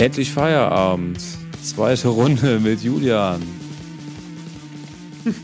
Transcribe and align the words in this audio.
Endlich 0.00 0.32
Feierabend. 0.32 1.18
Zweite 1.62 2.08
Runde 2.08 2.58
mit 2.58 2.82
Julian. 2.82 3.42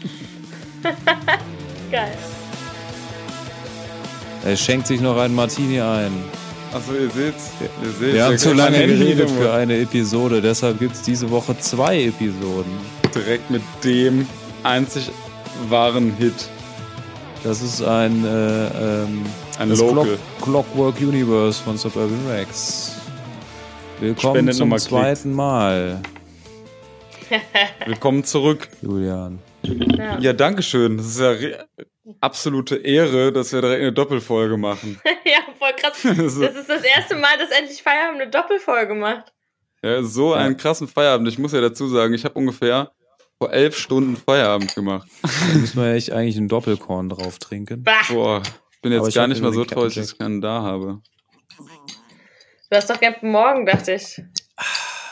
Geil. 1.93 2.17
Er 4.47 4.57
schenkt 4.57 4.87
sich 4.87 5.03
noch 5.03 5.19
einen 5.19 5.35
Martini 5.35 5.79
ein. 5.79 6.11
Achso, 6.73 6.95
ihr 6.95 7.11
seht's. 7.11 7.51
Ihr 7.61 7.91
seht's. 8.01 8.15
Wir 8.15 8.25
haben 8.25 8.39
zu 8.39 8.55
lange 8.55 8.79
geredet 8.79 9.29
für 9.29 9.53
eine 9.53 9.79
Episode, 9.79 10.41
deshalb 10.41 10.79
gibt 10.79 10.95
es 10.95 11.03
diese 11.03 11.31
Woche 11.31 11.59
zwei 11.59 12.05
Episoden. 12.05 12.73
Direkt 13.15 13.51
mit 13.51 13.61
dem 13.85 14.27
einzig 14.63 15.11
wahren 15.69 16.15
Hit. 16.19 16.49
Das 17.45 17.61
ist 17.61 17.83
ein, 17.83 18.25
äh, 18.25 19.03
ähm, 19.03 19.27
Ein 19.59 19.69
das 19.69 19.81
Local. 19.81 20.17
Clock 20.41 20.65
Clockwork 20.73 21.01
Universe 21.03 21.63
von 21.63 21.77
Suburban 21.77 22.27
Rex. 22.27 22.97
Willkommen 23.99 24.35
Spendet 24.35 24.55
zum 24.57 24.77
zweiten 24.79 25.33
Mal, 25.33 26.03
Willkommen 27.87 28.25
zurück. 28.25 28.69
Julian. 28.83 29.39
Ja. 29.63 30.19
Ja, 30.19 30.33
danke 30.35 30.63
schön. 30.63 30.99
Das 30.99 31.07
ist 31.07 31.19
ja 31.19 31.35
absolute 32.21 32.77
Ehre, 32.77 33.33
dass 33.33 33.53
wir 33.53 33.63
direkt 33.63 33.81
eine 33.81 33.93
Doppelfolge 33.93 34.59
machen. 34.59 35.01
ja, 35.25 35.39
voll 35.59 35.73
krass. 35.77 36.03
Das 36.05 36.55
ist 36.55 36.69
das 36.69 36.85
erste 36.85 37.17
Mal, 37.17 37.39
dass 37.39 37.51
endlich 37.51 37.83
Feierabend 37.83 38.21
eine 38.21 38.31
Doppelfolge 38.31 38.95
macht. 38.95 39.33
Ja, 39.83 40.03
so 40.03 40.35
einen 40.35 40.59
krassen 40.59 40.89
Feierabend. 40.89 41.29
Ich 41.29 41.39
muss 41.39 41.53
ja 41.53 41.63
dazu 41.63 41.89
sagen, 41.89 42.13
ich 42.13 42.25
habe 42.25 42.35
ungefähr 42.35 42.93
vor 43.39 43.51
elf 43.51 43.77
Stunden 43.79 44.17
Feierabend 44.17 44.75
gemacht. 44.75 45.09
Da 45.23 45.59
müssen 45.59 45.81
wir 45.81 45.89
ja 45.89 45.95
echt 45.95 46.13
eigentlich 46.13 46.37
einen 46.37 46.49
Doppelkorn 46.49 47.09
drauf 47.09 47.39
trinken. 47.39 47.83
Bah, 47.83 48.03
Boah, 48.09 48.43
ich 48.73 48.81
bin 48.83 48.93
jetzt 48.93 49.09
ich 49.09 49.15
gar 49.15 49.27
nicht 49.27 49.43
mal 49.43 49.53
so 49.53 49.65
Captain 49.65 49.85
dass 49.85 49.97
ich 49.97 50.19
keinen 50.19 50.41
da 50.41 50.61
habe. 50.63 51.01
Du 52.71 52.77
hast 52.77 52.91
doch 52.91 53.01
gern 53.01 53.15
morgen, 53.23 53.67
dachte 53.67 53.93
ich. 53.95 54.23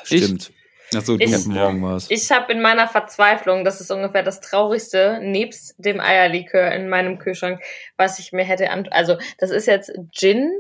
Stimmt. 0.05 0.53
Achso, 0.95 1.17
Ich- 1.19 1.31
du. 1.31 1.37
Ab 1.37 1.47
morgen 1.47 1.83
war's. 1.83 2.07
Ich 2.11 2.31
habe 2.31 2.53
in 2.53 2.61
meiner 2.61 2.87
Verzweiflung, 2.87 3.65
das 3.65 3.81
ist 3.81 3.91
ungefähr 3.91 4.23
das 4.23 4.41
Traurigste, 4.41 5.19
nebst 5.23 5.75
dem 5.79 5.99
Eierlikör 6.01 6.71
in 6.73 6.89
meinem 6.89 7.19
Kühlschrank, 7.19 7.61
was 7.97 8.19
ich 8.19 8.33
mir 8.33 8.45
hätte 8.45 8.71
an. 8.71 8.87
Also, 8.91 9.17
das 9.39 9.51
ist 9.51 9.67
jetzt 9.67 9.93
Gin. 10.13 10.53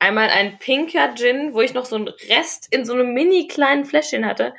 Einmal 0.00 0.28
ein 0.30 0.58
pinker 0.58 1.14
Gin, 1.14 1.54
wo 1.54 1.60
ich 1.60 1.72
noch 1.72 1.84
so 1.86 1.96
einen 1.96 2.08
Rest 2.08 2.66
in 2.70 2.84
so 2.84 2.94
einem 2.94 3.14
mini 3.14 3.46
kleinen 3.46 3.84
Fläschchen 3.84 4.26
hatte. 4.26 4.54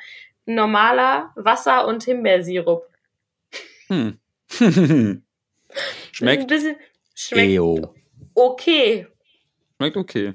Ein 0.46 0.54
Normaler 0.54 1.30
Wasser- 1.36 1.86
und 1.86 2.04
Himbeersirup. 2.04 2.84
Hm. 3.88 4.18
Ein 4.60 5.22
Schmeckt, 6.12 6.46
bisschen, 6.48 6.76
schmeckt 7.14 7.50
Eo. 7.50 7.94
okay. 8.34 9.06
schmeckt 9.76 9.96
okay. 9.98 10.34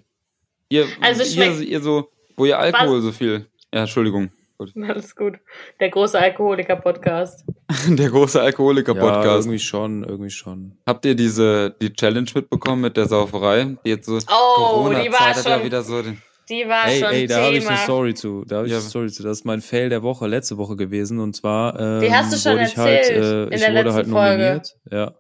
Ihr, 0.71 0.85
Also 1.01 1.23
ihr, 1.23 1.59
ihr 1.61 1.81
so, 1.81 2.09
wo 2.37 2.45
ihr 2.45 2.57
Alkohol 2.57 3.01
so 3.01 3.11
viel. 3.11 3.47
Ja, 3.73 3.81
Entschuldigung. 3.81 4.31
Alles 4.87 5.15
gut. 5.15 5.35
Der 5.79 5.89
große 5.89 6.19
Alkoholiker-Podcast. 6.19 7.45
Der 7.87 8.09
große 8.09 8.37
Ja, 8.37 8.45
Alkoholiker-Podcast. 8.45 9.45
irgendwie 9.47 9.59
schon, 9.59 10.03
irgendwie 10.03 10.29
schon. 10.29 10.77
Habt 10.85 11.05
ihr 11.05 11.15
diese 11.15 11.75
die 11.81 11.91
Challenge 11.93 12.29
mitbekommen 12.35 12.81
mit 12.81 12.95
der 12.95 13.07
Sauferei? 13.07 13.75
Die 13.85 13.89
jetzt 13.89 14.05
so 14.05 14.13
Oh, 14.15 14.17
die 14.17 14.27
war 14.27 14.29
Corona-Zeit 14.29 15.19
hat 15.19 15.45
ja 15.45 15.55
schon- 15.55 15.65
wieder 15.65 15.81
so 15.81 16.01
den, 16.03 16.21
Die 16.49 16.63
war 16.67 16.87
Ey, 16.87 16.99
schon 16.99 17.09
ey, 17.11 17.27
da 17.27 17.43
habe 17.45 17.55
ich 17.55 17.67
eine 17.67 17.77
Story 17.77 18.13
zu. 18.13 18.43
Da 18.47 18.57
habe 18.57 18.67
ich 18.67 18.71
Ja. 18.71 18.79
eine 18.79 18.87
Story 18.87 19.09
zu. 19.09 19.23
Das 19.23 19.39
ist 19.39 19.45
mein 19.45 19.61
Fail 19.61 19.89
der 19.89 20.03
Woche, 20.03 20.27
letzte 20.27 20.57
Woche 20.57 20.75
gewesen. 20.75 21.19
Und 21.19 21.35
zwar 21.35 21.79
ähm, 21.79 22.01
Die 22.01 22.13
hast 22.13 22.31
du 22.33 22.37
schon 22.37 22.57
wurde 22.59 22.65
ich 22.69 22.77
halt, 22.77 22.97
erzählt 22.99 23.23
äh, 23.23 23.43
in 23.47 23.51
ich 23.53 23.59
der 23.61 23.69
wurde 23.69 23.83
letzten 23.83 23.95
halt 23.95 24.07
Folge. 24.07 24.43
nominiert. 24.43 24.75
Ja. 24.91 25.15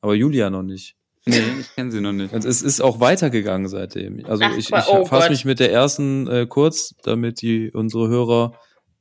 Aber 0.00 0.14
Julia 0.14 0.50
noch 0.50 0.62
nicht. 0.62 0.96
Nee, 1.24 1.40
ich 1.60 1.74
kenne 1.74 1.92
sie 1.92 2.00
noch 2.00 2.12
nicht. 2.12 2.32
Und 2.34 2.44
es 2.44 2.62
ist 2.62 2.80
auch 2.80 2.98
weitergegangen 2.98 3.68
seitdem. 3.68 4.24
Also 4.26 4.42
Ach, 4.44 4.56
ich, 4.56 4.70
ich 4.72 4.86
oh 4.88 5.04
fasse 5.04 5.30
mich 5.30 5.44
mit 5.44 5.60
der 5.60 5.72
ersten 5.72 6.26
äh, 6.26 6.46
kurz, 6.48 6.94
damit 7.04 7.42
die 7.42 7.70
unsere 7.70 8.08
Hörer 8.08 8.54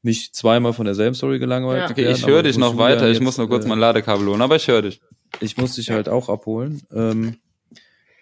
nicht 0.04 0.36
zweimal 0.36 0.74
von 0.74 0.86
derselben 0.86 1.16
Story 1.16 1.40
gelangweilt 1.40 1.82
Ja. 1.84 1.90
Okay, 1.90 2.04
werden. 2.04 2.16
ich 2.16 2.28
höre 2.28 2.44
dich 2.44 2.58
noch 2.58 2.78
weiter. 2.78 3.08
Ich 3.08 3.16
jetzt, 3.18 3.24
muss 3.24 3.38
nur 3.38 3.48
kurz 3.50 3.66
äh, 3.66 3.68
mein 3.68 3.80
Ladekabel 3.80 4.28
holen, 4.28 4.42
aber 4.42 4.56
ich 4.56 4.68
höre 4.68 4.84
dich. 4.84 5.02
ich 5.40 5.58
muss 5.58 5.76
dich 5.76 5.90
halt 5.90 6.10
auch 6.10 6.30
abholen. 6.30 6.82
Ähm, 6.94 7.38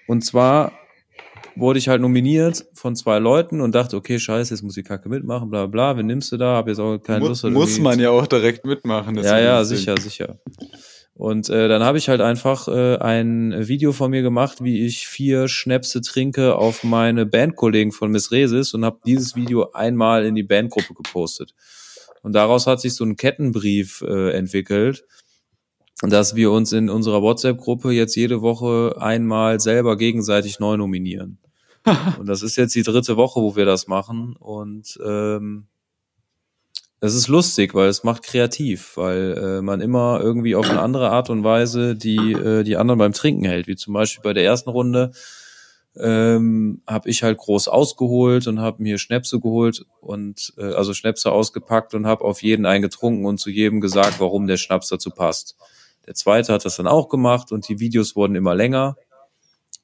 und 0.08 0.24
zwar 0.26 0.72
wurde 1.56 1.80
ich 1.80 1.90
halt 1.90 2.02
nominiert 2.02 2.66
von 2.74 2.96
zwei 2.96 3.20
Leuten 3.20 3.60
und 3.60 3.76
dachte, 3.76 3.98
okay, 3.98 4.18
scheiße, 4.18 4.54
jetzt 4.54 4.62
muss 4.64 4.78
ich 4.78 4.86
Kacke 4.86 5.10
mitmachen, 5.10 5.50
bla 5.50 5.66
bla, 5.66 5.98
wen 5.98 6.06
nimmst 6.06 6.32
du 6.32 6.38
da? 6.38 6.56
Hab 6.56 6.68
jetzt 6.68 6.80
auch 6.80 6.98
keine 7.00 7.26
Lust. 7.26 7.44
muss 7.46 7.80
man 7.80 8.00
ja 8.00 8.12
auch 8.12 8.28
direkt 8.28 8.66
mitmachen. 8.66 9.16
Ja, 9.16 9.22
deswegen 9.22 9.44
ja, 9.46 9.62
es- 9.62 9.70
sicher, 9.70 9.96
sicher. 10.00 10.40
Und 11.20 11.50
äh, 11.50 11.68
dann 11.68 11.84
habe 11.84 11.98
ich 11.98 12.08
halt 12.08 12.22
einfach 12.22 12.70
äh, 12.70 12.96
ein 12.96 13.68
Video 13.68 13.92
von 13.92 14.10
mir 14.10 14.22
gemacht, 14.22 14.64
wie 14.64 14.86
ich 14.86 15.06
vier 15.06 15.50
Schnäpse 15.50 16.00
trinke 16.00 16.56
auf 16.56 16.86
meine 16.86 17.26
Bandkollegen 17.26 17.92
von 17.92 18.10
Miss 18.10 18.32
Resis 18.32 18.74
und 18.74 18.86
habe 18.86 19.02
dieses 19.06 19.36
Video 19.36 19.74
einmal 19.74 20.24
in 20.24 20.34
die 20.34 20.44
Bandgruppe 20.44 20.94
gepostet. 20.94 21.54
Und 22.22 22.32
daraus 22.32 22.68
hat 22.68 22.80
sich 22.80 22.96
so 22.96 23.04
ein 23.04 23.18
Kettenbrief 23.18 24.02
äh, 24.02 24.32
entwickelt, 24.32 25.04
dass 26.02 26.36
wir 26.36 26.52
uns 26.52 26.72
in 26.72 26.90
unserer 26.90 27.22
WhatsApp-Gruppe 27.22 27.92
jetzt 27.92 28.16
jede 28.16 28.42
Woche 28.42 28.96
einmal 28.98 29.60
selber 29.60 29.98
gegenseitig 29.98 30.62
neu 30.62 30.78
nominieren. 30.78 31.38
und 32.18 32.30
das 32.30 32.44
ist 32.44 32.56
jetzt 32.56 32.76
die 32.76 32.84
dritte 32.84 33.18
Woche, 33.18 33.42
wo 33.42 33.58
wir 33.58 33.66
das 33.66 33.88
machen. 33.88 34.38
Und 34.40 34.98
ähm, 35.06 35.68
es 37.02 37.14
ist 37.14 37.28
lustig, 37.28 37.74
weil 37.74 37.88
es 37.88 38.04
macht 38.04 38.24
kreativ, 38.24 38.98
weil 38.98 39.38
äh, 39.38 39.62
man 39.62 39.82
immer 39.82 40.20
irgendwie 40.22 40.56
auf 40.56 40.70
eine 40.70 40.82
andere 40.82 41.12
Art 41.12 41.30
und 41.30 41.44
Weise 41.44 41.96
die 41.96 42.34
äh, 42.34 42.64
die 42.64 42.78
anderen 42.78 43.00
beim 43.00 43.14
Trinken 43.14 43.46
hält. 43.46 43.68
Wie 43.68 43.76
zum 43.76 43.94
Beispiel 43.94 44.22
bei 44.22 44.34
der 44.34 44.44
ersten 44.44 44.70
Runde 44.70 45.12
ähm, 45.98 46.82
habe 46.88 47.10
ich 47.10 47.24
halt 47.24 47.38
groß 47.38 47.68
ausgeholt 47.68 48.48
und 48.48 48.60
habe 48.60 48.84
mir 48.84 48.98
Schnäpse 48.98 49.40
geholt 49.40 49.86
und 50.02 50.54
äh, 50.58 50.74
also 50.74 50.94
Schnäpse 50.94 51.32
ausgepackt 51.32 51.94
und 51.94 52.06
habe 52.06 52.24
auf 52.24 52.44
jeden 52.44 52.66
einen 52.66 52.82
getrunken 52.82 53.26
und 53.26 53.40
zu 53.40 53.50
jedem 53.50 53.82
gesagt, 53.82 54.20
warum 54.20 54.48
der 54.48 54.58
Schnaps 54.58 54.90
dazu 54.90 55.10
passt. 55.10 55.56
Der 56.06 56.16
zweite 56.16 56.54
hat 56.54 56.66
das 56.66 56.78
dann 56.78 56.88
auch 56.88 57.10
gemacht 57.10 57.52
und 57.52 57.68
die 57.70 57.80
Videos 57.80 58.16
wurden 58.16 58.36
immer 58.36 58.56
länger. 58.56 58.98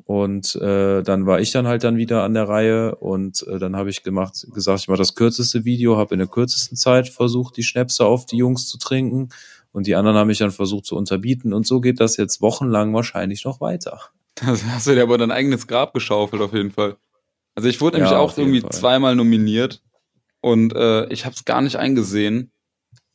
Und 0.07 0.55
äh, 0.57 1.01
dann 1.01 1.25
war 1.25 1.39
ich 1.39 1.51
dann 1.51 1.65
halt 1.65 1.83
dann 1.83 1.97
wieder 1.97 2.21
an 2.23 2.35
der 2.35 2.47
Reihe 2.47 2.93
und 2.95 3.41
äh, 3.47 3.57
dann 3.57 3.75
habe 3.75 3.89
ich 3.89 4.03
gemacht, 4.03 4.45
gesagt, 4.53 4.81
ich 4.81 4.87
mache 4.87 4.99
das 4.99 5.15
kürzeste 5.15 5.65
Video, 5.65 5.97
habe 5.97 6.13
in 6.13 6.19
der 6.19 6.27
kürzesten 6.27 6.77
Zeit 6.77 7.09
versucht, 7.09 7.57
die 7.57 7.63
Schnäpse 7.63 8.05
auf 8.05 8.27
die 8.27 8.37
Jungs 8.37 8.67
zu 8.67 8.77
trinken 8.77 9.29
und 9.71 9.87
die 9.87 9.95
anderen 9.95 10.15
haben 10.15 10.27
mich 10.27 10.37
dann 10.37 10.51
versucht 10.51 10.85
zu 10.85 10.95
unterbieten 10.95 11.53
und 11.53 11.65
so 11.65 11.81
geht 11.81 11.99
das 11.99 12.17
jetzt 12.17 12.39
wochenlang 12.39 12.93
wahrscheinlich 12.93 13.45
noch 13.45 13.61
weiter. 13.61 13.99
Das 14.35 14.63
hast 14.65 14.85
du 14.85 14.93
dir 14.93 15.01
aber 15.01 15.17
dein 15.17 15.31
eigenes 15.31 15.65
Grab 15.65 15.93
geschaufelt 15.93 16.41
auf 16.41 16.53
jeden 16.53 16.71
Fall. 16.71 16.97
Also 17.55 17.67
ich 17.67 17.81
wurde 17.81 17.97
nämlich 17.97 18.11
Ja, 18.11 18.19
auch 18.19 18.25
auf 18.31 18.37
jeden 18.37 18.49
irgendwie 18.49 18.61
Fall. 18.61 18.73
zweimal 18.79 19.15
nominiert 19.15 19.81
und 20.41 20.75
äh, 20.75 21.07
ich 21.07 21.25
habe 21.25 21.33
es 21.35 21.45
gar 21.45 21.61
nicht 21.61 21.77
eingesehen, 21.77 22.51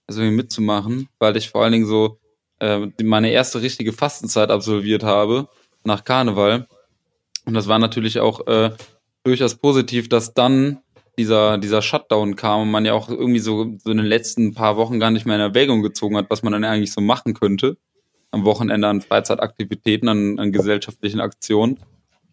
also 0.09 0.23
irgendwie 0.23 0.39
mitzumachen, 0.39 1.09
weil 1.21 1.37
ich 1.37 1.51
vor 1.51 1.63
allen 1.63 1.73
Dingen 1.73 1.87
so 1.87 2.19
äh, 2.59 2.89
meine 3.01 3.31
erste 3.31 3.63
richtige 3.63 3.93
Fastenzeit 3.93 4.51
absolviert 4.51 5.05
habe 5.05 5.49
nach 5.85 6.03
Karneval. 6.03 6.67
Und 7.45 7.55
das 7.55 7.69
war 7.69 7.79
natürlich 7.79 8.21
auch 8.21 8.47
äh, 8.47 8.71
durchaus 9.25 9.57
positiv, 9.57 10.09
dass 10.09 10.35
dann 10.35 10.81
dieser, 11.19 11.59
dieser 11.59 11.83
Shutdown 11.83 12.37
kam 12.37 12.63
und 12.63 12.71
man 12.71 12.85
ja 12.85 12.95
auch 12.95 13.09
irgendwie 13.09 13.41
so, 13.41 13.77
so 13.79 13.91
in 13.91 13.99
den 13.99 14.07
letzten 14.07 14.55
paar 14.55 14.77
Wochen 14.77 15.01
gar 15.01 15.11
nicht 15.11 15.27
mehr 15.27 15.37
in 15.37 15.43
Erwägung 15.43 15.83
gezogen 15.83 16.17
hat, 16.17 16.27
was 16.31 16.43
man 16.43 16.53
dann 16.53 16.65
eigentlich 16.65 16.93
so 16.93 17.01
machen 17.01 17.35
könnte. 17.35 17.77
Am 18.31 18.45
Wochenende 18.45 18.89
an 18.89 19.01
Freizeitaktivitäten, 19.01 20.09
an, 20.09 20.39
an 20.39 20.53
gesellschaftlichen 20.53 21.21
Aktionen. 21.21 21.81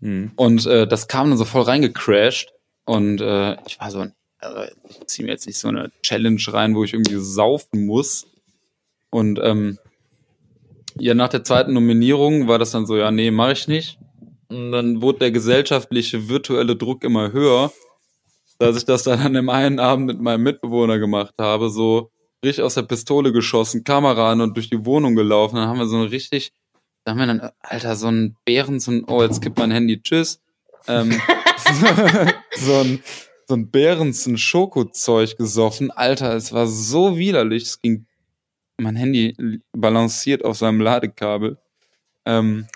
Hm. 0.02 0.32
Und 0.36 0.66
äh, 0.68 0.88
das 0.88 1.08
kam 1.08 1.30
dann 1.30 1.38
so 1.38 1.46
voll 1.46 1.64
reingecrashed. 1.64 2.54
Und 2.86 3.20
äh, 3.20 3.58
ich 3.66 3.80
war 3.80 3.92
so, 3.92 4.06
also 4.40 4.62
ich 4.88 5.08
ziehe 5.08 5.26
mir 5.26 5.32
jetzt 5.32 5.48
nicht 5.48 5.58
so 5.58 5.68
eine 5.68 5.92
Challenge 6.04 6.42
rein, 6.48 6.76
wo 6.76 6.84
ich 6.84 6.94
irgendwie 6.94 7.20
saufen 7.20 7.86
muss. 7.86 8.28
Und 9.10 9.40
ähm, 9.42 9.80
ja, 11.00 11.14
nach 11.14 11.30
der 11.30 11.44
zweiten 11.44 11.74
Nominierung 11.74 12.48
war 12.48 12.60
das 12.60 12.72
dann 12.72 12.86
so, 12.86 12.96
ja, 12.96 13.12
nee, 13.12 13.32
mache 13.32 13.54
ich 13.54 13.68
nicht. 13.68 14.00
Und 14.50 14.72
dann 14.72 15.02
wurde 15.02 15.20
der 15.20 15.32
gesellschaftliche 15.32 16.30
virtuelle 16.30 16.76
Druck 16.76 17.04
immer 17.04 17.32
höher, 17.32 17.72
dass 18.60 18.78
ich 18.78 18.86
das 18.86 19.04
dann 19.04 19.20
an 19.20 19.34
dem 19.34 19.50
einen 19.50 19.80
Abend 19.80 20.08
mit 20.08 20.22
meinem 20.22 20.44
Mitbewohner 20.44 21.00
gemacht 21.00 21.36
habe, 21.38 21.70
so 21.70 22.12
richtig 22.44 22.64
aus 22.64 22.76
der 22.76 22.84
Pistole 22.84 23.32
geschossen, 23.32 23.84
Kamera 23.84 24.32
an 24.32 24.42
und 24.42 24.56
durch 24.56 24.70
die 24.70 24.86
Wohnung 24.86 25.16
gelaufen. 25.16 25.56
Dann 25.56 25.68
haben 25.68 25.80
wir 25.80 25.88
so 25.88 25.98
ein 25.98 26.08
richtig, 26.08 26.54
da 27.04 27.12
haben 27.12 27.20
wir 27.20 27.28
dann, 27.28 27.52
Alter, 27.62 27.96
so 27.96 28.08
ein 28.08 28.36
Bären, 28.46 28.80
so 28.80 28.92
ein, 28.92 29.06
oh, 29.08 29.22
jetzt 29.22 29.42
gibt 29.42 29.58
mein 29.58 29.72
Handy, 29.72 30.02
tschüss. 30.02 30.42
Ähm, 30.88 31.12
so 32.58 32.74
ein, 32.76 33.04
so 33.48 33.54
ein 33.56 33.70
Bärensen 33.70 34.38
Schokozeug 34.38 35.38
gesoffen. 35.38 35.92
Alter, 35.92 36.36
es 36.36 36.52
war 36.52 36.68
so 36.68 37.18
widerlich. 37.18 37.64
Es 37.64 37.82
ging, 37.82 38.08
mein 38.78 38.96
Handy 38.96 39.62
balanciert 39.72 40.44
auf 40.44 40.58
seinem 40.58 40.82
Ladekabel. 40.82 41.58
Ähm, 42.26 42.68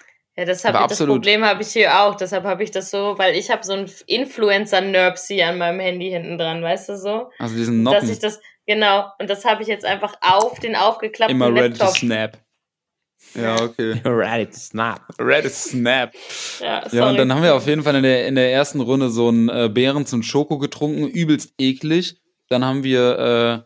Ja, 0.41 0.47
das, 0.47 0.65
hab 0.65 0.73
Aber 0.73 0.91
ich, 0.91 0.97
das. 0.97 1.07
Problem 1.07 1.45
habe 1.45 1.61
ich 1.61 1.67
hier 1.67 2.01
auch. 2.01 2.15
Deshalb 2.15 2.45
habe 2.45 2.63
ich 2.63 2.71
das 2.71 2.89
so, 2.89 3.13
weil 3.19 3.35
ich 3.35 3.51
habe 3.51 3.63
so 3.63 3.73
ein 3.73 3.85
Influencer-Nerpsy 4.07 5.43
an 5.43 5.59
meinem 5.59 5.79
Handy 5.79 6.09
hinten 6.09 6.39
dran, 6.39 6.63
weißt 6.63 6.89
du 6.89 6.97
so? 6.97 7.29
also 7.37 7.55
diesen 7.55 7.85
Dass 7.85 7.93
Noppen. 7.93 8.09
ich 8.09 8.17
das, 8.17 8.39
genau, 8.65 9.05
und 9.19 9.29
das 9.29 9.45
habe 9.45 9.61
ich 9.61 9.67
jetzt 9.67 9.85
einfach 9.85 10.15
auf 10.19 10.59
den 10.59 10.75
aufgeklappten 10.75 11.35
Immer 11.35 11.49
ready 11.49 11.77
to 11.77 11.83
Laptop 11.83 11.95
snap. 11.95 12.37
Ja, 13.35 13.61
okay. 13.61 14.01
Ready 14.03 14.47
to 14.47 14.57
snap. 14.57 15.01
Ready 15.19 15.47
to 15.47 15.53
snap. 15.53 16.11
Ja, 16.59 16.89
sorry. 16.89 16.97
Ja, 16.97 17.09
und 17.11 17.17
dann 17.17 17.31
haben 17.31 17.43
wir 17.43 17.53
auf 17.53 17.67
jeden 17.67 17.83
Fall 17.83 17.93
in 17.97 18.01
der, 18.01 18.27
in 18.27 18.33
der 18.33 18.51
ersten 18.51 18.81
Runde 18.81 19.11
so 19.11 19.27
einen 19.27 19.47
äh, 19.47 19.69
Beerens 19.71 20.11
und 20.11 20.23
Schoko 20.23 20.57
getrunken, 20.57 21.07
übelst 21.07 21.53
eklig. 21.59 22.19
Dann 22.49 22.65
haben 22.65 22.83
wir 22.83 23.19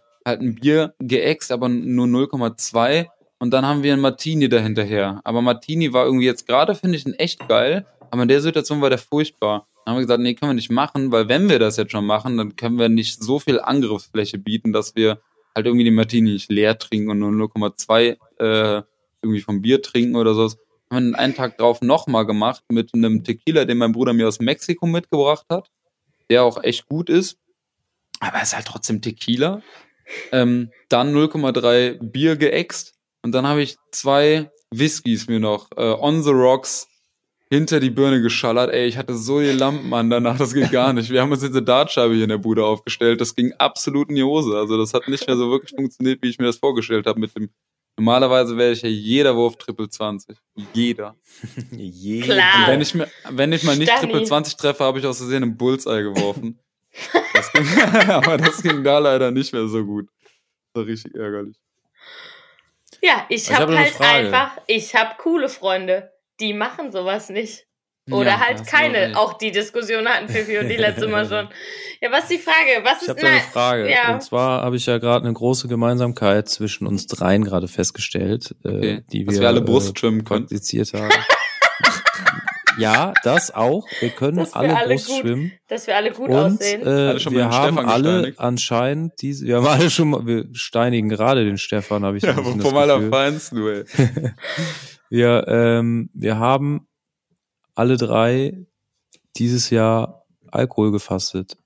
äh, 0.03 0.29
halt 0.29 0.41
ein 0.41 0.55
Bier 0.55 0.93
geäxt, 0.99 1.53
aber 1.53 1.69
nur 1.69 2.05
0,2. 2.05 3.07
Und 3.45 3.51
dann 3.51 3.63
haben 3.63 3.83
wir 3.83 3.93
ein 3.93 3.99
Martini 3.99 4.49
dahinterher. 4.49 5.21
Aber 5.23 5.39
Martini 5.43 5.93
war 5.93 6.05
irgendwie 6.05 6.25
jetzt 6.25 6.47
gerade, 6.47 6.73
finde 6.73 6.97
ich, 6.97 7.05
ein 7.05 7.13
echt 7.13 7.47
geil. 7.47 7.85
Aber 8.09 8.23
in 8.23 8.27
der 8.27 8.41
Situation 8.41 8.81
war 8.81 8.89
der 8.89 8.97
furchtbar. 8.97 9.67
Dann 9.85 9.91
haben 9.91 9.99
wir 9.99 10.07
gesagt, 10.07 10.19
nee, 10.19 10.33
können 10.33 10.49
wir 10.49 10.55
nicht 10.55 10.71
machen, 10.71 11.11
weil 11.11 11.29
wenn 11.29 11.47
wir 11.47 11.59
das 11.59 11.77
jetzt 11.77 11.91
schon 11.91 12.07
machen, 12.07 12.37
dann 12.37 12.55
können 12.55 12.79
wir 12.79 12.89
nicht 12.89 13.21
so 13.21 13.37
viel 13.37 13.59
Angriffsfläche 13.59 14.39
bieten, 14.39 14.73
dass 14.73 14.95
wir 14.95 15.19
halt 15.53 15.67
irgendwie 15.67 15.83
den 15.85 15.93
Martini 15.93 16.31
nicht 16.31 16.51
leer 16.51 16.79
trinken 16.79 17.11
und 17.11 17.19
nur 17.19 17.29
0,2 17.29 18.17
äh, 18.39 18.81
irgendwie 19.21 19.41
vom 19.41 19.61
Bier 19.61 19.79
trinken 19.83 20.15
oder 20.15 20.33
so. 20.33 20.51
Haben 20.89 21.11
wir 21.11 21.19
einen 21.19 21.35
Tag 21.35 21.59
drauf 21.59 21.83
nochmal 21.83 22.25
gemacht 22.25 22.63
mit 22.69 22.95
einem 22.95 23.23
Tequila, 23.23 23.65
den 23.65 23.77
mein 23.77 23.91
Bruder 23.91 24.13
mir 24.13 24.27
aus 24.27 24.39
Mexiko 24.39 24.87
mitgebracht 24.87 25.45
hat, 25.51 25.69
der 26.31 26.45
auch 26.45 26.63
echt 26.63 26.87
gut 26.87 27.11
ist. 27.11 27.37
Aber 28.21 28.37
es 28.37 28.47
ist 28.47 28.55
halt 28.55 28.65
trotzdem 28.65 29.03
Tequila. 29.03 29.61
Ähm, 30.31 30.71
dann 30.89 31.15
0,3 31.15 31.99
Bier 32.01 32.37
geäxt 32.37 32.94
und 33.25 33.31
dann 33.31 33.47
habe 33.47 33.63
ich 33.63 33.77
zwei 33.91 34.51
Whiskys 34.69 35.27
mir 35.27 35.39
noch 35.39 35.71
äh, 35.75 35.81
on 35.81 36.21
the 36.21 36.29
rocks 36.29 36.87
hinter 37.49 37.79
die 37.79 37.89
Birne 37.89 38.21
geschallert. 38.21 38.71
Ey, 38.71 38.85
ich 38.85 38.97
hatte 38.97 39.15
so 39.15 39.39
die 39.39 39.47
Lampen 39.47 39.91
an 39.95 40.11
danach, 40.11 40.37
das 40.37 40.53
geht 40.53 40.71
gar 40.71 40.93
nicht. 40.93 41.09
Wir 41.09 41.23
haben 41.23 41.31
uns 41.31 41.41
jetzt 41.41 41.55
eine 41.55 41.65
Dartscheibe 41.65 42.13
hier 42.13 42.25
in 42.25 42.29
der 42.29 42.37
Bude 42.37 42.63
aufgestellt. 42.63 43.19
Das 43.19 43.33
ging 43.33 43.51
absolut 43.57 44.09
in 44.09 44.15
die 44.17 44.23
Hose. 44.23 44.55
Also 44.55 44.77
das 44.77 44.93
hat 44.93 45.07
nicht 45.07 45.25
mehr 45.25 45.37
so 45.37 45.49
wirklich 45.49 45.73
funktioniert, 45.75 46.21
wie 46.21 46.29
ich 46.29 46.37
mir 46.37 46.45
das 46.45 46.57
vorgestellt 46.57 47.07
habe 47.07 47.19
mit 47.19 47.35
dem. 47.35 47.49
Normalerweise 47.97 48.57
wäre 48.57 48.73
ich 48.73 48.83
ja 48.83 48.89
jeder 48.89 49.35
Wurf 49.35 49.55
Triple 49.57 49.89
20. 49.89 50.37
Jeder. 50.73 51.15
Jeder. 51.71 52.25
Klar. 52.25 52.59
Und 52.59 52.67
wenn 52.67 52.81
ich, 52.81 52.93
mir, 52.93 53.07
wenn 53.31 53.53
ich 53.53 53.63
mal 53.63 53.75
nicht 53.75 53.89
Stani. 53.89 54.11
Triple 54.11 54.23
20 54.27 54.55
treffe, 54.55 54.83
habe 54.83 54.99
ich 54.99 55.05
aus 55.07 55.17
Versehen 55.17 55.41
einen 55.41 55.57
Bullseye 55.57 56.03
geworfen. 56.03 56.59
Das 57.33 57.51
ging, 57.51 57.65
aber 58.07 58.37
das 58.37 58.61
ging 58.61 58.83
da 58.83 58.99
leider 58.99 59.31
nicht 59.31 59.51
mehr 59.51 59.67
so 59.67 59.83
gut. 59.83 60.09
Das 60.73 60.81
war 60.81 60.85
richtig 60.85 61.15
ärgerlich. 61.15 61.57
Ja, 63.05 63.25
ich 63.29 63.43
Ich 63.43 63.51
hab 63.53 63.61
habe 63.61 63.77
eine 63.77 63.85
halt 63.85 64.01
einfach, 64.01 64.57
ich 64.67 64.95
habe 64.95 65.11
coole 65.17 65.49
Freunde, 65.49 66.11
die 66.39 66.53
machen 66.53 66.91
sowas 66.91 67.29
nicht. 67.29 67.65
Oder 68.11 68.31
Ja, 68.31 68.39
halt 68.39 68.67
keine. 68.67 69.17
Auch 69.17 69.33
die 69.33 69.51
Diskussion 69.51 70.07
hatten 70.07 70.29
Fifi 70.29 70.59
und 70.59 70.69
die 70.69 70.75
letzte 70.87 71.07
Mal 71.07 71.25
schon. 71.27 71.49
Ja, 72.01 72.11
was 72.11 72.23
ist 72.23 72.31
die 72.33 72.37
Frage? 72.37 72.83
Was 72.83 73.01
Ich 73.01 73.07
ist 73.07 73.23
eine 73.23 73.39
Frage. 73.39 73.89
Ja. 73.89 74.13
Und 74.13 74.21
zwar 74.21 74.61
habe 74.61 74.75
ich 74.75 74.85
ja 74.85 74.99
gerade 74.99 75.25
eine 75.25 75.33
große 75.33 75.67
Gemeinsamkeit 75.67 76.47
zwischen 76.47 76.85
uns 76.85 77.07
dreien 77.07 77.43
gerade 77.43 77.67
festgestellt, 77.67 78.53
äh, 78.63 78.67
Okay. 78.69 79.03
die 79.11 79.25
Dass 79.25 79.35
wir, 79.35 79.41
wir 79.41 79.47
alle 79.47 79.59
äh, 79.61 79.63
Brust 79.63 79.97
schwimmen 79.97 80.23
praktiziert 80.23 80.93
haben. 80.93 81.09
ja, 82.77 83.13
das 83.23 83.53
auch. 83.53 83.87
Wir 83.99 84.09
können 84.09 84.37
Dass 84.37 84.53
wir 84.53 84.57
alle, 84.61 84.77
alle 84.77 84.93
Brust 84.95 85.07
gut 85.07 85.19
schwimmen. 85.21 85.51
Dass 85.67 85.87
wir 85.87 85.95
alle 85.95 86.11
gut 86.11 86.29
Und 86.29 86.35
aussehen. 86.35 86.81
äh, 86.81 86.85
wir 87.31 87.49
haben 87.49 87.73
Stefan 87.75 87.85
alle 87.89 88.11
gesteinigt. 88.13 88.39
anscheinend 88.39 89.13
diese, 89.21 89.45
wir 89.45 89.57
haben 89.57 89.67
alle 89.67 89.89
schon 89.89 90.09
mal, 90.09 90.25
wir 90.25 90.45
steinigen 90.53 91.09
gerade 91.09 91.43
den 91.45 91.57
Stefan, 91.57 92.03
habe 92.05 92.17
ich 92.17 92.23
Ja, 92.23 92.29
ein 92.31 92.35
vom 92.43 92.57
das 92.57 92.63
Gefühl. 92.63 92.77
Allerfeinsten, 92.77 93.57
du, 93.59 93.67
ey. 93.69 93.83
Wir, 95.09 95.45
ähm, 95.47 96.09
wir 96.13 96.39
haben 96.39 96.87
alle 97.75 97.95
drei 97.95 98.57
dieses 99.37 99.69
Jahr 99.69 100.25
Alkohol 100.51 100.91
gefastet 100.91 101.57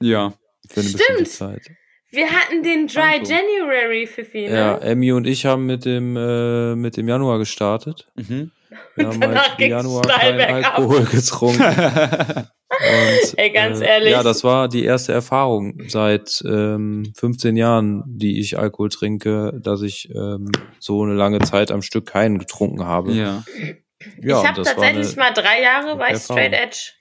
Ja. 0.00 0.34
für 0.68 0.80
eine 0.80 0.88
Stimmt. 0.88 0.98
bestimmte 1.18 1.30
Zeit. 1.30 1.70
Wir 2.10 2.28
hatten 2.28 2.64
den 2.64 2.88
Dry 2.88 3.18
Danko. 3.22 3.30
January, 3.30 4.06
Fifi, 4.08 4.48
ne? 4.48 4.54
Ja, 4.54 4.78
Emmy 4.78 5.12
und 5.12 5.26
ich 5.28 5.46
haben 5.46 5.66
mit 5.66 5.84
dem 5.84 6.16
äh, 6.16 6.74
mit 6.74 6.96
dem 6.96 7.06
Januar 7.06 7.38
gestartet. 7.38 8.10
Mhm. 8.16 8.50
Wir 8.94 9.06
haben 9.06 9.20
Danach 9.20 9.42
halt 9.42 9.52
im 9.52 9.56
ging's 9.58 9.70
Januar 9.70 10.02
keinen 10.02 10.36
bergab. 10.36 10.78
Alkohol 10.78 11.04
getrunken. 11.10 11.62
Und, 11.62 13.38
Ey, 13.38 13.50
ganz 13.50 13.80
äh, 13.80 13.86
ehrlich. 13.86 14.12
Ja, 14.12 14.22
das 14.22 14.44
war 14.44 14.68
die 14.68 14.84
erste 14.84 15.12
Erfahrung 15.12 15.74
seit 15.88 16.42
ähm, 16.46 17.12
15 17.16 17.56
Jahren, 17.56 18.02
die 18.06 18.40
ich 18.40 18.58
Alkohol 18.58 18.88
trinke, 18.88 19.52
dass 19.60 19.82
ich 19.82 20.08
ähm, 20.14 20.50
so 20.78 21.02
eine 21.02 21.14
lange 21.14 21.40
Zeit 21.40 21.70
am 21.72 21.82
Stück 21.82 22.06
keinen 22.06 22.38
getrunken 22.38 22.84
habe. 22.86 23.12
ja. 23.12 23.42
Ja, 24.18 24.40
ich 24.40 24.48
habe 24.48 24.62
tatsächlich 24.62 25.14
mal 25.16 25.32
drei 25.32 25.60
Jahre 25.60 25.98
war 25.98 26.06
ich 26.06 26.14
Erfahrung. 26.14 26.42
straight 26.42 26.54
edge. 26.54 26.92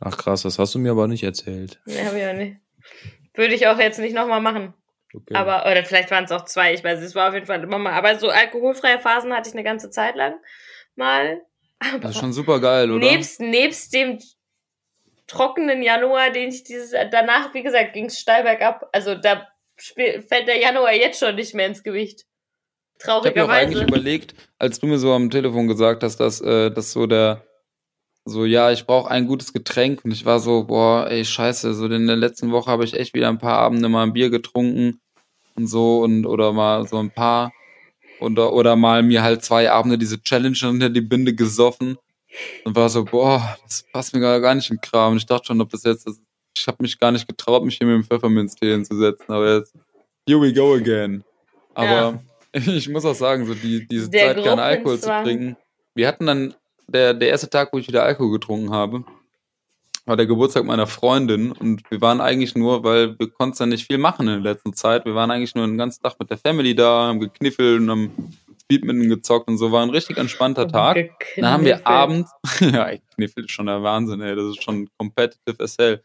Ach 0.00 0.18
krass, 0.18 0.42
das 0.42 0.58
hast 0.58 0.74
du 0.74 0.78
mir 0.78 0.90
aber 0.90 1.08
nicht 1.08 1.22
erzählt. 1.22 1.80
Nee, 1.86 2.04
hab 2.04 2.14
ich 2.14 2.26
auch 2.26 2.34
nicht. 2.34 2.56
Würde 3.34 3.54
ich 3.54 3.66
auch 3.68 3.78
jetzt 3.78 3.98
nicht 3.98 4.14
nochmal 4.14 4.42
machen. 4.42 4.74
Okay. 5.14 5.34
Aber, 5.34 5.62
oder 5.70 5.82
vielleicht 5.84 6.10
waren 6.10 6.24
es 6.24 6.32
auch 6.32 6.44
zwei, 6.44 6.74
ich 6.74 6.84
weiß, 6.84 7.00
es 7.00 7.14
war 7.14 7.28
auf 7.28 7.34
jeden 7.34 7.46
Fall 7.46 7.62
immer 7.62 7.78
mal. 7.78 7.92
Aber 7.92 8.18
so 8.18 8.28
alkoholfreie 8.28 8.98
Phasen 8.98 9.32
hatte 9.32 9.48
ich 9.48 9.54
eine 9.54 9.64
ganze 9.64 9.90
Zeit 9.90 10.14
lang 10.14 10.34
mal. 11.00 11.42
Aber 11.80 11.98
Das 11.98 12.12
ist 12.12 12.20
schon 12.20 12.32
super 12.32 12.60
geil, 12.60 12.90
oder? 12.90 13.04
nebst, 13.10 13.40
nebst 13.40 13.92
dem 13.92 14.18
trockenen 15.26 15.82
Januar, 15.82 16.30
den 16.30 16.50
ich 16.50 16.62
dieses, 16.64 16.92
danach, 17.10 17.52
wie 17.54 17.62
gesagt, 17.62 17.92
ging 17.94 18.06
es 18.06 18.18
steil 18.20 18.42
bergab. 18.44 18.88
Also 18.92 19.14
da 19.14 19.46
fällt 19.76 20.46
der 20.46 20.58
Januar 20.60 20.92
jetzt 20.94 21.18
schon 21.18 21.34
nicht 21.34 21.54
mehr 21.54 21.66
ins 21.66 21.82
Gewicht. 21.82 22.26
Ich 22.98 23.06
habe 23.08 23.30
mir 23.34 23.44
auch 23.44 23.48
eigentlich 23.48 23.78
Traurigerweise. 23.78 23.82
überlegt, 23.84 24.34
als 24.58 24.78
du 24.78 24.86
mir 24.86 24.98
so 24.98 25.12
am 25.12 25.30
Telefon 25.30 25.68
gesagt 25.68 26.02
hast, 26.02 26.18
dass 26.18 26.40
äh, 26.42 26.70
dass 26.70 26.92
so 26.92 27.06
der 27.06 27.46
so 28.26 28.44
ja, 28.44 28.70
ich 28.70 28.84
brauche 28.84 29.10
ein 29.10 29.26
gutes 29.26 29.54
Getränk 29.54 30.04
und 30.04 30.10
ich 30.10 30.26
war 30.26 30.38
so, 30.38 30.64
boah, 30.64 31.06
ey, 31.10 31.24
scheiße, 31.24 31.72
so 31.72 31.86
in 31.86 32.06
der 32.06 32.16
letzten 32.16 32.52
Woche 32.52 32.70
habe 32.70 32.84
ich 32.84 32.92
echt 32.92 33.14
wieder 33.14 33.28
ein 33.28 33.38
paar 33.38 33.56
Abende 33.58 33.88
mal 33.88 34.02
ein 34.02 34.12
Bier 34.12 34.28
getrunken 34.28 35.00
und 35.56 35.66
so 35.66 36.00
und 36.00 36.26
oder 36.26 36.52
mal 36.52 36.86
so 36.86 36.98
ein 36.98 37.10
paar 37.10 37.52
oder 38.20 38.52
oder 38.52 38.76
mal 38.76 39.02
mir 39.02 39.22
halt 39.22 39.44
zwei 39.44 39.70
Abende 39.70 39.98
diese 39.98 40.22
Challenge 40.22 40.58
unter 40.64 40.90
die 40.90 41.00
Binde 41.00 41.34
gesoffen 41.34 41.98
und 42.64 42.76
war 42.76 42.88
so, 42.88 43.04
boah, 43.04 43.56
das 43.64 43.84
passt 43.92 44.14
mir 44.14 44.20
gar 44.20 44.54
nicht 44.54 44.70
im 44.70 44.80
Kram. 44.80 45.12
Und 45.12 45.18
ich 45.18 45.26
dachte 45.26 45.46
schon, 45.46 45.60
ob 45.60 45.70
das 45.70 45.82
jetzt 45.84 46.06
das, 46.06 46.20
ich 46.56 46.66
habe 46.66 46.78
mich 46.80 46.98
gar 46.98 47.12
nicht 47.12 47.26
getraut, 47.26 47.64
mich 47.64 47.78
hier 47.78 47.86
mit 47.86 47.96
dem 47.96 48.04
Pfefferminztee 48.04 48.72
hinzusetzen, 48.72 49.26
aber 49.28 49.56
jetzt 49.56 49.74
here 50.26 50.40
we 50.40 50.52
go 50.52 50.74
again. 50.74 51.24
Aber 51.74 52.22
ich 52.52 52.88
muss 52.88 53.04
auch 53.04 53.14
sagen, 53.14 53.46
so 53.46 53.54
die, 53.54 53.86
diese 53.86 54.10
Der 54.10 54.34
Zeit, 54.34 54.42
gerne 54.42 54.62
Alkohol 54.62 54.98
zu 54.98 55.08
trinken. 55.08 55.56
Wir 55.94 56.08
hatten 56.08 56.26
dann, 56.26 56.54
der, 56.86 57.14
der 57.14 57.28
erste 57.28 57.48
Tag, 57.48 57.72
wo 57.72 57.78
ich 57.78 57.88
wieder 57.88 58.02
Alkohol 58.02 58.32
getrunken 58.32 58.72
habe, 58.72 59.04
war 60.06 60.16
der 60.16 60.26
Geburtstag 60.26 60.64
meiner 60.64 60.86
Freundin 60.86 61.52
und 61.52 61.82
wir 61.90 62.00
waren 62.00 62.20
eigentlich 62.20 62.54
nur, 62.54 62.84
weil 62.84 63.18
wir 63.18 63.30
konnten 63.30 63.56
ja 63.58 63.66
nicht 63.66 63.86
viel 63.86 63.98
machen 63.98 64.28
in 64.28 64.42
der 64.42 64.52
letzten 64.54 64.72
Zeit. 64.72 65.04
Wir 65.04 65.14
waren 65.14 65.30
eigentlich 65.30 65.54
nur 65.54 65.66
den 65.66 65.78
ganzen 65.78 66.02
Tag 66.02 66.14
mit 66.18 66.30
der 66.30 66.38
Family 66.38 66.74
da, 66.74 67.08
haben 67.08 67.20
gekniffelt 67.20 67.80
und 67.80 67.90
haben 67.90 68.34
Speedminton 68.62 69.08
gezockt 69.08 69.48
und 69.48 69.58
so. 69.58 69.72
War 69.72 69.82
ein 69.82 69.90
richtig 69.90 70.16
entspannter 70.16 70.68
Tag. 70.68 71.10
Dann 71.36 71.50
haben 71.50 71.64
wir 71.64 71.76
Gekniffelt. 71.76 71.86
abends, 71.86 72.30
ja, 72.60 72.88
ey, 72.88 73.02
Kniffel 73.14 73.48
schon 73.48 73.66
der 73.66 73.82
Wahnsinn, 73.82 74.20
ey, 74.20 74.34
das 74.34 74.44
ist 74.46 74.62
schon 74.62 74.88
competitive 74.98 75.62
as 75.62 75.76
hell. 75.78 76.02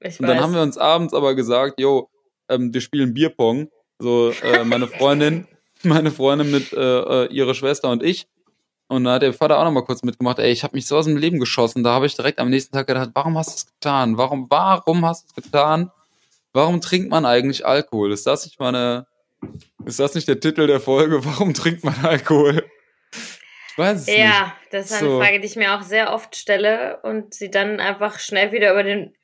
Ich 0.00 0.20
Und 0.20 0.26
dann 0.26 0.36
weiß. 0.36 0.42
haben 0.44 0.54
wir 0.54 0.62
uns 0.62 0.78
abends 0.78 1.14
aber 1.14 1.34
gesagt, 1.34 1.80
yo, 1.80 2.10
ähm, 2.48 2.72
wir 2.72 2.80
spielen 2.80 3.14
Bierpong. 3.14 3.68
So, 3.98 4.30
äh, 4.42 4.64
meine 4.64 4.86
Freundin, 4.86 5.46
meine 5.82 6.10
Freundin 6.10 6.50
mit 6.50 6.72
äh, 6.72 7.24
äh, 7.24 7.32
ihrer 7.32 7.54
Schwester 7.54 7.90
und 7.90 8.02
ich. 8.02 8.26
Und 8.94 9.04
da 9.04 9.14
hat 9.14 9.22
der 9.22 9.32
Vater 9.32 9.58
auch 9.58 9.64
noch 9.64 9.72
mal 9.72 9.84
kurz 9.84 10.02
mitgemacht. 10.02 10.38
Ey, 10.38 10.50
ich 10.50 10.62
habe 10.64 10.74
mich 10.76 10.86
so 10.86 10.96
aus 10.96 11.04
dem 11.04 11.16
Leben 11.16 11.38
geschossen. 11.40 11.82
Da 11.82 11.92
habe 11.92 12.06
ich 12.06 12.16
direkt 12.16 12.38
am 12.38 12.50
nächsten 12.50 12.72
Tag 12.74 12.86
gedacht, 12.86 13.10
warum 13.14 13.36
hast 13.36 13.50
du 13.50 13.54
es 13.56 13.66
getan? 13.66 14.16
Warum, 14.16 14.46
warum 14.50 15.04
hast 15.04 15.24
du 15.24 15.28
es 15.36 15.44
getan? 15.44 15.90
Warum 16.52 16.80
trinkt 16.80 17.10
man 17.10 17.26
eigentlich 17.26 17.66
Alkohol? 17.66 18.12
Ist 18.12 18.26
das 18.26 18.44
nicht 18.44 18.60
mal 18.60 18.68
eine, 18.68 19.06
ist 19.84 19.98
das 19.98 20.14
nicht 20.14 20.28
der 20.28 20.40
Titel 20.40 20.66
der 20.66 20.80
Folge? 20.80 21.24
Warum 21.24 21.52
trinkt 21.52 21.84
man 21.84 21.94
Alkohol? 22.04 22.64
Ich 23.12 23.78
weiß 23.78 24.02
es 24.02 24.06
nicht. 24.06 24.18
Ja, 24.18 24.54
das 24.70 24.86
ist 24.86 24.92
eine 25.02 25.10
So. 25.10 25.18
Frage, 25.20 25.40
die 25.40 25.46
ich 25.46 25.56
mir 25.56 25.74
auch 25.74 25.82
sehr 25.82 26.12
oft 26.12 26.36
stelle 26.36 27.00
und 27.02 27.34
sie 27.34 27.50
dann 27.50 27.80
einfach 27.80 28.20
schnell 28.20 28.52
wieder 28.52 28.70
über 28.70 28.84
den 28.84 29.14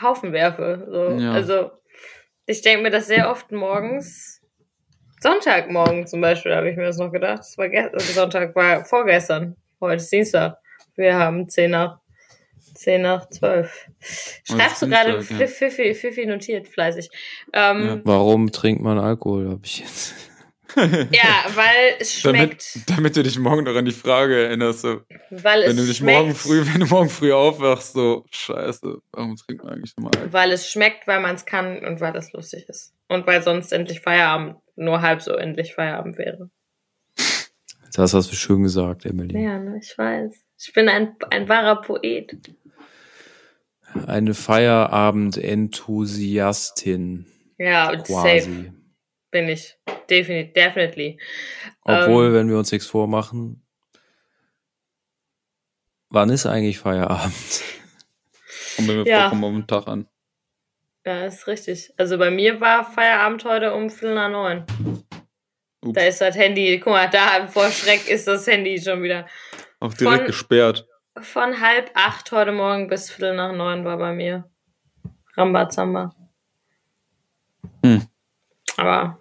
Haufen 0.00 0.32
werfe. 0.32 0.88
So. 0.90 1.22
Ja. 1.22 1.32
Also, 1.32 1.70
ich 2.46 2.62
denke 2.62 2.84
mir 2.84 2.90
das 2.90 3.06
sehr 3.06 3.30
oft 3.30 3.52
morgens. 3.52 4.39
Sonntagmorgen 5.22 6.06
zum 6.06 6.20
Beispiel 6.20 6.54
habe 6.54 6.70
ich 6.70 6.76
mir 6.76 6.84
das 6.84 6.96
noch 6.96 7.12
gedacht. 7.12 7.40
Das 7.40 7.58
war 7.58 7.66
also 7.66 8.12
Sonntag 8.12 8.54
war 8.56 8.84
vorgestern. 8.84 9.56
Heute 9.80 9.96
ist 9.96 10.10
Dienstag. 10.10 10.56
Wir 10.96 11.14
haben 11.14 11.48
10 11.48 11.70
nach, 11.70 11.98
10 12.74 13.02
nach 13.02 13.28
12. 13.28 13.88
Schreibst 14.44 14.82
du 14.82 14.88
gerade 14.88 15.16
ja. 15.16 15.46
Fifi, 15.46 15.94
Fifi 15.94 16.26
notiert 16.26 16.68
fleißig. 16.68 17.10
Ähm, 17.52 18.00
Warum 18.04 18.50
trinkt 18.50 18.82
man 18.82 18.98
Alkohol, 18.98 19.50
habe 19.50 19.60
ich 19.64 19.80
jetzt. 19.80 20.14
ja. 20.76 21.44
weil 21.54 21.96
es 21.98 22.20
schmeckt. 22.20 22.74
Damit, 22.86 22.90
damit 22.90 23.16
du 23.16 23.22
dich 23.22 23.38
morgen 23.38 23.64
noch 23.64 23.74
an 23.74 23.84
die 23.84 23.92
Frage 23.92 24.46
erinnerst, 24.46 24.80
so, 24.80 25.00
weil 25.30 25.62
wenn 25.62 25.70
es 25.70 25.76
du 25.76 25.86
dich 25.86 25.96
schmeckt. 25.98 26.18
morgen 26.18 26.34
früh, 26.34 26.64
wenn 26.64 26.80
du 26.80 26.86
morgen 26.86 27.10
früh 27.10 27.32
aufwachst, 27.32 27.92
so, 27.92 28.24
scheiße, 28.30 28.98
warum 29.12 29.36
trinkt 29.36 29.64
man 29.64 29.74
eigentlich 29.74 29.94
nochmal 29.96 30.12
Alkohol? 30.14 30.32
Weil 30.32 30.52
es 30.52 30.70
schmeckt, 30.70 31.06
weil 31.06 31.20
man 31.20 31.34
es 31.34 31.44
kann 31.44 31.84
und 31.84 32.00
weil 32.00 32.16
es 32.16 32.32
lustig 32.32 32.66
ist. 32.68 32.94
Und 33.10 33.26
weil 33.26 33.42
sonst 33.42 33.72
endlich 33.72 34.00
Feierabend 34.02 34.56
nur 34.76 35.02
halb 35.02 35.20
so 35.20 35.32
endlich 35.34 35.74
Feierabend 35.74 36.16
wäre. 36.16 36.48
Das 37.92 38.14
hast 38.14 38.30
du 38.30 38.36
schön 38.36 38.62
gesagt, 38.62 39.04
Emily. 39.04 39.42
Ja, 39.42 39.58
ne, 39.58 39.80
ich 39.82 39.98
weiß. 39.98 40.32
Ich 40.58 40.72
bin 40.72 40.88
ein, 40.88 41.16
ein 41.30 41.48
wahrer 41.48 41.80
Poet. 41.82 42.38
Eine 44.06 44.32
Feierabend-Enthusiastin 44.34 47.26
Ja, 47.58 47.86
safe. 47.98 48.02
quasi. 48.04 48.72
bin 49.32 49.48
ich. 49.48 49.76
Definitiv, 50.08 50.52
definitely. 50.54 51.18
Obwohl, 51.82 52.28
Ähm, 52.28 52.34
wenn 52.34 52.48
wir 52.48 52.58
uns 52.58 52.70
nichts 52.70 52.86
vormachen, 52.86 53.66
wann 56.10 56.30
ist 56.30 56.46
eigentlich 56.46 56.78
Feierabend? 56.78 57.64
Kommt 58.76 58.86
mir 58.88 59.04
Ja. 59.04 59.30
den 59.30 59.66
Tag 59.66 59.88
an. 59.88 60.06
Ja, 61.10 61.24
ist 61.26 61.48
richtig. 61.48 61.92
Also 61.96 62.18
bei 62.18 62.30
mir 62.30 62.60
war 62.60 62.84
Feierabend 62.84 63.44
heute 63.44 63.74
um 63.74 63.90
Viertel 63.90 64.14
nach 64.14 64.30
neun. 64.30 64.64
Ups. 65.80 65.92
Da 65.94 66.02
ist 66.02 66.20
das 66.20 66.36
Handy, 66.36 66.78
guck 66.78 66.92
mal, 66.92 67.10
da 67.10 67.48
vor 67.48 67.68
Schreck 67.68 68.08
ist 68.08 68.28
das 68.28 68.46
Handy 68.46 68.80
schon 68.80 69.02
wieder. 69.02 69.26
Auch 69.80 69.92
direkt 69.92 70.18
Von- 70.18 70.26
gesperrt. 70.28 70.86
Von 71.20 71.60
halb 71.60 71.90
acht 71.94 72.30
heute 72.30 72.52
Morgen 72.52 72.86
bis 72.86 73.10
Viertel 73.10 73.34
nach 73.34 73.52
neun 73.52 73.84
war 73.84 73.96
bei 73.98 74.12
mir. 74.12 74.48
Rambazamba. 75.36 76.14
Hm. 77.84 78.06
Aber 78.76 79.18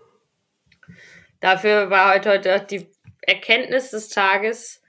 dafür 1.39 1.89
war 1.89 2.13
heute, 2.13 2.29
heute 2.29 2.55
auch 2.55 2.67
die 2.67 2.88
Erkenntnis 3.22 3.89
des 3.89 4.10
Tages 4.10 4.84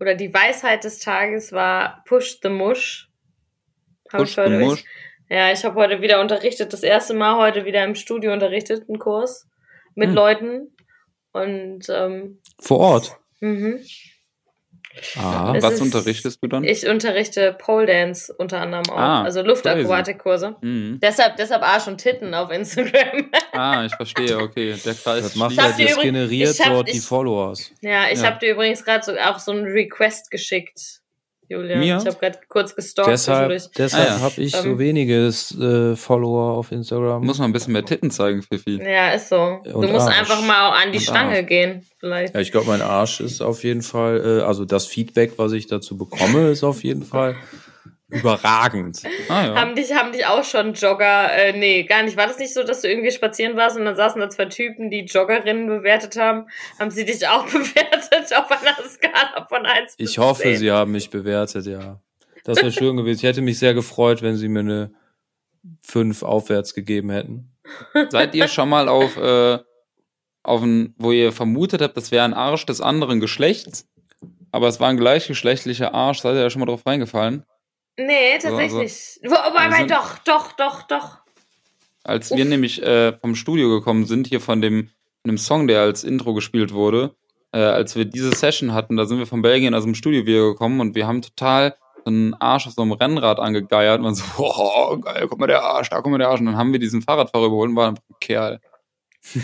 oder 0.00 0.16
die 0.16 0.34
Weisheit 0.34 0.82
des 0.82 0.98
Tages 0.98 1.52
war 1.52 2.02
Push 2.04 2.40
the 2.42 2.48
Mush. 2.48 3.08
Hab 4.10 4.22
Push 4.22 4.30
ich 4.32 4.38
heute 4.38 4.58
the 4.58 4.64
Mush. 4.64 4.84
Ja, 5.28 5.50
ich 5.52 5.64
habe 5.64 5.74
heute 5.76 6.00
wieder 6.02 6.20
unterrichtet, 6.20 6.72
das 6.72 6.82
erste 6.82 7.14
Mal 7.14 7.36
heute 7.38 7.64
wieder 7.64 7.82
im 7.84 7.94
Studio 7.94 8.32
unterrichtet, 8.32 8.84
einen 8.88 8.98
Kurs 8.98 9.48
mit 9.94 10.08
Hm. 10.08 10.14
Leuten. 10.14 10.76
Und 11.32 11.86
ähm, 11.88 12.40
Vor 12.60 12.78
Ort. 12.80 13.16
mhm. 13.40 13.80
Ah, 15.16 15.54
Es 15.56 15.62
Was 15.62 15.74
ist- 15.74 15.80
unterrichtest 15.80 16.38
du 16.42 16.48
dann? 16.48 16.64
ich 16.64 16.86
unterrichte 16.86 17.54
Pole 17.58 17.86
Dance 17.86 18.34
unter 18.36 18.60
anderem 18.60 18.84
auch, 18.90 18.98
Ah, 18.98 19.22
also 19.22 19.40
Luftakrobatikkurse. 19.40 20.56
Mhm. 20.60 20.98
Deshalb, 21.02 21.36
deshalb 21.36 21.62
Arsch 21.62 21.86
und 21.86 21.96
Titten 21.96 22.34
auf 22.34 22.50
Instagram. 22.50 23.30
Ah, 23.52 23.86
ich 23.86 23.94
verstehe, 23.94 24.36
okay. 24.36 24.74
Der 24.84 24.94
Kreis 24.94 25.22
das 25.22 25.36
macht 25.36 25.58
halt, 25.58 25.78
das 25.78 25.98
generiert 26.00 26.50
ich 26.50 26.60
hab- 26.60 26.72
dort 26.74 26.88
die 26.88 26.98
ich- 26.98 27.02
Followers. 27.04 27.72
ja, 27.80 28.10
ich 28.12 28.18
Ja. 28.20 28.26
habe 28.26 28.38
dir 28.40 28.52
übrigens 28.52 28.84
gerade 28.84 29.02
so, 29.02 29.12
auch 29.16 29.38
so 29.38 29.52
einen 29.52 29.64
Request 29.64 30.30
geschickt, 30.30 31.00
Julia. 31.52 31.76
Mir? 31.78 31.98
Ich 31.98 32.06
habe 32.06 32.16
gerade 32.18 32.38
kurz 32.48 32.74
gestalkt 32.74 33.10
Deshalb, 33.10 33.60
deshalb 33.76 34.08
Ah, 34.08 34.12
ja. 34.14 34.20
habe 34.20 34.40
ich 34.40 34.52
so 34.56 34.68
Ähm. 34.70 34.78
wenige 34.78 35.26
äh, 35.28 35.96
Follower 35.96 36.56
auf 36.56 36.72
Instagram. 36.72 37.24
Muss 37.24 37.38
man 37.38 37.50
ein 37.50 37.52
bisschen 37.52 37.72
mehr 37.72 37.84
Titten 37.84 38.10
zeigen, 38.10 38.42
Fifi. 38.42 38.82
Ja, 38.82 39.10
ist 39.12 39.28
so. 39.28 39.60
Du 39.64 39.70
Und 39.78 39.92
musst 39.92 40.06
Arsch. 40.08 40.18
einfach 40.18 40.42
mal 40.42 40.70
an 40.70 40.90
die 40.92 40.98
Und 40.98 41.04
Stange 41.04 41.36
Arsch. 41.38 41.46
gehen, 41.46 41.86
vielleicht. 42.00 42.34
Ja, 42.34 42.40
ich 42.40 42.50
glaube, 42.52 42.66
mein 42.66 42.82
Arsch 42.82 43.20
ist 43.20 43.40
auf 43.42 43.62
jeden 43.64 43.82
Fall, 43.82 44.40
äh, 44.40 44.42
also 44.42 44.64
das 44.64 44.86
Feedback, 44.86 45.34
was 45.36 45.52
ich 45.52 45.66
dazu 45.66 45.96
bekomme, 45.96 46.48
ist 46.50 46.64
auf 46.64 46.82
jeden 46.82 47.02
Fall 47.04 47.36
überragend. 48.12 49.02
Ah 49.28 49.46
ja. 49.46 49.54
Haben 49.54 49.74
dich, 49.74 49.92
haben 49.92 50.12
dich 50.12 50.26
auch 50.26 50.44
schon 50.44 50.74
Jogger, 50.74 51.32
äh, 51.32 51.52
nee, 51.56 51.84
gar 51.84 52.02
nicht. 52.02 52.16
War 52.16 52.26
das 52.26 52.38
nicht 52.38 52.54
so, 52.54 52.62
dass 52.62 52.82
du 52.82 52.88
irgendwie 52.88 53.10
spazieren 53.10 53.56
warst 53.56 53.76
und 53.76 53.84
dann 53.84 53.96
saßen 53.96 54.20
da 54.20 54.28
zwei 54.28 54.44
Typen, 54.46 54.90
die 54.90 55.04
Joggerinnen 55.04 55.66
bewertet 55.66 56.16
haben? 56.16 56.46
Haben 56.78 56.90
sie 56.90 57.04
dich 57.04 57.26
auch 57.26 57.46
bewertet 57.50 58.36
auf 58.36 58.50
einer 58.50 58.76
Skala 58.88 59.46
von 59.48 59.66
1 59.66 59.96
bis 59.96 60.10
Ich 60.10 60.18
hoffe, 60.18 60.42
10? 60.42 60.56
sie 60.58 60.70
haben 60.70 60.92
mich 60.92 61.10
bewertet, 61.10 61.66
ja. 61.66 62.00
Das 62.44 62.58
wäre 62.58 62.72
schön 62.72 62.96
gewesen. 62.96 63.20
Ich 63.20 63.24
hätte 63.24 63.40
mich 63.40 63.58
sehr 63.58 63.74
gefreut, 63.74 64.22
wenn 64.22 64.36
sie 64.36 64.48
mir 64.48 64.60
eine 64.60 64.92
5 65.82 66.22
aufwärts 66.22 66.74
gegeben 66.74 67.10
hätten. 67.10 67.52
Seid 68.10 68.34
ihr 68.34 68.48
schon 68.48 68.68
mal 68.68 68.88
auf, 68.88 69.16
äh, 69.16 69.58
auf 70.42 70.62
ein, 70.62 70.94
wo 70.98 71.12
ihr 71.12 71.32
vermutet 71.32 71.80
habt, 71.80 71.96
das 71.96 72.10
wäre 72.10 72.24
ein 72.24 72.34
Arsch 72.34 72.66
des 72.66 72.80
anderen 72.80 73.20
Geschlechts, 73.20 73.88
aber 74.50 74.68
es 74.68 74.80
war 74.80 74.88
ein 74.88 74.96
gleichgeschlechtlicher 74.96 75.94
Arsch, 75.94 76.18
seid 76.20 76.34
ihr 76.34 76.42
da 76.42 76.50
schon 76.50 76.60
mal 76.60 76.66
drauf 76.66 76.84
reingefallen? 76.84 77.44
Nee, 77.98 78.38
So, 78.40 78.48
tatsächlich. 78.48 79.20
Wo, 79.22 79.30
wobei, 79.32 79.68
wir 79.70 79.76
sind- 79.76 79.90
doch, 79.90 80.18
doch, 80.18 80.52
doch, 80.52 80.82
doch. 80.84 81.18
Als 82.04 82.30
wir 82.34 82.44
nämlich 82.44 82.82
äh, 82.82 83.12
vom 83.18 83.34
Studio 83.34 83.68
gekommen 83.68 84.06
sind, 84.06 84.26
hier 84.26 84.40
von 84.40 84.60
dem, 84.60 84.88
von 85.22 85.28
dem 85.28 85.38
Song, 85.38 85.68
der 85.68 85.82
als 85.82 86.02
Intro 86.02 86.34
gespielt 86.34 86.72
wurde, 86.72 87.14
äh, 87.52 87.58
als 87.58 87.94
wir 87.94 88.04
diese 88.06 88.32
Session 88.34 88.72
hatten, 88.74 88.96
da 88.96 89.04
sind 89.04 89.18
wir 89.18 89.26
von 89.26 89.42
Belgien 89.42 89.74
aus 89.74 89.84
dem 89.84 89.94
Studio 89.94 90.26
wieder 90.26 90.40
gekommen 90.50 90.80
und 90.80 90.94
wir 90.96 91.06
haben 91.06 91.22
total 91.22 91.76
so 92.04 92.10
einen 92.10 92.34
Arsch 92.34 92.66
auf 92.66 92.72
so 92.72 92.82
einem 92.82 92.92
Rennrad 92.92 93.38
angegeiert 93.38 93.98
und 94.00 94.04
waren 94.06 94.14
so, 94.16 94.24
oh, 94.38 94.96
geil, 94.98 95.26
guck 95.28 95.38
mal 95.38 95.46
der 95.46 95.62
Arsch, 95.62 95.90
da 95.90 96.00
guck 96.00 96.10
mal 96.10 96.18
der 96.18 96.28
Arsch. 96.28 96.40
Und 96.40 96.46
dann 96.46 96.56
haben 96.56 96.72
wir 96.72 96.80
diesen 96.80 97.02
Fahrradfahrer 97.02 97.46
überholt 97.46 97.70
und 97.70 97.76
war 97.76 97.88
einfach 97.90 98.02
ein 98.10 98.16
Kerl. 98.20 98.60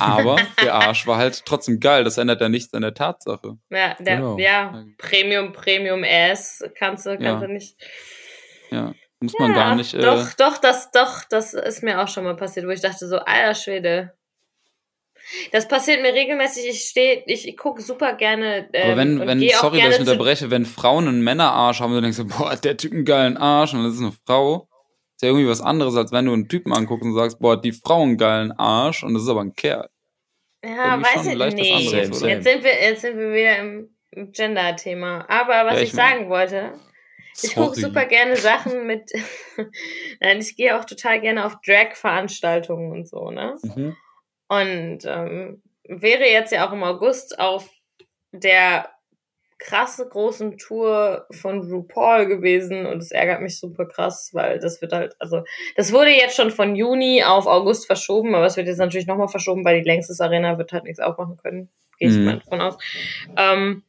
Aber 0.00 0.34
der 0.62 0.74
Arsch 0.74 1.06
war 1.06 1.18
halt 1.18 1.44
trotzdem 1.46 1.78
geil, 1.78 2.02
das 2.02 2.18
ändert 2.18 2.40
ja 2.40 2.48
nichts 2.48 2.74
an 2.74 2.82
der 2.82 2.94
Tatsache. 2.94 3.56
Ja, 3.70 3.94
der, 4.00 4.16
Genau. 4.16 4.36
ja, 4.38 4.84
Premium, 4.96 5.52
Premium 5.52 6.02
Ass 6.02 6.64
kannst 6.76 7.06
du, 7.06 7.10
kannst 7.10 7.22
Ja. 7.24 7.38
du 7.38 7.46
nicht. 7.52 7.76
Ja, 8.70 8.94
muss 9.20 9.32
man 9.38 9.50
ja, 9.50 9.56
gar 9.56 9.74
nicht. 9.74 9.94
Äh, 9.94 10.00
Doch, 10.00 10.32
doch, 10.34 10.58
das, 10.58 10.90
doch, 10.90 11.24
das 11.28 11.54
ist 11.54 11.82
mir 11.82 12.00
auch 12.00 12.08
schon 12.08 12.24
mal 12.24 12.36
passiert, 12.36 12.66
wo 12.66 12.70
ich 12.70 12.80
dachte 12.80 13.08
so, 13.08 13.18
alter 13.18 13.54
Schwede. 13.54 14.14
Das 15.52 15.68
passiert 15.68 16.00
mir 16.00 16.14
regelmäßig. 16.14 16.68
Ich 16.68 16.80
stehe, 16.84 17.22
ich, 17.26 17.46
ich 17.46 17.56
gucke 17.56 17.82
super 17.82 18.14
gerne. 18.14 18.68
Ähm, 18.72 18.84
Aber 18.84 18.96
wenn, 18.96 19.20
und 19.20 19.26
wenn, 19.26 19.48
sorry, 19.50 19.82
dass 19.82 19.94
ich 19.94 20.00
unterbreche, 20.00 20.50
wenn 20.50 20.64
Frauen 20.64 21.08
einen 21.08 21.22
Männerarsch 21.22 21.80
haben, 21.80 21.92
dann 21.92 22.02
denkst 22.02 22.18
du, 22.18 22.26
boah, 22.26 22.56
der 22.56 22.76
Typ 22.76 22.92
einen 22.92 23.04
geilen 23.04 23.36
Arsch 23.36 23.74
und 23.74 23.84
das 23.84 23.94
ist 23.94 24.00
eine 24.00 24.12
Frau. 24.26 24.68
Ist 25.16 25.22
ja 25.22 25.28
irgendwie 25.28 25.48
was 25.48 25.60
anderes, 25.60 25.96
als 25.96 26.12
wenn 26.12 26.26
du 26.26 26.32
einen 26.32 26.48
Typen 26.48 26.72
anguckst 26.72 27.04
und 27.04 27.14
sagst, 27.14 27.40
boah, 27.40 27.60
die 27.60 27.72
Frau 27.72 28.02
einen 28.02 28.16
geilen 28.16 28.52
Arsch 28.52 29.02
und 29.02 29.14
das 29.14 29.24
ist 29.24 29.28
aber 29.28 29.40
ein 29.40 29.54
Kerl. 29.54 29.88
Ja, 30.64 30.94
irgendwie 30.94 31.14
weiß 31.14 31.26
ich 31.26 31.54
nicht. 31.54 31.72
anderes? 31.72 32.20
Jetzt 32.22 32.44
sind 32.44 32.64
wir, 32.64 32.82
jetzt 32.82 33.00
sind 33.02 33.18
wir 33.18 33.32
wieder 33.32 33.58
im, 33.58 33.90
Gender-Thema. 34.32 35.26
Aber 35.28 35.66
was 35.66 35.74
Ja, 35.74 35.80
ich, 35.80 35.88
ich 35.88 35.92
sagen 35.92 36.28
wollte, 36.28 36.72
ich 37.42 37.54
gucke 37.54 37.78
super 37.80 38.06
gerne 38.06 38.36
Sachen 38.36 38.86
mit. 38.86 39.10
Nein, 40.20 40.40
ich 40.40 40.56
gehe 40.56 40.78
auch 40.78 40.84
total 40.84 41.20
gerne 41.20 41.44
auf 41.46 41.56
Drag-Veranstaltungen 41.64 42.92
und 42.92 43.08
so, 43.08 43.30
ne? 43.30 43.56
Mhm. 43.62 43.96
Und 44.48 44.98
ähm, 45.04 45.62
wäre 45.84 46.24
jetzt 46.24 46.52
ja 46.52 46.66
auch 46.68 46.72
im 46.72 46.82
August 46.82 47.38
auf 47.38 47.68
der 48.32 48.88
krasse 49.58 50.08
großen 50.08 50.56
Tour 50.56 51.26
von 51.32 51.60
RuPaul 51.60 52.26
gewesen 52.26 52.86
und 52.86 52.98
es 53.02 53.10
ärgert 53.10 53.40
mich 53.40 53.58
super 53.58 53.86
krass, 53.86 54.30
weil 54.32 54.60
das 54.60 54.80
wird 54.80 54.92
halt, 54.92 55.16
also 55.18 55.42
das 55.74 55.92
wurde 55.92 56.10
jetzt 56.10 56.36
schon 56.36 56.52
von 56.52 56.76
Juni 56.76 57.24
auf 57.24 57.46
August 57.46 57.86
verschoben, 57.86 58.34
aber 58.36 58.46
es 58.46 58.56
wird 58.56 58.68
jetzt 58.68 58.78
natürlich 58.78 59.08
nochmal 59.08 59.26
verschoben, 59.28 59.64
weil 59.64 59.80
die 59.82 59.88
Längstes 59.88 60.20
Arena 60.20 60.58
wird 60.58 60.72
halt 60.72 60.84
nichts 60.84 61.00
aufmachen 61.00 61.36
können. 61.38 61.70
Gehe 61.98 62.08
ich 62.08 62.16
Mhm. 62.16 62.24
mal 62.24 62.38
davon 62.38 62.60
aus. 62.60 62.78
Ähm, 63.36 63.82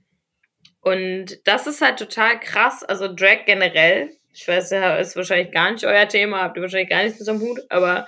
und 0.82 1.40
das 1.46 1.68
ist 1.68 1.82
halt 1.82 2.00
total 2.00 2.40
krass, 2.40 2.84
also 2.84 3.14
Drag 3.14 3.46
generell. 3.46 4.12
Ich 4.34 4.48
weiß 4.48 4.72
ja, 4.72 4.96
ist 4.98 5.16
wahrscheinlich 5.16 5.52
gar 5.52 5.72
nicht 5.72 5.86
euer 5.86 6.08
Thema, 6.08 6.42
habt 6.44 6.56
ihr 6.58 6.62
wahrscheinlich 6.64 6.90
gar 6.90 7.04
nichts 7.04 7.20
mit 7.20 7.28
am 7.30 7.42
Hut, 7.42 7.60
aber 7.70 8.08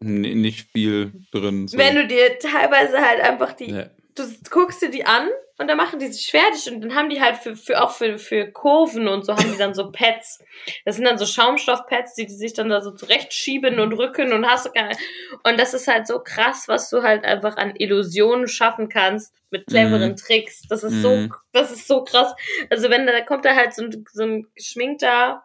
N 0.00 0.20
nicht 0.20 0.68
viel 0.72 1.12
drin. 1.32 1.68
So. 1.68 1.76
wenn 1.76 1.94
du 1.96 2.06
dir 2.06 2.38
teilweise 2.38 3.00
halt 3.00 3.20
einfach 3.20 3.52
die, 3.52 3.72
Nee. 3.72 3.86
du 4.14 4.24
guckst 4.50 4.80
dir 4.82 4.90
die 4.90 5.04
an 5.04 5.28
und 5.60 5.68
dann 5.68 5.76
machen 5.76 5.98
die 5.98 6.06
sich 6.06 6.30
fertig 6.30 6.72
und 6.72 6.80
dann 6.80 6.94
haben 6.94 7.10
die 7.10 7.20
halt 7.20 7.36
für, 7.36 7.54
für 7.54 7.82
auch 7.82 7.90
für, 7.90 8.18
für 8.18 8.50
Kurven 8.50 9.06
und 9.08 9.26
so 9.26 9.34
haben 9.36 9.52
die 9.52 9.58
dann 9.58 9.74
so 9.74 9.92
Pads. 9.92 10.42
Das 10.86 10.96
sind 10.96 11.04
dann 11.04 11.18
so 11.18 11.26
Schaumstoffpads, 11.26 12.14
die, 12.14 12.24
die 12.24 12.32
sich 12.32 12.54
dann 12.54 12.70
da 12.70 12.80
so 12.80 12.92
zurechtschieben 12.92 13.78
und 13.78 13.92
rücken 13.92 14.32
und 14.32 14.46
hast 14.46 14.64
du 14.64 14.70
keine. 14.70 14.96
Und 15.44 15.60
das 15.60 15.74
ist 15.74 15.86
halt 15.86 16.06
so 16.06 16.20
krass, 16.20 16.66
was 16.66 16.88
du 16.88 17.02
halt 17.02 17.24
einfach 17.24 17.58
an 17.58 17.76
Illusionen 17.76 18.48
schaffen 18.48 18.88
kannst 18.88 19.34
mit 19.50 19.66
cleveren 19.66 20.12
Mhm. 20.12 20.16
Tricks. 20.16 20.62
Das 20.66 20.82
ist 20.82 21.02
so, 21.02 21.14
Mhm. 21.16 21.34
das 21.52 21.70
ist 21.70 21.86
so 21.86 22.04
krass. 22.04 22.34
Also 22.70 22.88
wenn 22.88 23.06
da, 23.06 23.12
da 23.12 23.20
kommt 23.20 23.44
da 23.44 23.54
halt 23.54 23.74
so 23.74 23.82
ein, 23.84 24.04
so 24.10 24.22
ein 24.22 24.46
geschminkter 24.54 25.42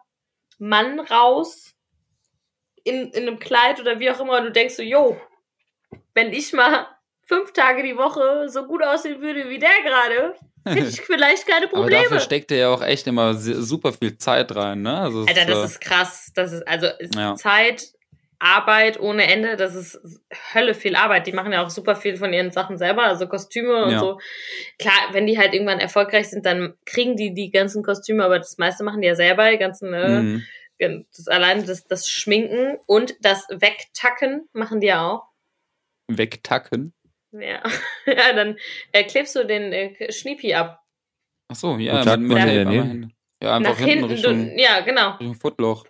Mann 0.58 0.98
raus 0.98 1.74
in, 2.84 3.10
in 3.10 3.28
einem 3.28 3.38
Kleid 3.38 3.80
oder 3.80 3.98
wie 4.00 4.10
auch 4.10 4.20
immer 4.20 4.38
und 4.38 4.44
du 4.44 4.52
denkst 4.52 4.76
so, 4.76 4.82
yo, 4.82 5.20
wenn 6.14 6.32
ich 6.32 6.54
mal 6.54 6.86
fünf 7.26 7.52
Tage 7.52 7.82
die 7.82 7.96
Woche 7.96 8.48
so 8.48 8.64
gut 8.66 8.82
aussehen 8.82 9.20
würde 9.20 9.48
wie 9.50 9.58
der 9.58 9.82
gerade, 9.84 10.34
hätte 10.64 10.86
ich 10.88 11.00
vielleicht 11.02 11.46
keine 11.46 11.66
aber 11.66 11.90
dafür 11.90 12.02
Probleme. 12.02 12.20
steckt 12.20 12.50
er 12.52 12.58
ja 12.58 12.68
auch 12.70 12.82
echt 12.82 13.06
immer 13.06 13.34
super 13.34 13.92
viel 13.92 14.16
Zeit 14.16 14.54
rein, 14.56 14.82
ne? 14.82 14.98
Also 14.98 15.20
Alter, 15.20 15.42
ist, 15.42 15.48
das 15.48 15.58
äh, 15.58 15.64
ist 15.66 15.80
krass. 15.80 16.32
Das 16.34 16.52
ist 16.52 16.66
also 16.66 16.86
ist 16.98 17.14
Ja. 17.14 17.34
Zeit, 17.34 17.92
Arbeit 18.38 19.00
ohne 19.00 19.26
Ende. 19.26 19.56
Das 19.56 19.74
ist 19.74 19.98
Hölle 20.54 20.74
viel 20.74 20.94
Arbeit. 20.94 21.26
Die 21.26 21.32
machen 21.32 21.52
ja 21.52 21.64
auch 21.64 21.70
super 21.70 21.96
viel 21.96 22.16
von 22.16 22.32
ihren 22.32 22.50
Sachen 22.50 22.76
selber, 22.78 23.04
also 23.04 23.26
Kostüme 23.26 23.84
und 23.84 23.92
Ja. 23.92 23.98
so. 23.98 24.20
Klar, 24.78 24.94
wenn 25.12 25.26
die 25.26 25.38
halt 25.38 25.54
irgendwann 25.54 25.80
erfolgreich 25.80 26.28
sind, 26.28 26.44
dann 26.44 26.74
kriegen 26.84 27.16
die 27.16 27.32
die 27.32 27.50
ganzen 27.50 27.82
Kostüme, 27.82 28.24
aber 28.24 28.38
das 28.38 28.58
meiste 28.58 28.84
machen 28.84 29.00
die 29.00 29.08
ja 29.08 29.14
selber, 29.14 29.50
die 29.50 29.58
ganzen 29.58 29.94
äh, 29.94 30.20
mhm. 30.20 30.44
das, 30.78 31.28
allein 31.28 31.64
das, 31.64 31.86
das 31.86 32.08
Schminken 32.10 32.78
und 32.86 33.16
das 33.20 33.46
Wegtacken 33.48 34.48
machen 34.52 34.80
die 34.80 34.88
ja 34.88 35.08
auch. 35.08 35.22
wegtacken. 36.08 36.92
Ja, 37.32 37.62
ja 38.06 38.32
dann 38.32 38.56
äh, 38.92 39.04
klebst 39.04 39.36
du 39.36 39.44
den 39.44 39.72
äh, 39.72 40.12
Schniepi 40.12 40.54
ab. 40.54 40.82
Ach 41.48 41.56
so, 41.56 41.76
ja, 41.76 42.04
mit, 42.04 42.20
mit 42.20 42.38
den 42.38 42.38
Tape 42.38 42.70
hin? 42.70 42.90
Ende. 42.90 43.08
Ja, 43.42 43.56
einfach 43.56 43.78
Nach 43.78 43.78
hinten, 43.78 44.08
hinten, 44.08 44.56
du, 44.56 44.62
ja, 44.62 44.80
genau. 44.80 45.10
Richtung 45.12 45.34
Footloch. 45.34 45.84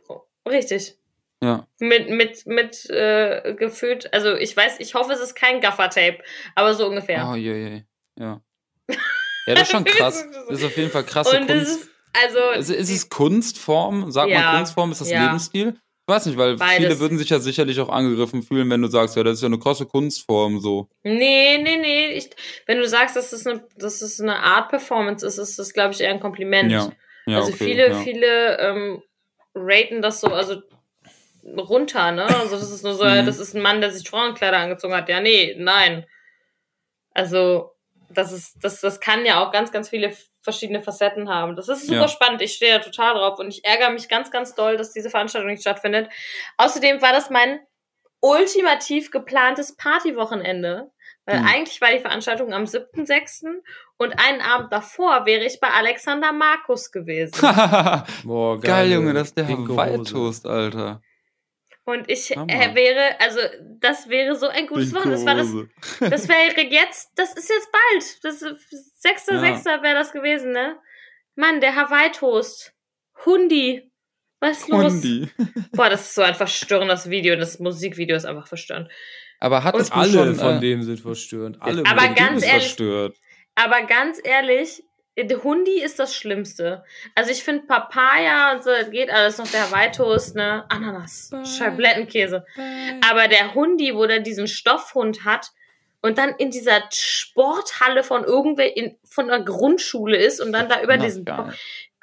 Richtig. 0.48 0.98
Ja. 1.42 1.66
Mit, 1.78 2.08
mit, 2.08 2.46
mit 2.46 2.90
äh, 2.90 3.54
gefühlt, 3.54 4.12
also 4.12 4.34
ich 4.34 4.56
weiß, 4.56 4.80
ich 4.80 4.94
hoffe, 4.94 5.12
es 5.12 5.20
ist 5.20 5.34
kein 5.34 5.60
Gaffer-Tape, 5.60 6.18
aber 6.54 6.74
so 6.74 6.88
ungefähr. 6.88 7.28
Oh, 7.30 7.34
je, 7.34 7.68
je. 7.68 7.82
Ja. 8.18 8.40
Ja, 9.48 9.54
das 9.54 9.68
ist 9.68 9.70
schon 9.70 9.84
krass. 9.84 10.26
Das 10.48 10.58
ist 10.58 10.64
auf 10.64 10.76
jeden 10.76 10.90
Fall 10.90 11.04
krasse 11.04 11.38
Und 11.38 11.46
Kunst. 11.46 11.82
ist, 11.82 11.90
also, 12.12 12.40
Also 12.40 12.74
ist 12.74 12.90
es 12.90 13.08
Kunstform? 13.08 14.10
Sagt 14.10 14.28
Ja, 14.28 14.40
man 14.40 14.56
Kunstform? 14.56 14.90
Ist 14.90 15.00
das 15.02 15.10
ja. 15.10 15.24
Lebensstil? 15.24 15.78
Ich 16.08 16.14
weiß 16.14 16.26
nicht, 16.26 16.38
weil 16.38 16.54
Beides. 16.54 16.76
viele 16.76 17.00
würden 17.00 17.18
sich 17.18 17.30
ja 17.30 17.40
sicherlich 17.40 17.80
auch 17.80 17.88
angegriffen 17.88 18.44
fühlen, 18.44 18.70
wenn 18.70 18.80
du 18.80 18.86
sagst, 18.86 19.16
ja, 19.16 19.24
das 19.24 19.34
ist 19.38 19.42
ja 19.42 19.46
eine 19.46 19.58
krasse 19.58 19.86
Kunstform 19.86 20.60
so. 20.60 20.88
Nee, 21.02 21.58
nee, 21.58 21.76
nee. 21.78 22.12
Ich, 22.12 22.30
wenn 22.66 22.78
du 22.78 22.86
sagst, 22.86 23.16
dass 23.16 23.30
das 23.30 23.44
eine, 23.44 23.66
dass 23.76 23.98
das 23.98 24.20
eine 24.20 24.38
Art 24.38 24.68
Performance 24.68 25.26
ist, 25.26 25.38
ist 25.38 25.58
das, 25.58 25.72
glaube 25.72 25.94
ich, 25.94 26.00
eher 26.00 26.10
ein 26.10 26.20
Kompliment. 26.20 26.70
Ja. 26.70 26.92
Ja, 27.26 27.38
also 27.38 27.48
okay, 27.52 27.64
viele, 27.64 27.88
ja. 27.88 28.00
viele 28.02 28.58
ähm, 28.60 29.02
raten 29.56 30.00
das 30.00 30.20
so, 30.20 30.28
also 30.28 30.62
runter, 31.44 32.12
ne? 32.12 32.24
Also 32.24 32.56
das 32.56 32.70
ist 32.70 32.84
nur 32.84 32.94
so, 32.94 33.04
Mhm. 33.04 33.26
das 33.26 33.40
ist 33.40 33.56
ein 33.56 33.62
Mann, 33.62 33.80
der 33.80 33.90
sich 33.90 34.08
Frauenkleider 34.08 34.58
angezogen 34.58 34.94
hat. 34.94 35.08
Ja, 35.08 35.20
nee, 35.20 35.56
nein. 35.58 36.06
Also, 37.14 37.72
das 38.10 38.30
ist, 38.30 38.58
das, 38.62 38.80
das 38.80 39.00
kann 39.00 39.24
ja 39.26 39.44
auch 39.44 39.50
ganz, 39.50 39.72
ganz 39.72 39.88
viele 39.88 40.12
verschiedene 40.46 40.80
Facetten 40.80 41.28
haben. 41.28 41.56
Das 41.56 41.68
ist 41.68 41.86
super 41.86 42.02
Ja. 42.02 42.08
spannend. 42.08 42.40
Ich 42.40 42.54
stehe 42.54 42.78
da 42.78 42.78
total 42.78 43.14
drauf 43.14 43.38
und 43.38 43.48
ich 43.48 43.64
ärgere 43.64 43.90
mich 43.90 44.08
ganz, 44.08 44.30
ganz 44.30 44.54
doll, 44.54 44.76
dass 44.76 44.92
diese 44.92 45.10
Veranstaltung 45.10 45.50
nicht 45.50 45.60
stattfindet. 45.60 46.08
Außerdem 46.56 47.02
war 47.02 47.12
das 47.12 47.28
mein 47.30 47.58
ultimativ 48.20 49.10
geplantes 49.10 49.76
Partywochenende. 49.76 50.90
Weil 51.28 51.40
Hm. 51.40 51.46
eigentlich 51.46 51.80
war 51.80 51.90
die 51.90 51.98
Veranstaltung 51.98 52.54
am 52.54 52.66
7.6. 52.66 53.60
und 53.96 54.12
einen 54.24 54.40
Abend 54.40 54.72
davor 54.72 55.26
wäre 55.26 55.44
ich 55.44 55.58
bei 55.58 55.68
Alexander 55.68 56.32
Markus 56.32 56.92
gewesen. 56.92 57.32
Boah, 58.24 58.60
Geil, 58.60 58.92
Junge, 58.92 59.12
das 59.12 59.28
ist 59.28 59.36
der 59.36 59.42
pinke 59.42 59.72
Hawaii 59.72 59.96
Hose. 59.96 60.12
Toast, 60.12 60.46
Alter. 60.46 61.00
Und 61.86 62.10
ich 62.10 62.36
äh, 62.36 62.74
wäre, 62.74 63.20
also 63.20 63.38
das 63.80 64.08
wäre 64.08 64.34
so 64.34 64.48
ein 64.48 64.66
gutes 64.66 64.92
Wochenende. 64.92 65.24
Das, 65.24 65.24
war 65.24 65.34
das, 66.00 66.10
das 66.10 66.28
wäre 66.28 66.60
jetzt, 66.68 67.12
das 67.14 67.32
ist 67.34 67.48
jetzt 67.48 67.70
bald. 67.70 68.24
Das 68.24 68.42
ist 68.42 69.04
6.6. 69.04 69.82
wäre 69.84 69.94
das 69.94 70.10
gewesen, 70.10 70.50
ne? 70.50 70.76
Mann, 71.36 71.60
der 71.60 71.76
Hawaii-Toast. 71.76 72.74
Hundi. 73.24 73.88
Was 74.40 74.58
ist 74.62 74.68
los? 74.68 74.94
Hundi. 74.94 75.28
Boah, 75.72 75.88
das 75.88 76.08
ist 76.08 76.14
so 76.16 76.22
ein 76.22 76.34
verstörendes 76.34 77.08
Video. 77.08 77.36
Das 77.36 77.60
Musikvideo 77.60 78.16
ist 78.16 78.24
einfach 78.26 78.48
verstörend. 78.48 78.90
Aber 79.38 79.62
hat 79.62 79.76
Und 79.76 79.82
es 79.82 79.92
Alle 79.92 80.10
schon, 80.10 80.34
von 80.34 80.56
äh, 80.56 80.60
dem 80.60 80.82
sind 80.82 80.98
verstörend. 80.98 81.62
Alle 81.62 81.84
Aber 81.86 82.08
ganz 82.08 82.42
ehrlich- 82.42 82.64
verstört. 82.64 83.16
Aber 83.54 83.82
ganz 83.86 84.20
ehrlich, 84.24 84.82
der 85.16 85.42
Hundi 85.42 85.80
ist 85.80 85.98
das 85.98 86.14
Schlimmste. 86.14 86.84
Also 87.14 87.30
ich 87.30 87.42
finde 87.42 87.66
Papaya 87.66 88.52
und 88.52 88.62
so, 88.62 88.70
geht 88.90 89.10
alles 89.10 89.38
noch, 89.38 89.48
der 89.48 89.70
Hawaii-Toast, 89.70 90.36
ne? 90.36 90.64
Ananas, 90.68 91.30
Scheiblettenkäse. 91.56 92.44
Aber 93.08 93.28
der 93.28 93.54
Hundi, 93.54 93.94
wo 93.94 94.06
der 94.06 94.20
diesen 94.20 94.46
Stoffhund 94.46 95.24
hat 95.24 95.52
und 96.02 96.18
dann 96.18 96.34
in 96.38 96.50
dieser 96.50 96.82
Sporthalle 96.90 98.02
von 98.02 98.24
irgendwer 98.24 98.76
in, 98.76 98.96
von 99.04 99.30
einer 99.30 99.42
Grundschule 99.42 100.16
ist 100.16 100.40
und 100.40 100.52
dann 100.52 100.68
da 100.68 100.82
über 100.82 100.96
Na, 100.98 101.04
diesen 101.04 101.24
geil. 101.24 101.52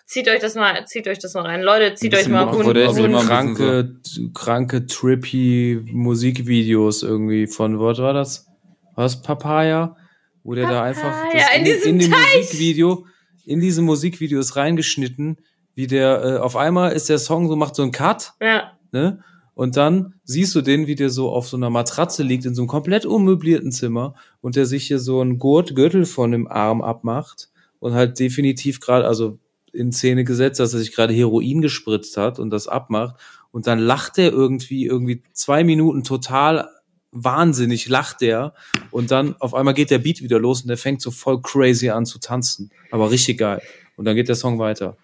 zieht 0.06 0.28
euch 0.28 0.40
das 0.42 0.56
mal 0.56 0.86
zieht 0.86 1.08
euch 1.08 1.20
das 1.20 1.36
mal 1.36 1.46
rein 1.46 1.62
Leute 1.62 1.94
zieht 1.94 2.14
euch 2.16 2.28
mal 2.28 2.46
Bock, 2.46 2.56
Hund, 2.56 2.66
wo 2.66 2.74
der 2.74 2.90
so 2.90 3.08
kranke, 3.08 3.96
kranke, 4.34 4.88
trippy 4.88 5.86
Musikvideos 5.86 7.04
irgendwie 7.04 7.48
von, 7.48 7.80
was 7.80 8.00
war 8.00 8.14
das? 8.14 8.48
Was, 8.96 9.22
Papaya? 9.22 9.96
Wo 10.44 10.54
der 10.56 10.68
da 10.70 10.84
einfach 10.84 11.24
Papaya, 11.24 11.48
in 11.58 11.64
die- 11.66 11.72
diesem 11.72 11.90
in 11.90 12.00
dem 12.00 12.12
Teich. 12.12 12.36
Musikvideo, 12.38 13.06
in 13.46 13.60
diesem 13.60 13.86
Musikvideo 13.86 14.40
ist 14.40 14.56
reingeschnitten, 14.56 15.38
wie 15.76 15.88
der, 15.88 16.24
äh, 16.24 16.38
auf 16.38 16.56
einmal 16.56 16.92
ist 16.92 17.10
der 17.10 17.18
Song 17.20 17.48
so, 17.48 17.56
macht 17.56 17.76
so 17.76 17.82
einen 17.84 17.92
Cut, 17.92 18.34
ja 18.42 18.72
ne? 18.92 19.24
Und 19.56 19.78
dann 19.78 20.16
siehst 20.24 20.56
du 20.56 20.62
den, 20.62 20.88
wie 20.88 20.96
der 20.96 21.10
so 21.12 21.30
auf 21.30 21.48
so 21.48 21.58
einer 21.58 21.70
Matratze 21.70 22.24
liegt, 22.24 22.46
in 22.46 22.56
so 22.56 22.64
einem 22.64 22.68
komplett 22.68 23.06
unmöblierten 23.06 23.72
Zimmer 23.72 24.16
und 24.42 24.56
der 24.56 24.66
sich 24.66 24.88
hier 24.88 24.98
so 24.98 25.22
einen 25.22 25.38
Gurt, 25.38 25.76
Gürtel 25.76 26.06
von 26.06 26.32
dem 26.32 26.48
Arm 26.48 26.82
abmacht 26.82 27.50
und 27.80 27.94
halt 27.94 28.18
definitiv 28.20 28.80
gerade, 28.80 29.06
also 29.06 29.38
in 29.72 29.92
Szene 29.92 30.24
gesetzt, 30.24 30.60
dass 30.60 30.74
er 30.74 30.80
sich 30.80 30.92
gerade 30.96 31.14
Heroin 31.14 31.62
gespritzt 31.62 32.18
hat 32.18 32.40
und 32.40 32.50
das 32.50 32.68
abmacht. 32.68 33.16
Und 33.52 33.68
dann 33.68 33.78
lacht 33.78 34.18
er 34.18 34.32
irgendwie, 34.32 34.86
irgendwie 34.88 35.22
zwei 35.34 35.64
Minuten 35.64 36.04
total 36.04 36.68
wahnsinnig, 37.14 37.88
lacht 37.88 38.22
der. 38.22 38.54
Und 38.92 39.12
dann 39.12 39.36
auf 39.40 39.54
einmal 39.54 39.74
geht 39.74 39.92
der 39.92 40.00
Beat 40.00 40.22
wieder 40.22 40.40
los 40.40 40.62
und 40.62 40.68
der 40.68 40.78
fängt 40.78 41.02
so 41.02 41.12
voll 41.12 41.42
crazy 41.42 41.90
an 41.90 42.06
zu 42.06 42.20
tanzen. 42.20 42.72
Aber 42.92 43.12
richtig 43.12 43.40
geil. 43.40 43.62
Und 43.96 44.06
dann 44.06 44.16
geht 44.16 44.28
der 44.28 44.36
Song 44.36 44.60
weiter. 44.60 44.98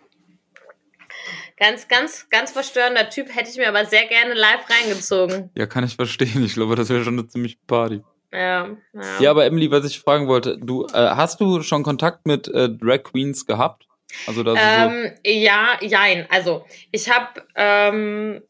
ganz 1.58 1.88
ganz 1.88 2.28
ganz 2.30 2.51
verstörender 2.51 3.10
Typ 3.10 3.34
hätte 3.36 3.50
ich 3.50 3.58
mir 3.58 3.68
aber 3.68 3.86
sehr 3.86 4.06
gerne 4.08 4.34
live 4.34 4.65
reingezogen 4.69 5.50
Ja, 5.56 5.65
kann 5.67 5.84
ich 5.84 5.95
verstehen. 5.95 6.43
Ich 6.43 6.54
glaube, 6.54 6.76
das 6.76 6.89
wäre 6.89 7.04
schon 7.04 7.19
eine 7.19 7.28
ziemliche 7.28 7.58
Party. 7.67 8.02
ja 8.32 8.69
ja, 8.93 9.19
Ja, 9.19 9.32
aber 9.32 9.45
Emily, 9.45 9.69
was 9.69 9.86
ich 9.86 10.00
fragen 10.00 10.28
wollte, 10.28 10.58
du, 10.58 10.86
äh, 10.88 10.93
hast 10.93 11.39
du 11.39 11.62
schon 11.62 11.84
Kontakt 11.84 12.26
mit 12.26 12.48
äh, 12.48 12.69
Drag 12.69 13.04
Queens 13.04 13.45
gehabt? 13.45 13.88
Also, 14.26 14.43
Ähm, 14.43 15.12
ja, 15.24 15.78
jein. 15.82 16.26
Also, 16.32 16.65
ich 16.91 17.10
habe 17.12 17.43
ähm, 17.56 18.41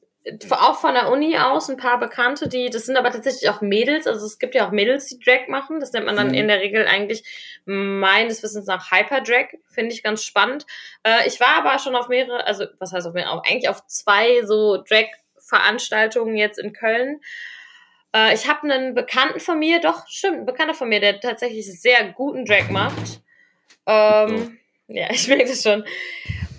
auch 0.52 0.80
von 0.80 0.94
der 0.94 1.10
Uni 1.10 1.38
aus 1.38 1.70
ein 1.70 1.78
paar 1.78 2.00
Bekannte, 2.00 2.48
die, 2.50 2.70
das 2.70 2.86
sind 2.86 2.98
aber 2.98 3.12
tatsächlich 3.12 3.50
auch 3.50 3.62
Mädels, 3.62 4.06
also 4.06 4.26
es 4.26 4.38
gibt 4.38 4.54
ja 4.54 4.68
auch 4.68 4.72
Mädels, 4.72 5.08
die 5.08 5.20
Drag 5.20 5.48
machen. 5.48 5.80
Das 5.80 5.92
nennt 5.94 6.06
man 6.06 6.16
dann 6.16 6.28
Mhm. 6.28 6.34
in 6.34 6.48
der 6.48 6.60
Regel 6.60 6.86
eigentlich 6.88 7.24
meines 7.66 8.44
Wissens 8.44 8.66
nach 8.66 8.92
Hyper-Drag. 8.92 9.48
Finde 9.70 9.94
ich 9.94 10.04
ganz 10.04 10.24
spannend. 10.24 10.66
Äh, 11.04 11.28
ich 11.28 11.40
war 11.40 11.56
aber 11.58 11.80
schon 11.80 11.96
auf 11.96 12.10
mehrere, 12.10 12.46
also 12.46 12.66
was 12.80 12.92
heißt 12.92 13.08
auf 13.08 13.14
mehrere, 13.14 13.42
eigentlich 13.46 13.70
auf 13.70 13.86
zwei 13.88 14.44
so 14.46 14.78
Drag-Veranstaltungen 14.78 16.36
jetzt 16.36 16.60
in 16.60 16.74
Köln. 16.74 17.22
Äh, 18.14 18.34
ich 18.34 18.48
habe 18.48 18.64
einen 18.64 18.94
Bekannten 18.94 19.40
von 19.40 19.58
mir, 19.58 19.80
doch, 19.80 20.08
stimmt, 20.08 20.40
ein 20.40 20.46
Bekannter 20.46 20.74
von 20.74 20.90
mir, 20.90 21.00
der 21.00 21.20
tatsächlich 21.20 21.66
sehr 21.80 22.12
guten 22.12 22.46
Drag 22.46 22.70
macht. 22.70 23.22
Ähm, 23.86 24.60
ja, 24.88 25.08
ich 25.12 25.28
merke 25.28 25.46
das 25.46 25.64
schon. 25.64 25.86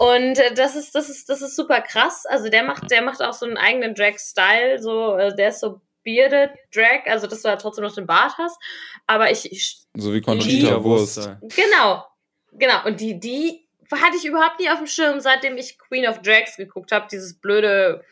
Und 0.00 0.38
äh, 0.38 0.54
das 0.54 0.76
ist, 0.76 0.94
das 0.94 1.10
ist, 1.10 1.28
das 1.28 1.42
ist 1.42 1.54
super 1.54 1.82
krass. 1.82 2.24
Also 2.24 2.48
der 2.48 2.62
macht, 2.62 2.90
der 2.90 3.02
macht 3.02 3.22
auch 3.22 3.34
so 3.34 3.44
einen 3.44 3.58
eigenen 3.58 3.94
Drag-Style. 3.94 4.80
So, 4.80 5.14
äh, 5.16 5.36
der 5.36 5.50
ist 5.50 5.60
so 5.60 5.82
bearded 6.02 6.52
Drag, 6.74 7.04
also 7.04 7.26
dass 7.26 7.42
du 7.42 7.50
halt 7.50 7.60
trotzdem 7.60 7.84
noch 7.84 7.94
den 7.94 8.06
Bart 8.06 8.32
hast. 8.38 8.58
Aber 9.06 9.30
ich, 9.30 9.52
ich 9.52 9.76
so, 9.94 10.14
wie 10.14 10.22
Conchita 10.22 10.82
Wurst. 10.82 11.18
genau, 11.54 12.06
genau. 12.52 12.86
Und 12.86 12.98
die, 12.98 13.20
die 13.20 13.68
hatte 13.92 14.16
ich 14.16 14.24
überhaupt 14.24 14.58
nie 14.58 14.70
auf 14.70 14.78
dem 14.78 14.86
Schirm, 14.86 15.20
seitdem 15.20 15.58
ich 15.58 15.78
Queen 15.78 16.08
of 16.08 16.22
Drags 16.22 16.56
geguckt 16.56 16.92
habe. 16.92 17.06
Dieses 17.12 17.38
blöde 17.38 18.02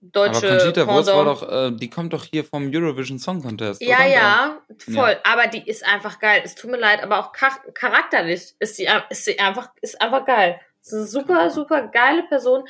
deutsche 0.00 0.48
Aber 0.48 0.56
Conchita 0.56 0.86
Wurst 0.86 1.10
war 1.10 1.24
doch, 1.26 1.42
äh, 1.46 1.76
die 1.76 1.90
kommt 1.90 2.14
doch 2.14 2.24
hier 2.24 2.42
vom 2.42 2.70
Eurovision 2.72 3.18
Song 3.18 3.42
Contest. 3.42 3.82
Ja, 3.82 4.06
ja, 4.06 4.62
voll. 4.78 5.18
Aber 5.24 5.46
die 5.48 5.68
ist 5.68 5.84
einfach 5.84 6.20
geil. 6.20 6.40
Es 6.42 6.54
tut 6.54 6.70
mir 6.70 6.78
leid, 6.78 7.02
aber 7.02 7.18
auch 7.18 7.36
char 7.36 7.60
charakterlich 7.74 8.54
ist 8.58 8.76
sie, 8.76 8.88
ist 9.10 9.26
sie 9.26 9.38
einfach, 9.38 9.68
ist 9.82 10.00
einfach 10.00 10.24
geil. 10.24 10.58
Eine 10.92 11.06
super, 11.06 11.50
super 11.50 11.88
geile 11.88 12.22
Person. 12.24 12.64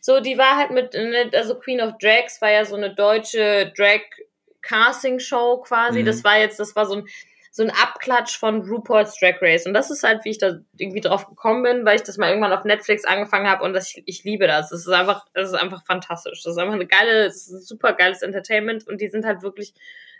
So, 0.00 0.20
die 0.20 0.38
war 0.38 0.56
halt 0.56 0.70
mit, 0.70 0.94
ne, 0.94 1.30
also 1.34 1.58
Queen 1.58 1.80
of 1.80 1.94
Drags 1.98 2.40
war 2.40 2.50
ja 2.50 2.64
so 2.64 2.76
eine 2.76 2.94
deutsche 2.94 3.72
Drag-Casting-Show 3.76 5.62
quasi. 5.62 6.02
Mhm. 6.02 6.06
Das 6.06 6.24
war 6.24 6.38
jetzt, 6.38 6.60
das 6.60 6.76
war 6.76 6.86
so 6.86 6.96
ein, 6.96 7.08
so 7.56 7.62
ein 7.62 7.70
Abklatsch 7.70 8.36
von 8.36 8.62
RuPaul's 8.62 9.16
Drag 9.20 9.40
Race. 9.40 9.64
Und 9.64 9.74
das 9.74 9.88
ist 9.88 10.02
halt, 10.02 10.24
wie 10.24 10.30
ich 10.30 10.38
da 10.38 10.58
irgendwie 10.76 11.00
drauf 11.00 11.28
gekommen 11.28 11.62
bin, 11.62 11.84
weil 11.84 11.94
ich 11.94 12.02
das 12.02 12.18
mal 12.18 12.28
irgendwann 12.28 12.52
auf 12.52 12.64
Netflix 12.64 13.04
angefangen 13.04 13.48
habe 13.48 13.62
und 13.62 13.74
das, 13.74 13.94
ich, 13.94 14.02
ich 14.06 14.24
liebe 14.24 14.48
das. 14.48 14.70
Das 14.70 14.80
ist 14.80 14.88
einfach, 14.88 15.24
das 15.34 15.50
ist 15.50 15.54
einfach 15.54 15.84
fantastisch. 15.84 16.42
Das 16.42 16.54
ist 16.54 16.58
einfach 16.58 16.74
eine 16.74 16.88
geile, 16.88 17.30
super 17.30 17.92
geiles 17.92 18.22
Entertainment 18.22 18.88
und 18.88 19.00
die 19.00 19.06
sind 19.08 19.24
halt 19.24 19.42
wirklich 19.42 19.72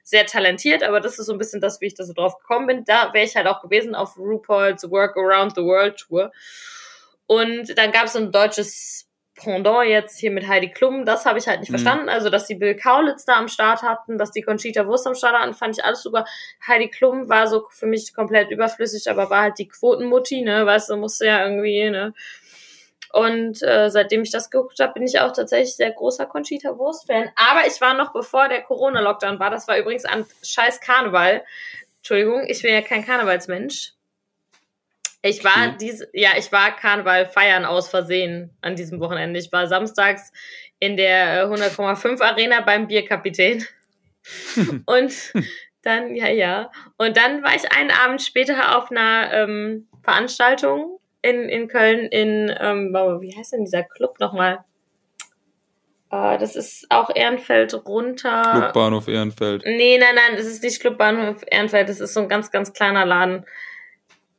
sehr 0.04 0.26
talentiert, 0.26 0.85
aber 0.85 1.00
das 1.00 1.18
ist 1.18 1.26
so 1.26 1.33
ein 1.33 1.38
bisschen 1.38 1.61
das, 1.61 1.80
wie 1.80 1.87
ich 1.87 1.94
da 1.94 2.04
so 2.04 2.12
drauf 2.12 2.38
gekommen 2.38 2.68
bin. 2.68 2.85
Da 2.85 3.12
wäre 3.12 3.24
ich 3.24 3.35
halt 3.35 3.48
auch 3.48 3.62
gewesen 3.62 3.96
auf 3.96 4.16
RuPaul's 4.16 4.88
Work 4.88 5.16
Around 5.16 5.57
the 5.57 5.62
World 5.62 5.96
Tour. 5.96 6.30
Und 7.26 7.76
dann 7.78 7.92
gab 7.92 8.04
es 8.04 8.12
so 8.12 8.18
ein 8.18 8.32
deutsches 8.32 9.08
Pendant 9.37 9.88
jetzt 9.88 10.18
hier 10.20 10.30
mit 10.30 10.46
Heidi 10.46 10.70
Klum. 10.70 11.04
Das 11.04 11.26
habe 11.26 11.40
ich 11.40 11.48
halt 11.48 11.58
nicht 11.60 11.70
Mhm. 11.70 11.74
verstanden. 11.78 12.08
Also, 12.08 12.30
dass 12.30 12.46
die 12.46 12.54
Bill 12.54 12.76
Kaulitz 12.76 13.24
da 13.24 13.34
am 13.37 13.48
Start 13.48 13.82
hatten, 13.82 14.16
dass 14.16 14.30
die 14.30 14.42
Conchita 14.42 14.87
Wurst 14.87 15.06
am 15.08 15.16
Start 15.16 15.34
hatten, 15.37 15.54
fand 15.54 15.76
ich 15.76 15.84
alles 15.84 16.02
super. 16.02 16.24
Heidi 16.68 16.88
Klum 16.88 17.28
war 17.28 17.48
so 17.48 17.66
für 17.70 17.87
mich 17.87 18.14
komplett 18.14 18.50
überflüssig, 18.52 19.10
aber 19.10 19.30
war 19.30 19.42
halt 19.42 19.58
die 19.58 19.66
Quotenmutti, 19.66 20.42
ne? 20.42 20.64
Weißt 20.66 20.88
du, 20.90 20.96
musste 20.96 21.26
ja 21.26 21.44
irgendwie, 21.44 21.90
ne? 21.90 22.14
Und 23.12 23.62
äh, 23.62 23.90
seitdem 23.90 24.22
ich 24.22 24.30
das 24.30 24.50
geguckt 24.50 24.78
habe, 24.80 24.92
bin 24.94 25.04
ich 25.04 25.18
auch 25.20 25.32
tatsächlich 25.32 25.76
sehr 25.76 25.92
großer 25.92 26.26
Conchita 26.26 26.76
Wurst-Fan. 26.78 27.30
Aber 27.37 27.66
ich 27.66 27.80
war 27.80 27.94
noch 27.94 28.12
bevor 28.12 28.48
der 28.48 28.62
Corona-Lockdown 28.62 29.38
war. 29.38 29.50
Das 29.50 29.66
war 29.68 29.78
übrigens 29.78 30.04
an 30.04 30.26
scheiß 30.44 30.80
Karneval. 30.80 31.44
Entschuldigung, 31.98 32.44
ich 32.46 32.62
bin 32.62 32.72
ja 32.74 32.82
kein 32.82 33.04
Karnevalsmensch. 33.04 33.92
Ich 35.26 35.42
war 35.42 35.68
Okay. 35.68 35.76
diese, 35.80 36.08
ja, 36.12 36.32
ich 36.37 36.52
war 36.52 36.76
Karneval 36.76 37.24
feiern 37.24 37.64
aus 37.64 37.88
Versehen 37.88 38.50
an 38.60 38.76
diesem 38.76 39.00
Wochenende. 39.00 39.40
Ich 39.40 39.50
war 39.52 39.66
samstags 39.66 40.32
in 40.78 40.98
der 40.98 41.44
äh, 41.44 41.46
100,5 41.46 42.20
Arena 42.20 42.60
beim 42.60 42.87
Bierkapitän. 42.88 43.64
Und 44.87 45.32
dann, 45.82 46.14
ja, 46.14 46.28
ja. 46.28 46.70
Und 46.98 47.16
dann 47.16 47.42
war 47.42 47.54
ich 47.54 47.72
einen 47.72 47.90
Abend 47.90 48.20
später 48.20 48.76
auf 48.76 48.90
einer 48.90 49.32
ähm, 49.32 49.88
Veranstaltung 50.02 51.00
in, 51.22 51.48
in 51.48 51.68
Köln 51.68 52.00
in, 52.00 52.54
ähm, 52.60 52.92
wie 52.92 53.34
heißt 53.34 53.54
denn 53.54 53.64
dieser 53.64 53.82
Club 53.82 54.20
nochmal? 54.20 54.62
Äh, 56.10 56.37
das 56.37 56.54
ist 56.54 56.87
auch 56.90 57.08
Ehrenfeld 57.14 57.72
runter. 57.87 58.42
Clubbahnhof 58.42 59.08
Ehrenfeld. 59.08 59.62
Nee, 59.64 59.96
nein, 59.96 60.14
nein, 60.14 60.37
das 60.37 60.44
ist 60.44 60.62
nicht 60.62 60.80
Club 60.80 60.98
Bahnhof 60.98 61.42
Ehrenfeld, 61.50 61.88
das 61.88 62.00
ist 62.00 62.12
so 62.12 62.20
ein 62.20 62.28
ganz, 62.28 62.50
ganz 62.50 62.74
kleiner 62.74 63.06
Laden. 63.06 63.46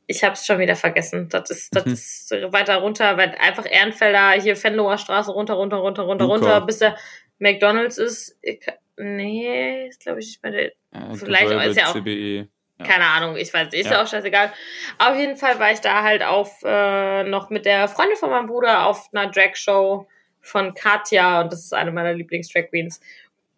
Ich 0.07 0.23
hab's 0.23 0.45
schon 0.45 0.59
wieder 0.59 0.75
vergessen. 0.75 1.29
Das 1.29 1.49
ist, 1.49 1.75
das 1.75 1.85
Mhm. 1.85 1.93
ist 1.93 2.31
weiter 2.51 2.77
runter, 2.77 3.17
weil 3.17 3.35
einfach 3.39 3.65
Ehrenfelder, 3.69 4.31
hier 4.41 4.55
Fenloher 4.55 4.97
Straße 4.97 5.31
runter, 5.31 5.55
runter, 5.55 5.77
runter, 5.77 6.03
runter, 6.03 6.25
Luca. 6.25 6.35
runter, 6.35 6.61
bis 6.61 6.79
der, 6.79 6.95
McDonalds 7.39 7.97
ist, 7.97 8.37
ich, 8.41 8.59
nee, 8.97 9.87
ist 9.87 9.99
glaube 10.01 10.19
ich 10.19 10.27
nicht 10.27 10.41
bei 10.41 10.51
der, 10.51 10.65
Äh, 10.65 11.15
Vielleicht 11.15 11.45
Gewerbe, 11.49 11.65
ist 11.65 11.77
ja 11.77 11.87
auch- 11.87 11.93
CBE. 11.93 12.47
Ja. 12.77 12.85
keine 12.85 13.05
Ahnung, 13.05 13.35
ich 13.37 13.53
weiß 13.53 13.71
nicht, 13.71 13.79
ist 13.81 13.85
Ja. 13.87 13.93
ja 13.93 14.03
auch 14.03 14.07
scheißegal. 14.07 14.51
Auf 14.99 15.15
jeden 15.17 15.37
Fall 15.37 15.57
war 15.59 15.71
ich 15.71 15.79
da 15.79 16.03
halt 16.03 16.23
auf, 16.23 16.61
äh, 16.63 17.23
noch 17.23 17.49
mit 17.49 17.65
der 17.65 17.87
Freundin 17.87 18.17
von 18.17 18.29
meinem 18.29 18.47
Bruder 18.47 18.85
auf 18.85 19.07
einer 19.13 19.31
Drag-Show 19.31 20.07
von 20.41 20.73
Katja 20.73 21.41
und 21.41 21.51
das 21.53 21.59
ist 21.65 21.73
eine 21.73 21.91
meiner 21.91 22.13
Lieblings-Drag 22.13 22.69
Queens. 22.69 22.99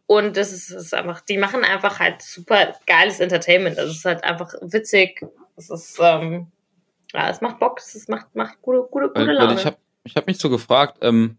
Und 0.06 0.38
das 0.38 0.54
ist, 0.54 0.72
das 0.72 0.84
ist 0.86 0.94
einfach, 0.94 1.20
die 1.22 1.38
machen 1.38 1.64
einfach 1.66 2.00
halt 2.00 2.22
super 2.22 2.76
geiles 2.86 3.20
Entertainment. 3.20 3.78
Also 3.80 3.92
es 3.92 3.98
ist 3.98 4.06
halt 4.06 4.24
einfach 4.24 4.54
witzig. 4.62 5.22
Es 5.58 5.70
ist, 5.70 5.98
ähm, 6.02 6.48
ja, 7.14 7.30
es 7.30 7.42
macht 7.42 7.60
Bock, 7.60 7.80
es 7.80 8.08
macht, 8.08 8.34
macht 8.36 8.62
gute, 8.62 8.88
gute, 8.90 9.08
gute 9.10 9.32
Laune. 9.34 9.56
ich 9.56 9.66
habe 9.66 9.78
ich 10.04 10.16
hab 10.16 10.28
mich 10.28 10.38
so 10.38 10.50
gefragt, 10.50 11.00
ähm, 11.02 11.38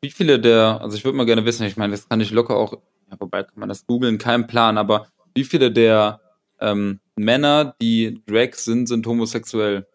wie 0.00 0.10
viele 0.10 0.40
der, 0.40 0.80
also 0.80 0.96
ich 0.96 1.04
würde 1.04 1.16
mal 1.16 1.26
gerne 1.26 1.44
wissen, 1.44 1.64
ich 1.66 1.76
meine, 1.76 1.92
das 1.92 2.08
kann 2.08 2.20
ich 2.20 2.30
locker 2.30 2.56
auch, 2.56 2.72
ja, 2.72 3.16
wobei 3.20 3.42
kann 3.42 3.52
man 3.60 3.68
das 3.68 3.86
googeln, 3.86 4.18
kein 4.18 4.46
Plan, 4.46 4.78
aber 4.78 5.06
wie 5.34 5.44
viele 5.44 5.70
der 5.70 6.20
ähm, 6.60 7.00
Männer, 7.16 7.74
die 7.80 8.20
Drag 8.26 8.54
sind, 8.54 8.86
sind 8.88 9.06
homosexuell? 9.06 9.86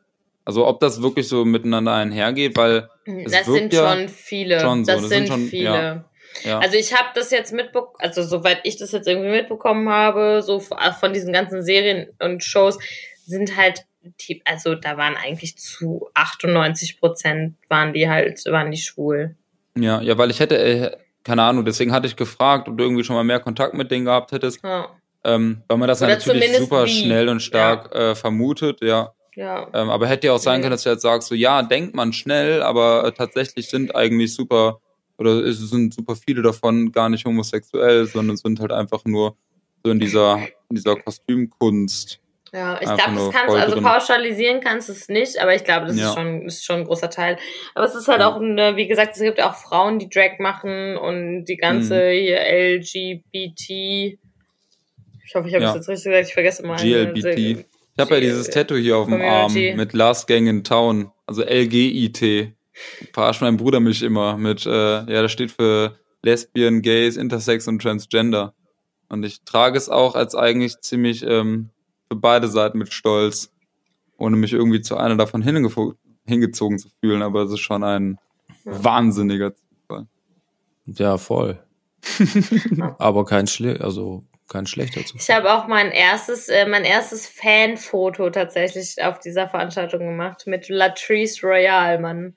Also 0.45 0.67
ob 0.67 0.79
das 0.79 1.01
wirklich 1.01 1.27
so 1.27 1.43
miteinander 1.43 1.93
einhergeht, 1.93 2.55
weil 2.55 2.87
es 3.05 3.31
das 3.31 3.45
sind 3.47 3.73
ja 3.73 3.95
schon 3.97 4.09
viele. 4.09 4.59
schon 4.59 4.85
so, 4.85 4.91
das, 4.91 5.01
das 5.01 5.09
sind, 5.09 5.27
sind 5.27 5.27
schon- 5.27 5.47
viele. 5.47 5.63
ja. 5.63 6.05
ja, 6.43 6.59
Also 6.59 6.77
ich 6.77 6.93
habe 6.93 7.09
das 7.15 7.31
jetzt 7.31 7.51
mitbekommen, 7.51 7.95
also 7.97 8.21
soweit 8.21 8.59
ich 8.63 8.77
das 8.77 8.91
jetzt 8.91 9.07
irgendwie 9.07 9.31
mitbekommen 9.31 9.89
habe, 9.89 10.43
so 10.43 10.57
f- 10.57 10.69
von 10.99 11.13
diesen 11.13 11.33
ganzen 11.33 11.63
Serien 11.63 12.09
und 12.19 12.43
Shows, 12.43 12.77
sind 13.25 13.55
halt 13.57 13.85
die, 14.21 14.41
also 14.45 14.75
da 14.75 14.97
waren 14.97 15.15
eigentlich 15.15 15.57
zu 15.57 16.07
98 16.13 16.99
Prozent 16.99 17.55
waren 17.69 17.93
die 17.93 18.07
halt, 18.07 18.43
waren 18.45 18.71
die 18.71 18.77
schwul. 18.77 19.35
ja, 19.77 19.99
ja, 20.01 20.17
weil 20.17 20.29
ich 20.29 20.39
hätte, 20.39 20.57
äh, 20.57 20.97
keine 21.23 21.41
Ahnung, 21.43 21.65
deswegen 21.65 21.91
hatte 21.91 22.07
ich 22.07 22.15
gefragt, 22.15 22.67
ob 22.67 22.77
du 22.77 22.83
irgendwie 22.83 23.03
schon 23.03 23.15
mal 23.15 23.23
mehr 23.23 23.39
Kontakt 23.39 23.73
mit 23.73 23.89
denen 23.89 24.05
gehabt 24.05 24.31
hättest, 24.31 24.63
Ja, 24.63 24.89
ähm, 25.23 25.63
weil 25.67 25.77
man 25.77 25.87
das 25.87 26.01
ja 26.01 26.07
Oder 26.07 26.17
natürlich 26.17 26.55
super 26.57 26.85
wie. 26.85 26.89
schnell 26.89 27.29
und 27.29 27.39
stark 27.41 27.93
äh, 27.95 28.13
vermutet, 28.13 28.81
ja. 28.83 29.11
ja. 29.35 29.67
Ähm, 29.73 29.89
aber 29.89 30.07
hätte 30.07 30.27
ja 30.27 30.33
auch 30.33 30.39
sein 30.39 30.61
können, 30.61 30.71
dass 30.71 30.83
du 30.83 30.89
jetzt 30.91 31.01
sagst, 31.01 31.27
so 31.29 31.33
ja, 31.35 31.63
denkt 31.63 31.95
man 31.95 32.13
schnell, 32.13 32.61
aber 32.61 33.05
äh, 33.05 33.11
tatsächlich 33.11 33.67
sind 33.69 33.95
eigentlich 33.95 34.35
super, 34.35 34.79
oder 35.17 35.43
es 35.43 35.57
sind 35.57 35.95
super 35.95 36.15
viele 36.15 36.43
davon 36.43 36.91
gar 36.91 37.09
nicht 37.09 37.25
homosexuell, 37.25 38.05
sondern 38.05 38.37
sind 38.37 38.59
halt 38.59 38.71
einfach 38.71 39.03
nur 39.05 39.35
so 39.83 39.89
in 39.89 39.99
dieser, 39.99 40.37
in 40.69 40.75
dieser 40.75 40.95
Kostümkunst. 40.95 42.19
Ja, 42.55 42.75
ich 42.75 42.87
glaube, 42.87 43.15
das 43.15 43.31
kannst 43.31 43.45
voll 43.47 43.59
also 43.59 43.73
drin. 43.75 43.83
pauschalisieren 43.83 44.61
kannst 44.61 44.87
du 44.87 44.93
es 44.93 45.09
nicht, 45.09 45.37
aber 45.41 45.53
ich 45.55 45.65
glaube, 45.65 45.87
das 45.87 45.97
Ja. 45.97 46.07
ist 46.09 46.15
schon 46.15 46.41
ist 46.45 46.63
schon 46.65 46.75
ein 46.77 46.83
großer 46.85 47.09
Teil. 47.09 47.37
Aber 47.73 47.85
es 47.85 47.95
ist 47.95 48.07
halt 48.07 48.21
Ja. 48.21 48.29
auch 48.29 48.39
eine, 48.39 48.77
wie 48.77 48.87
gesagt, 48.87 49.15
es 49.17 49.21
gibt 49.21 49.41
auch 49.43 49.55
Frauen, 49.55 49.99
die 49.99 50.07
Drag 50.09 50.39
machen 50.39 50.95
und 50.95 51.45
die 51.45 51.57
ganze 51.57 51.95
Mhm. 51.95 52.11
hier 52.17 52.39
LGBT. 52.39 54.17
Ich 55.27 55.35
hoffe, 55.35 55.47
ich 55.49 55.53
habe 55.55 55.63
Ja. 55.65 55.69
es 55.71 55.75
jetzt 55.75 55.89
richtig 55.89 56.05
gesagt, 56.11 56.27
ich 56.29 56.33
vergesse 56.33 56.65
mal. 56.65 56.77
GLBT. 56.77 57.65
Ich 57.97 57.99
habe 58.01 58.15
ja 58.15 58.21
dieses 58.21 58.49
Tattoo 58.49 58.75
hier 58.75 58.97
auf 58.97 59.07
dem 59.07 59.21
Arm 59.21 59.53
mit 59.53 59.93
Last 59.93 60.27
Gang 60.27 60.47
in 60.47 60.63
Town, 60.63 61.11
also 61.25 61.43
LGIT. 61.43 62.53
Verarscht 63.13 63.41
mein 63.41 63.57
Bruder 63.57 63.79
mich 63.79 64.01
immer 64.03 64.37
mit, 64.37 64.65
äh, 64.65 64.69
ja, 64.69 65.21
das 65.21 65.31
steht 65.31 65.51
für 65.51 65.97
Lesbian, 66.23 66.81
Gays, 66.81 67.15
Intersex 67.17 67.67
und 67.67 67.81
Transgender. 67.81 68.53
Und 69.09 69.23
ich 69.25 69.43
trage 69.43 69.77
es 69.77 69.89
auch 69.89 70.15
als 70.15 70.35
eigentlich 70.35 70.79
ziemlich 70.81 71.23
ähm, 71.25 71.69
für 72.09 72.17
beide 72.17 72.47
Seiten 72.47 72.77
mit 72.77 72.93
Stolz, 72.93 73.51
ohne 74.17 74.35
mich 74.37 74.53
irgendwie 74.53 74.81
zu 74.81 74.97
einer 74.97 75.15
davon 75.15 75.41
hingezogen 75.41 76.79
zu 76.79 76.89
fühlen. 76.99 77.21
Aber 77.21 77.43
es 77.43 77.51
ist 77.51 77.59
schon 77.59 77.83
ein 77.83 78.17
wahnsinniger 78.63 79.53
Zufall. 79.53 80.07
Ja, 80.85 81.17
voll. 81.17 81.59
Aber 82.99 83.25
kein 83.25 83.47
schle 83.47 83.81
also 83.81 84.23
kein 84.47 84.67
schlechter 84.67 85.03
Zufall. 85.03 85.21
Ich 85.21 85.29
habe 85.31 85.53
auch 85.53 85.67
mein 85.67 85.91
erstes, 85.91 86.49
äh, 86.49 86.67
mein 86.67 86.83
erstes 86.83 87.27
Fanfoto 87.27 88.29
tatsächlich 88.29 89.03
auf 89.03 89.19
dieser 89.19 89.47
Veranstaltung 89.47 90.01
gemacht 90.01 90.45
mit 90.45 90.69
Latrice 90.69 91.45
Royale, 91.45 91.99
Mann. 91.99 92.35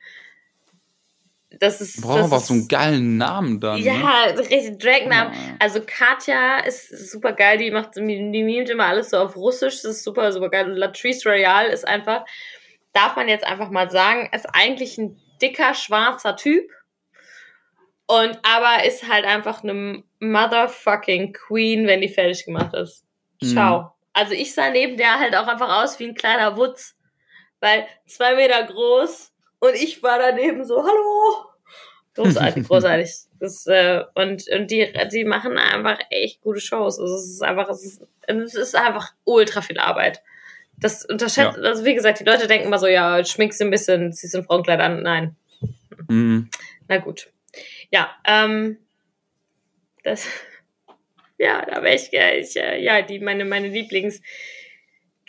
Das 1.51 1.81
ist. 1.81 2.03
Brauchen 2.03 2.25
aber 2.25 2.37
auch 2.37 2.41
so 2.41 2.53
einen 2.53 2.69
geilen 2.69 3.17
Namen 3.17 3.59
dann. 3.59 3.81
Ne? 3.81 3.87
Ja, 3.87 4.25
richtig 4.37 4.79
Dragnamen. 4.79 5.33
Ja. 5.33 5.57
Also 5.59 5.81
Katja 5.85 6.59
ist 6.59 7.11
super 7.11 7.33
geil, 7.33 7.59
die 7.59 7.71
macht, 7.71 7.97
die 7.97 8.03
mimt 8.03 8.69
immer 8.69 8.87
alles 8.87 9.11
so 9.11 9.17
auf 9.17 9.35
Russisch, 9.35 9.83
das 9.83 9.93
ist 9.93 10.05
super, 10.05 10.31
super 10.33 10.51
geil. 10.51 10.71
Und 10.71 10.77
Latrice 10.77 11.29
Royale 11.29 11.73
ist 11.73 11.89
einfach, 11.89 12.25
darf 12.93 13.17
man 13.17 13.29
jetzt 13.29 13.47
einfach 13.47 13.71
mal 13.71 13.91
sagen, 13.91 14.29
ist 14.33 14.47
eigentlich 14.53 14.99
ein 14.99 15.19
dicker, 15.41 15.73
schwarzer 15.75 16.37
Typ. 16.37 16.71
Und 18.07 18.39
aber 18.43 18.85
ist 18.85 19.09
halt 19.09 19.25
einfach 19.25 19.63
eine 19.63 20.03
motherfucking 20.21 21.33
Queen, 21.33 21.87
wenn 21.87 22.01
die 22.01 22.09
fertig 22.09 22.45
gemacht 22.45 22.75
ist. 22.75 23.05
Ciao. 23.43 23.81
Mhm. 23.81 23.89
Also 24.15 24.33
ich 24.33 24.55
sah 24.55 24.71
neben 24.71 24.97
der 24.97 25.19
halt 25.21 25.37
auch 25.37 25.47
einfach 25.47 25.83
aus 25.83 25.99
wie 25.99 26.09
ein 26.09 26.15
kleiner 26.15 26.57
Wutz. 26.57 26.97
Weil 27.61 27.87
zwei 28.07 28.35
Meter 28.35 28.63
groß 28.65 29.33
und 29.61 29.75
ich 29.75 30.03
war 30.03 30.19
daneben 30.19 30.65
so, 30.65 30.83
hallo. 30.83 31.47
Großartig, 32.15 32.65
großartig. 32.69 33.11
Das, 33.41 33.67
äh, 33.67 34.03
und 34.15 34.49
und 34.49 34.71
die, 34.71 34.93
die 35.13 35.25
machen 35.25 35.59
einfach 35.59 36.01
echt 36.11 36.41
gute 36.41 36.61
Shows. 36.61 36.99
Also 36.99 37.15
es 37.15 37.29
ist 37.29 37.43
einfach, 37.43 37.69
es 37.69 37.85
ist, 37.85 38.03
es 38.27 38.55
ist 38.55 38.75
einfach 38.75 39.13
ultra 39.25 39.63
viel 39.63 39.79
Arbeit. 39.79 40.23
Das 40.77 41.05
unterschätzt, 41.05 41.59
also 41.59 41.85
wie 41.85 41.95
gesagt, 41.95 42.21
die 42.21 42.25
Leute 42.25 42.47
denken 42.47 42.67
immer 42.67 42.79
so, 42.79 42.87
ja, 42.87 43.25
schminkst 43.25 43.61
du 43.61 43.65
ein 43.65 43.71
bisschen, 43.71 44.13
ziehst 44.13 44.37
ein 44.37 44.45
Frauenkleid 44.45 44.81
an. 44.81 45.03
Nein. 45.03 45.37
Mhm. 46.09 46.51
Na 46.87 46.99
gut. 46.99 47.33
Ja, 47.91 48.11
ähm, 48.25 48.79
das, 50.05 50.27
ja, 51.39 51.65
da 51.65 51.83
wäre 51.83 51.95
ich, 51.95 52.13
ich, 52.13 52.57
äh, 52.57 52.81
ja, 52.83 53.03
die, 53.03 53.19
meine, 53.19 53.45
meine 53.45 53.69
Lieblings 53.69 54.21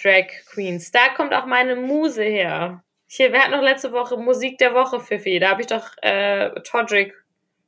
Drag 0.02 0.28
Queens. 0.52 0.92
Da 0.92 1.10
kommt 1.15 1.34
auch 1.34 1.46
meine 1.46 1.76
Muse 1.76 2.24
her. 2.24 2.84
Hier, 3.12 3.32
wer 3.32 3.41
hat 3.41 3.52
noch 3.52 3.63
letzte 3.63 3.91
Woche 3.91 4.17
Musik 4.17 4.60
der 4.60 4.76
Woche, 4.76 5.00
Fifi? 5.00 5.39
Da 5.39 5.50
habe 5.50 5.62
ich 5.62 5.67
doch, 5.67 5.98
äh, 6.04 6.52
Todrick 6.62 7.13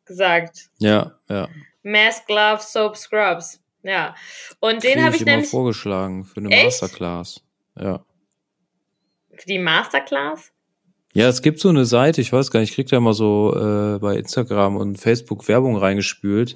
gesagt. 0.05 0.69
Ja, 0.77 1.17
ja. 1.27 1.49
Mask, 1.81 2.27
Glove, 2.27 2.61
Soap, 2.61 2.95
Scrubs. 2.95 3.59
Ja. 3.81 4.13
Und 4.59 4.83
den 4.83 5.03
habe 5.03 5.15
ich 5.15 5.23
immer 5.23 5.31
nämlich 5.31 5.49
vorgeschlagen 5.49 6.25
für 6.25 6.41
eine 6.41 6.49
Echt? 6.49 6.65
Masterclass. 6.65 7.41
Ja. 7.75 8.05
für 9.35 9.47
die 9.47 9.57
Masterclass. 9.57 10.51
Ja, 11.13 11.27
es 11.27 11.41
gibt 11.41 11.59
so 11.59 11.69
eine 11.69 11.85
Seite, 11.85 12.21
ich 12.21 12.31
weiß 12.31 12.51
gar 12.51 12.59
nicht, 12.59 12.69
ich 12.69 12.75
krieg 12.75 12.87
da 12.89 12.97
immer 12.97 13.13
so 13.13 13.55
äh, 13.55 13.99
bei 13.99 14.17
Instagram 14.17 14.77
und 14.77 14.97
Facebook 14.97 15.47
Werbung 15.47 15.75
reingespült. 15.75 16.55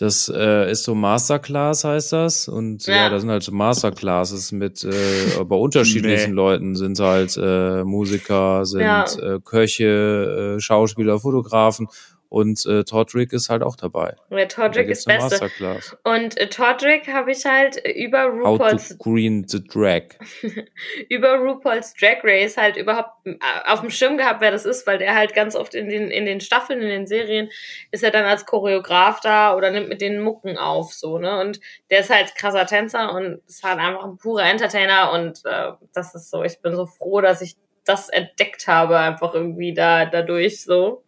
Das 0.00 0.28
äh, 0.34 0.70
ist 0.72 0.82
so 0.82 0.94
Masterclass 0.96 1.84
heißt 1.84 2.12
das 2.12 2.48
und 2.48 2.84
ja, 2.86 2.94
Ja. 2.96 3.08
da 3.10 3.20
sind 3.20 3.30
halt 3.30 3.44
so 3.44 3.52
Masterclasses 3.52 4.50
mit 4.50 4.82
äh, 4.82 5.44
bei 5.44 5.54
unterschiedlichen 5.56 6.30
Nee. 6.30 6.36
Leuten 6.36 6.74
sind 6.74 6.98
halt 6.98 7.36
äh, 7.40 7.84
Musiker, 7.84 8.64
sind 8.66 8.80
Ja. 8.80 9.04
äh, 9.04 9.38
Köche, 9.44 10.56
äh, 10.56 10.60
Schauspieler, 10.60 11.20
Fotografen 11.20 11.86
und 12.28 12.66
äh, 12.66 12.84
Todrick 12.84 13.32
ist 13.32 13.48
halt 13.48 13.62
auch 13.62 13.76
dabei. 13.76 14.16
Da 14.30 14.44
Todrick 14.46 14.88
ist 14.88 15.06
Beste. 15.06 15.22
Masterclass. 15.22 15.96
Und 16.02 16.36
äh, 16.36 16.48
Todrick 16.48 17.06
habe 17.08 17.30
ich 17.30 17.44
halt 17.44 17.76
über 17.86 18.24
How 18.24 18.58
RuPaul's 18.58 18.88
to 18.88 18.96
Green 18.96 19.46
the 19.46 19.62
Drag. 19.62 20.02
über 21.08 21.38
RuPaul's 21.38 21.94
Drag 21.94 22.24
Race 22.24 22.56
halt 22.56 22.76
überhaupt 22.76 23.10
äh, 23.24 23.36
auf 23.66 23.80
dem 23.82 23.90
Schirm 23.90 24.16
gehabt, 24.16 24.40
wer 24.40 24.50
das 24.50 24.64
ist, 24.64 24.86
weil 24.86 24.98
der 24.98 25.14
halt 25.14 25.34
ganz 25.34 25.54
oft 25.54 25.74
in 25.74 25.88
den, 25.88 26.10
in 26.10 26.26
den 26.26 26.40
Staffeln, 26.40 26.82
in 26.82 26.88
den 26.88 27.06
Serien, 27.06 27.50
ist 27.92 28.02
er 28.02 28.10
dann 28.10 28.24
als 28.24 28.46
Choreograf 28.46 29.20
da 29.20 29.54
oder 29.54 29.70
nimmt 29.70 29.88
mit 29.88 30.00
den 30.00 30.20
Mucken 30.20 30.58
auf, 30.58 30.92
so, 30.92 31.18
ne? 31.18 31.40
Und 31.40 31.60
der 31.90 32.00
ist 32.00 32.10
halt 32.10 32.34
krasser 32.34 32.66
Tänzer 32.66 33.14
und 33.14 33.42
ist 33.46 33.62
halt 33.62 33.78
einfach 33.78 34.04
ein 34.04 34.16
purer 34.16 34.44
Entertainer 34.44 35.12
und 35.12 35.40
äh, 35.44 35.72
das 35.92 36.14
ist 36.14 36.30
so, 36.30 36.42
ich 36.42 36.60
bin 36.60 36.74
so 36.74 36.86
froh, 36.86 37.20
dass 37.20 37.42
ich 37.42 37.56
das 37.84 38.08
entdeckt 38.08 38.66
habe, 38.66 38.98
einfach 38.98 39.34
irgendwie 39.34 39.74
da, 39.74 40.06
dadurch, 40.06 40.64
so. 40.64 41.03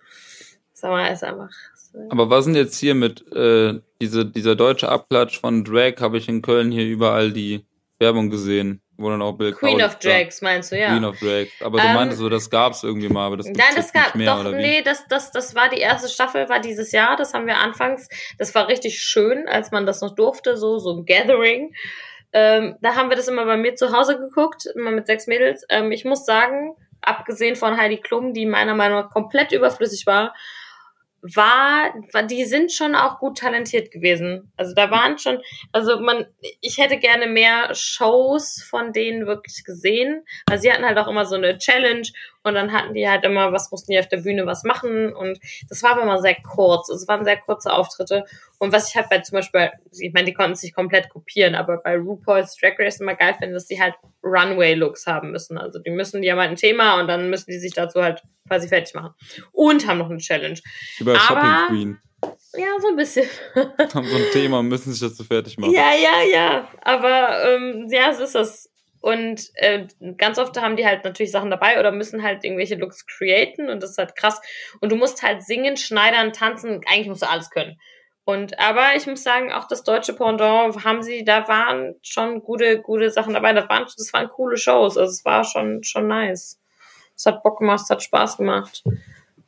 Sag 0.79 0.91
mal, 0.91 1.11
ist 1.11 1.25
einfach. 1.25 1.49
Aber 2.11 2.29
was 2.29 2.45
sind 2.45 2.55
jetzt 2.55 2.79
hier 2.79 2.95
mit 2.95 3.33
äh, 3.33 3.81
diese, 4.03 4.27
dieser 4.27 4.55
deutsche 4.57 4.91
Abklatsch 4.91 5.41
von 5.41 5.65
Drag, 5.65 5.95
habe 6.01 6.19
ich 6.19 6.29
in 6.29 6.43
Köln 6.43 6.71
hier 6.71 6.85
überall 6.85 7.33
die 7.33 7.65
Werbung 7.99 8.29
gesehen, 8.29 8.83
wo 8.99 9.09
dann 9.09 9.23
auch 9.23 9.33
Bill 9.33 9.55
Queen 9.55 9.79
Kaulitz 9.79 9.95
of. 9.95 9.99
Drags, 10.01 10.43
meinst 10.43 10.71
du, 10.73 10.79
ja. 10.79 10.89
Queen 10.89 11.07
of 11.07 11.19
Drag. 11.19 11.47
Aber 11.61 11.79
du 11.81 11.87
Ähm, 11.87 11.95
meintest 11.95 12.21
so, 12.21 12.29
das 12.29 12.51
gab's 12.51 12.83
irgendwie 12.85 13.09
mal, 13.09 13.27
aber 13.29 13.39
das 13.39 13.47
gibt's 13.47 13.59
Nein, 13.59 13.75
das 13.75 13.91
gab 13.91 14.15
nicht 14.15 14.17
mehr, 14.17 14.35
doch, 14.35 14.41
oder 14.41 14.53
wie? 14.53 14.61
nee, 14.61 14.83
das, 14.83 15.07
das, 15.09 15.33
das 15.33 15.55
war 15.55 15.71
die 15.71 15.79
erste 15.81 16.11
Staffel, 16.11 16.47
war 16.51 16.61
dieses 16.61 16.93
Jahr, 16.93 17.17
das 17.17 17.33
haben 17.33 17.47
wir 17.47 17.57
anfangs, 17.57 18.11
das 18.37 18.55
war 18.55 18.69
richtig 18.69 19.01
schön, 19.03 19.49
als 19.49 19.71
man 19.71 19.87
das 19.87 20.03
noch 20.03 20.15
durfte, 20.15 20.59
so, 20.59 20.79
so 20.79 20.95
ein 20.95 21.07
Gathering. 21.07 21.75
Ähm, 22.35 22.77
da 22.83 22.97
haben 22.97 23.09
wir 23.09 23.17
das 23.17 23.29
immer 23.29 23.47
bei 23.47 23.57
mir 23.57 23.77
zu 23.77 23.97
Hause 23.97 24.19
geguckt, 24.19 24.67
immer 24.75 24.91
mit 24.91 25.07
sechs 25.07 25.27
Mädels. 25.27 25.65
Ähm, 25.71 25.91
ich 25.91 26.05
muss 26.05 26.27
sagen, 26.27 26.77
abgesehen 27.01 27.57
von 27.57 27.79
Heidi 27.79 27.97
Klum, 27.97 28.35
die 28.35 28.45
meiner 28.45 28.75
Meinung 28.75 29.01
nach 29.01 29.11
komplett 29.11 29.53
überflüssig 29.53 30.05
war, 30.07 30.35
war, 31.23 31.93
die 32.31 32.45
sind 32.45 32.73
schon 32.73 32.95
auch 32.95 33.19
gut 33.19 33.39
talentiert 33.39 33.91
gewesen. 33.91 34.53
Also 34.57 34.75
da 34.75 34.91
waren 34.91 35.19
schon, 35.19 35.41
also 35.73 36.01
man, 36.01 36.27
ich 36.61 36.79
hätte 36.79 36.99
gerne 36.99 37.27
mehr 37.27 37.75
Shows 37.75 38.63
von 38.63 38.93
denen 38.93 39.27
wirklich 39.27 39.65
gesehen. 39.65 40.25
Also 40.49 40.63
sie 40.63 40.73
hatten 40.73 40.85
halt 40.85 40.99
auch 40.99 41.09
immer 41.09 41.27
so 41.27 41.37
eine 41.37 41.59
Challenge 41.59 42.07
Und 42.47 42.55
dann 42.55 42.73
hatten 42.73 42.95
die 42.95 43.09
halt 43.09 43.25
immer, 43.25 43.53
was 43.53 43.73
mussten 43.73 43.91
die 43.91 43.99
auf 43.99 44.07
der 44.07 44.19
Bühne 44.19 44.47
was 44.47 44.63
machen. 44.63 45.13
Und 45.13 45.41
das 45.69 45.83
war 45.83 45.93
aber 45.93 46.03
immer 46.03 46.21
sehr 46.21 46.37
kurz. 46.37 46.89
Also 46.89 47.03
es 47.03 47.09
waren 47.09 47.25
sehr 47.25 47.39
kurze 47.39 47.73
Auftritte. 47.73 48.25
Und 48.59 48.73
was 48.73 48.89
ich 48.89 48.95
halt 48.95 49.11
bei 49.11 49.19
zum 49.19 49.37
Beispiel, 49.39 49.71
ich 49.99 50.13
meine, 50.13 50.27
die 50.27 50.33
konnten 50.33 50.55
sich 50.55 50.73
komplett 50.73 51.09
kopieren, 51.09 51.57
aber 51.57 51.79
bei 51.79 51.97
RuPaul's 51.97 52.57
Drag 52.57 52.79
Race 52.79 53.01
immer 53.01 53.17
geil 53.17 53.35
finde, 53.37 53.55
dass 53.55 53.67
die 53.67 53.81
halt 53.83 53.95
Runway-Looks 54.23 55.07
haben 55.07 55.33
müssen. 55.33 55.59
Also 55.59 55.81
die 55.81 55.91
müssen, 55.91 56.23
die 56.23 56.31
haben 56.31 56.39
halt 56.39 56.51
ein 56.51 56.57
Thema 56.57 57.01
und 57.01 57.09
dann 57.09 57.31
müssen 57.31 57.51
die 57.51 57.59
sich 57.59 57.73
dazu 57.75 58.01
halt 58.01 58.23
quasi 58.47 58.69
fertig 58.69 58.95
machen. 58.95 59.13
Und 59.51 59.89
haben 59.89 59.99
noch 59.99 60.09
eine 60.11 60.19
Challenge. 60.19 60.61
Aber- 61.01 61.19
Shopping 61.19 61.67
Queen. 61.69 61.99
Ja, 62.57 62.69
so 62.81 62.89
ein 62.89 62.97
bisschen. 62.97 63.27
Haben 63.95 64.07
so 64.07 64.17
ein 64.17 64.31
Thema, 64.33 64.63
müssen 64.63 64.91
sich 64.91 65.01
dazu 65.07 65.23
fertig 65.25 65.59
machen. 65.59 65.73
Ja, 65.73 65.91
ja, 65.95 66.23
ja. 66.33 66.69
Aber 66.81 67.45
ähm, 67.51 67.87
ja, 67.91 68.15
so 68.15 68.25
ist 68.25 68.35
das. 68.35 68.71
Und 69.07 69.53
äh, 69.55 69.87
ganz 70.17 70.37
oft 70.37 70.61
haben 70.61 70.75
die 70.75 70.85
halt 70.85 71.05
natürlich 71.05 71.31
Sachen 71.31 71.49
dabei 71.49 71.79
oder 71.79 71.93
müssen 71.93 72.25
halt 72.25 72.43
irgendwelche 72.43 72.75
Looks 72.75 73.07
createn 73.07 73.69
und 73.69 73.81
das 73.81 73.91
ist 73.91 73.99
halt 73.99 74.17
krass. 74.17 74.41
Und 74.81 74.91
du 74.91 74.97
musst 74.97 75.23
halt 75.23 75.45
singen, 75.45 75.77
schneidern, 75.77 76.33
tanzen, 76.33 76.81
eigentlich 76.89 77.07
musst 77.07 77.23
du 77.23 77.31
alles 77.31 77.51
können. 77.51 77.79
Und 78.25 78.59
aber 78.59 78.97
ich 78.97 79.07
muss 79.07 79.23
sagen, 79.23 79.53
auch 79.53 79.69
das 79.69 79.85
deutsche 79.85 80.13
Pendant 80.13 80.85
haben 80.85 81.05
sie, 81.05 81.23
da 81.23 81.47
waren 81.47 81.95
schon 82.03 82.43
gute, 82.43 82.81
gute 82.81 83.09
Sachen 83.11 83.35
dabei. 83.35 83.53
Das 83.53 83.69
waren, 83.69 83.85
das 83.85 84.13
waren 84.13 84.27
coole 84.27 84.57
Shows. 84.57 84.99
Also 84.99 85.13
es 85.13 85.25
war 85.25 85.45
schon, 85.45 85.85
schon 85.85 86.09
nice. 86.09 86.59
Es 87.15 87.27
hat 87.27 87.45
Bock 87.45 87.61
gemacht, 87.61 87.83
es 87.85 87.91
hat 87.91 88.03
Spaß 88.03 88.39
gemacht, 88.39 88.83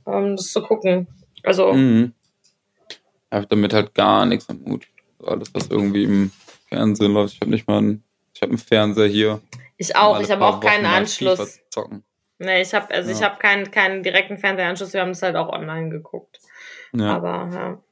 ähm, 0.07 0.37
das 0.37 0.53
zu 0.53 0.63
gucken. 0.63 1.09
Also, 1.43 1.73
Mhm. 1.73 2.13
Ich 2.89 3.37
habe 3.37 3.47
damit 3.49 3.75
halt 3.75 3.93
gar 3.93 4.25
nichts 4.25 4.49
am 4.49 4.65
Hut. 4.65 4.87
Alles, 5.27 5.53
was 5.53 5.67
irgendwie 5.67 6.05
im 6.05 6.31
Fernsehen 6.69 7.13
läuft. 7.13 7.35
Ich 7.35 7.41
habe 7.41 7.51
nicht 7.51 7.67
mal 7.67 7.79
einen, 7.79 8.05
ich 8.39 8.43
habe 8.43 8.51
einen 8.51 8.59
Fernseher 8.59 9.09
hier. 9.09 9.41
ich 9.79 9.97
auch. 9.97 10.21
Ich 10.21 10.31
habe 10.31 10.45
auch 10.47 10.61
keinen 10.61 10.85
Wochen 10.85 10.93
Anschluss. 10.95 11.59
Zocken. 11.71 12.05
Nee, 12.39 12.63
ich 12.63 12.73
habe 12.73 12.95
also 12.95 13.11
ich 13.11 13.19
Ja. 13.19 13.31
habe 13.31 13.41
keinen 13.41 13.69
keinen 13.73 14.05
direkten 14.05 14.39
Fernsehanschluss, 14.39 14.93
wir 14.93 15.01
haben 15.01 15.11
es 15.11 15.23
halt 15.23 15.35
auch 15.35 15.49
online 15.49 15.89
geguckt. 15.91 16.39
Ja. 16.93 17.17
Aber 17.17 17.51
ja. 17.53 17.83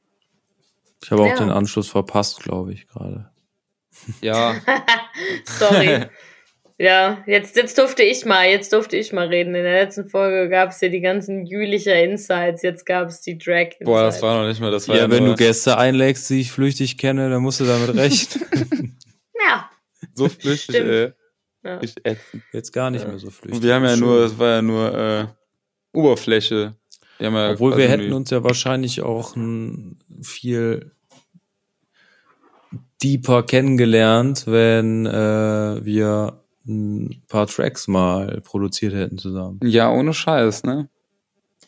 Ich 1.03 1.11
habe 1.11 1.23
auch 1.23 1.27
Ja. 1.27 1.35
den 1.35 1.49
Anschluss 1.51 1.89
verpasst, 1.89 2.39
glaube 2.43 2.71
ich, 2.71 2.87
gerade. 2.87 3.29
ja, 4.21 4.55
Sorry. 5.43 6.05
ja, 6.77 7.23
jetzt, 7.25 7.57
jetzt 7.57 7.77
durfte 7.77 8.03
ich 8.03 8.23
mal, 8.25 8.47
jetzt 8.47 8.71
durfte 8.71 8.95
ich 8.95 9.11
mal 9.11 9.27
reden. 9.27 9.53
In 9.53 9.63
der 9.63 9.83
letzten 9.83 10.07
Folge 10.07 10.47
gab 10.49 10.69
es 10.69 10.79
ja 10.79 10.87
die 10.89 11.01
ganzen 11.01 11.45
Jülicher 11.45 12.01
Insights, 12.01 12.61
jetzt 12.61 12.85
gab 12.85 13.09
es 13.09 13.19
die 13.21 13.37
Drag 13.37 13.63
Insights. 13.79 13.85
boah, 13.85 14.01
das 14.03 14.21
war 14.21 14.39
noch 14.41 14.47
nicht 14.47 14.61
mal, 14.61 14.71
das 14.71 14.87
war 14.87 14.95
Ja, 14.95 15.03
ja, 15.03 15.11
wenn 15.11 15.25
du 15.25 15.35
Gäste 15.35 15.77
einlegst, 15.77 16.29
die 16.29 16.39
ich 16.39 16.51
flüchtig 16.53 16.97
kenne, 16.97 17.29
dann 17.29 17.41
musst 17.41 17.59
du 17.59 17.65
damit 17.65 17.93
rechnen. 17.95 18.97
Ja. 19.47 19.69
So 20.13 20.29
flüchtig, 20.29 20.75
ey. 20.75 21.13
ja. 21.63 21.81
Ich 21.81 21.95
ätzend. 22.03 22.43
Jetzt 22.53 22.71
gar 22.73 22.89
nicht 22.91 23.03
Ja. 23.03 23.07
mehr 23.09 23.19
so 23.19 23.29
flüchtig. 23.29 23.55
Und 23.55 23.63
wir 23.63 23.73
haben 23.75 23.83
ja 23.85 23.95
nur, 23.95 24.19
es 24.25 24.37
war 24.37 24.49
ja 24.55 24.61
nur 24.61 24.93
äh, 24.93 25.25
Oberfläche. 25.93 26.75
Wir 27.17 27.27
haben 27.27 27.33
ja 27.35 27.51
Obwohl 27.51 27.77
wir 27.77 27.87
nur 27.87 27.97
hätten 27.97 28.13
uns 28.13 28.29
ja 28.29 28.43
wahrscheinlich 28.43 29.01
auch 29.01 29.35
ein 29.35 29.99
viel 30.21 30.91
deeper 33.03 33.43
kennengelernt, 33.43 34.43
wenn 34.47 35.05
äh, 35.05 35.83
wir 35.85 36.43
ein 36.67 37.23
paar 37.27 37.47
Tracks 37.47 37.87
mal 37.87 38.41
produziert 38.41 38.93
hätten 38.93 39.17
zusammen. 39.17 39.59
Ja, 39.63 39.89
ohne 39.91 40.13
Scheiß, 40.13 40.63
ne? 40.63 40.89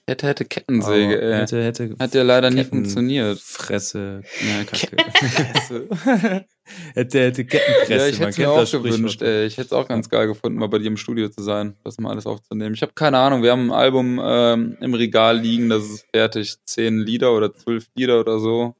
Hätte, 0.10 0.28
hätte 0.28 0.46
Kettensäge, 0.46 1.18
Aber 1.18 1.24
ey. 1.28 1.40
hätte, 1.40 1.64
hätte 1.64 1.96
Hat 2.00 2.14
ja 2.16 2.24
leider 2.24 2.50
nie 2.50 2.58
Ketten- 2.58 2.70
funktioniert. 2.70 3.40
Fresse. 3.40 4.24
Ja, 4.42 4.64
Kacke. 4.64 4.98
hätte, 6.94 7.20
hätte 7.20 7.46
Kettenfresse. 7.46 7.94
ja, 7.94 8.08
ich 8.08 8.20
hätte 8.20 8.30
es 8.30 8.38
mir 8.38 8.52
auch 8.52 8.72
gewünscht, 8.72 9.22
ey. 9.22 9.46
Ich 9.46 9.58
hätte 9.58 9.68
es 9.68 9.74
auch 9.74 9.88
ganz 9.88 10.10
geil 10.10 10.28
gefunden, 10.28 10.58
mal 10.60 10.68
bei 10.68 10.80
dir 10.80 10.88
im 10.88 10.98
Studio 10.98 11.30
zu 11.30 11.42
sein, 11.44 11.76
das 11.84 11.98
mal 12.00 12.12
alles 12.12 12.26
aufzunehmen. 12.26 12.74
Ich 12.76 12.82
habe 12.82 12.94
keine 12.94 13.18
Ahnung, 13.20 13.44
wir 13.44 13.52
haben 13.52 13.72
ein 13.72 13.78
Album 13.78 14.20
ähm, 14.24 14.78
im 14.82 14.94
Regal 14.94 15.38
liegen, 15.40 15.70
das 15.70 15.84
ist 15.84 16.06
fertig. 16.14 16.56
Zehn 16.66 17.00
Lieder 17.00 17.34
oder 17.36 17.54
zwölf 17.54 17.86
Lieder 17.96 18.20
oder 18.20 18.40
so. 18.40 18.76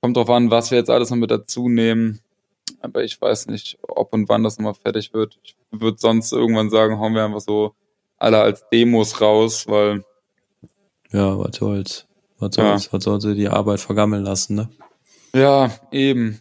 Kommt 0.00 0.16
drauf 0.16 0.30
an, 0.30 0.50
was 0.50 0.70
wir 0.70 0.78
jetzt 0.78 0.90
alles 0.90 1.10
noch 1.10 1.16
mit 1.16 1.30
dazu 1.30 1.68
nehmen. 1.68 2.20
Aber 2.80 3.02
ich 3.02 3.20
weiß 3.20 3.46
nicht, 3.46 3.78
ob 3.82 4.12
und 4.12 4.28
wann 4.28 4.42
das 4.42 4.58
nochmal 4.58 4.74
fertig 4.74 5.14
wird. 5.14 5.38
Ich 5.42 5.56
würde 5.70 5.96
sonst 5.98 6.32
irgendwann 6.32 6.68
sagen, 6.70 6.98
hauen 6.98 7.14
wir 7.14 7.24
einfach 7.24 7.40
so 7.40 7.74
alle 8.18 8.40
als 8.40 8.68
Demos 8.70 9.20
raus, 9.20 9.66
weil 9.68 10.04
Ja, 11.14 11.38
was 11.38 11.56
soll's. 11.56 12.06
Was 12.38 12.56
Ja. 12.56 12.64
soll's? 12.76 12.92
Was 12.92 13.04
sollte 13.04 13.34
die 13.34 13.48
Arbeit 13.48 13.80
vergammeln 13.80 14.24
lassen, 14.24 14.56
ne? 14.56 14.68
Ja, 15.34 15.70
eben. 15.92 16.40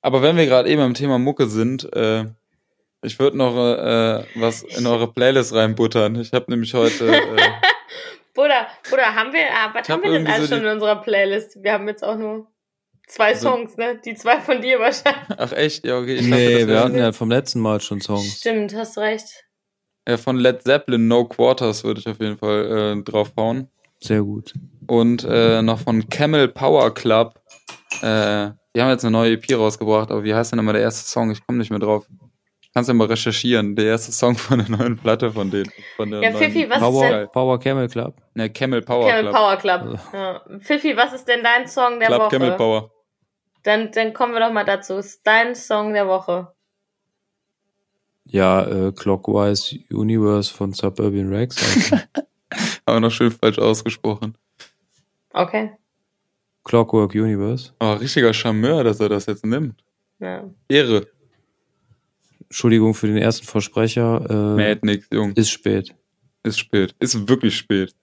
Aber 0.00 0.22
wenn 0.22 0.36
wir 0.36 0.46
gerade 0.46 0.68
eben 0.68 0.80
am 0.82 0.94
Thema 0.94 1.18
Mucke 1.18 1.46
sind, 1.48 1.92
äh, 1.94 2.26
ich 3.02 3.18
würde 3.18 3.36
noch 3.36 3.56
äh, 3.56 4.24
was 4.36 4.62
in 4.62 4.86
eure 4.86 5.12
Playlist 5.12 5.54
reinbuttern. 5.54 6.16
Ich 6.20 6.32
habe 6.32 6.46
nämlich 6.48 6.72
heute, 6.74 7.08
äh, 7.08 7.20
Bruder, 8.34 8.66
Bruder, 8.88 9.14
haben 9.14 9.32
wir, 9.32 9.46
ah, 9.52 9.70
was 9.74 9.88
haben 9.88 10.02
wir 10.02 10.10
denn 10.12 10.26
alles 10.26 10.48
so 10.48 10.56
schon 10.56 10.64
in 10.64 10.70
unserer 10.72 10.96
Playlist? 11.02 11.62
Wir 11.62 11.72
haben 11.72 11.88
jetzt 11.88 12.04
auch 12.04 12.16
nur 12.16 12.46
zwei 13.08 13.28
Also- 13.30 13.48
Songs, 13.50 13.76
ne? 13.76 14.00
Die 14.04 14.14
zwei 14.14 14.40
von 14.40 14.60
dir 14.62 14.78
wahrscheinlich. 14.78 15.36
ach 15.38 15.52
echt, 15.52 15.84
ja 15.84 15.98
okay. 15.98 16.14
Ich 16.16 16.20
dachte, 16.30 16.34
Nee, 16.42 16.58
das 16.60 16.68
wir 16.68 16.80
hatten 16.80 16.96
ja 16.98 17.12
vom 17.12 17.30
letzten 17.30 17.60
Mal 17.60 17.80
schon 17.80 18.00
Songs. 18.00 18.38
Stimmt, 18.38 18.74
hast 18.74 18.96
recht. 18.98 19.44
ja, 20.08 20.16
von 20.16 20.36
Led 20.38 20.62
Zeppelin 20.62 21.08
No 21.08 21.24
Quarters 21.26 21.82
würde 21.84 22.00
ich 22.00 22.08
auf 22.08 22.20
jeden 22.20 22.36
Fall 22.38 22.96
äh, 22.98 23.02
draufhauen. 23.02 23.68
Sehr 24.02 24.22
gut. 24.22 24.52
Und 24.86 25.24
äh, 25.24 25.62
noch 25.62 25.78
von 25.78 26.08
Camel 26.08 26.48
Power 26.48 26.92
Club. 26.92 27.40
Äh, 28.02 28.50
die 28.74 28.80
haben 28.80 28.88
jetzt 28.90 29.04
eine 29.04 29.12
neue 29.12 29.32
EP 29.34 29.44
rausgebracht, 29.56 30.10
aber 30.10 30.24
wie 30.24 30.34
heißt 30.34 30.52
denn 30.52 30.58
immer 30.58 30.72
der 30.72 30.82
erste 30.82 31.08
Song? 31.08 31.30
Ich 31.30 31.46
komme 31.46 31.58
nicht 31.58 31.70
mehr 31.70 31.78
drauf. 31.78 32.06
Kannst 32.74 32.88
ja 32.88 32.94
mal 32.94 33.06
recherchieren. 33.06 33.76
Der 33.76 33.84
erste 33.84 34.12
Song 34.12 34.34
von 34.34 34.58
der 34.58 34.68
neuen 34.70 34.96
Platte 34.96 35.30
von 35.30 35.50
denen. 35.50 35.70
Von 35.96 36.10
der 36.10 36.22
Ja, 36.22 36.30
neuen- 36.30 36.42
Fifi, 36.50 36.68
was 36.68 36.76
ist 36.78 36.82
Power, 36.82 37.08
denn? 37.10 37.28
Power 37.30 37.60
Camel 37.60 37.88
Club. 37.88 38.16
Ne, 38.34 38.48
Camel 38.50 38.80
Power 38.82 39.08
Camel 39.08 39.22
Club. 39.30 39.34
Power 39.34 39.56
Club. 39.56 40.00
Ja. 40.14 40.42
Pfiffi, 40.58 40.96
was 40.96 41.12
ist 41.12 41.28
denn 41.28 41.42
dein 41.42 41.68
Song 41.68 41.98
der 42.00 42.08
Club 42.08 42.20
Woche? 42.22 42.30
Camel 42.30 42.52
Power. 42.52 42.90
Dann, 43.62 43.92
dann 43.92 44.12
kommen 44.14 44.32
wir 44.32 44.40
doch 44.40 44.52
mal 44.52 44.64
dazu. 44.64 44.94
Ist 44.96 45.20
dein 45.24 45.54
Song 45.54 45.92
der 45.92 46.08
Woche? 46.08 46.48
Ja, 48.24 48.66
äh, 48.66 48.92
Clockwise 48.92 49.78
Universe 49.92 50.52
von 50.52 50.72
Suburban 50.72 51.28
Rex. 51.32 51.56
Also 51.92 52.02
Aber 52.84 53.00
noch 53.00 53.10
schön 53.10 53.30
falsch 53.30 53.58
ausgesprochen. 53.58 54.36
Okay. 55.32 55.72
Clockwork 56.64 57.14
Universe. 57.14 57.72
Oh, 57.80 57.94
richtiger 57.94 58.32
Charmeur, 58.32 58.84
dass 58.84 59.00
er 59.00 59.08
das 59.08 59.26
jetzt 59.26 59.44
nimmt. 59.44 59.82
Ja. 60.20 60.48
Ehre. 60.68 61.06
Entschuldigung 62.42 62.94
für 62.94 63.06
den 63.06 63.16
ersten 63.16 63.46
Versprecher. 63.46 64.24
Äh, 64.28 64.56
Mad 64.56 64.80
nix, 64.82 65.08
Jung. 65.12 65.32
ist 65.32 65.50
spät. 65.50 65.94
Ist 66.42 66.58
spät. 66.58 66.94
Ist 66.98 67.28
wirklich 67.28 67.56
spät. 67.56 67.94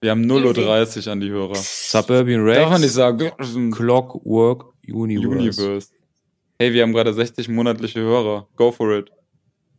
Wir 0.00 0.12
haben 0.12 0.22
0.30 0.24 1.06
Uhr 1.06 1.12
an 1.12 1.20
die 1.20 1.30
Hörer. 1.30 1.56
Suburban 1.56 2.44
Rex. 2.44 2.58
Darf 2.58 2.70
man 2.70 2.80
nicht 2.80 2.92
sagen. 2.92 3.70
Clockwork 3.72 4.66
Universe. 4.86 5.28
Universe. 5.28 5.88
Hey, 6.58 6.72
wir 6.72 6.82
haben 6.82 6.92
gerade 6.92 7.12
60 7.12 7.48
monatliche 7.48 8.00
Hörer. 8.00 8.46
Go 8.56 8.70
for 8.70 8.96
it. 8.96 9.10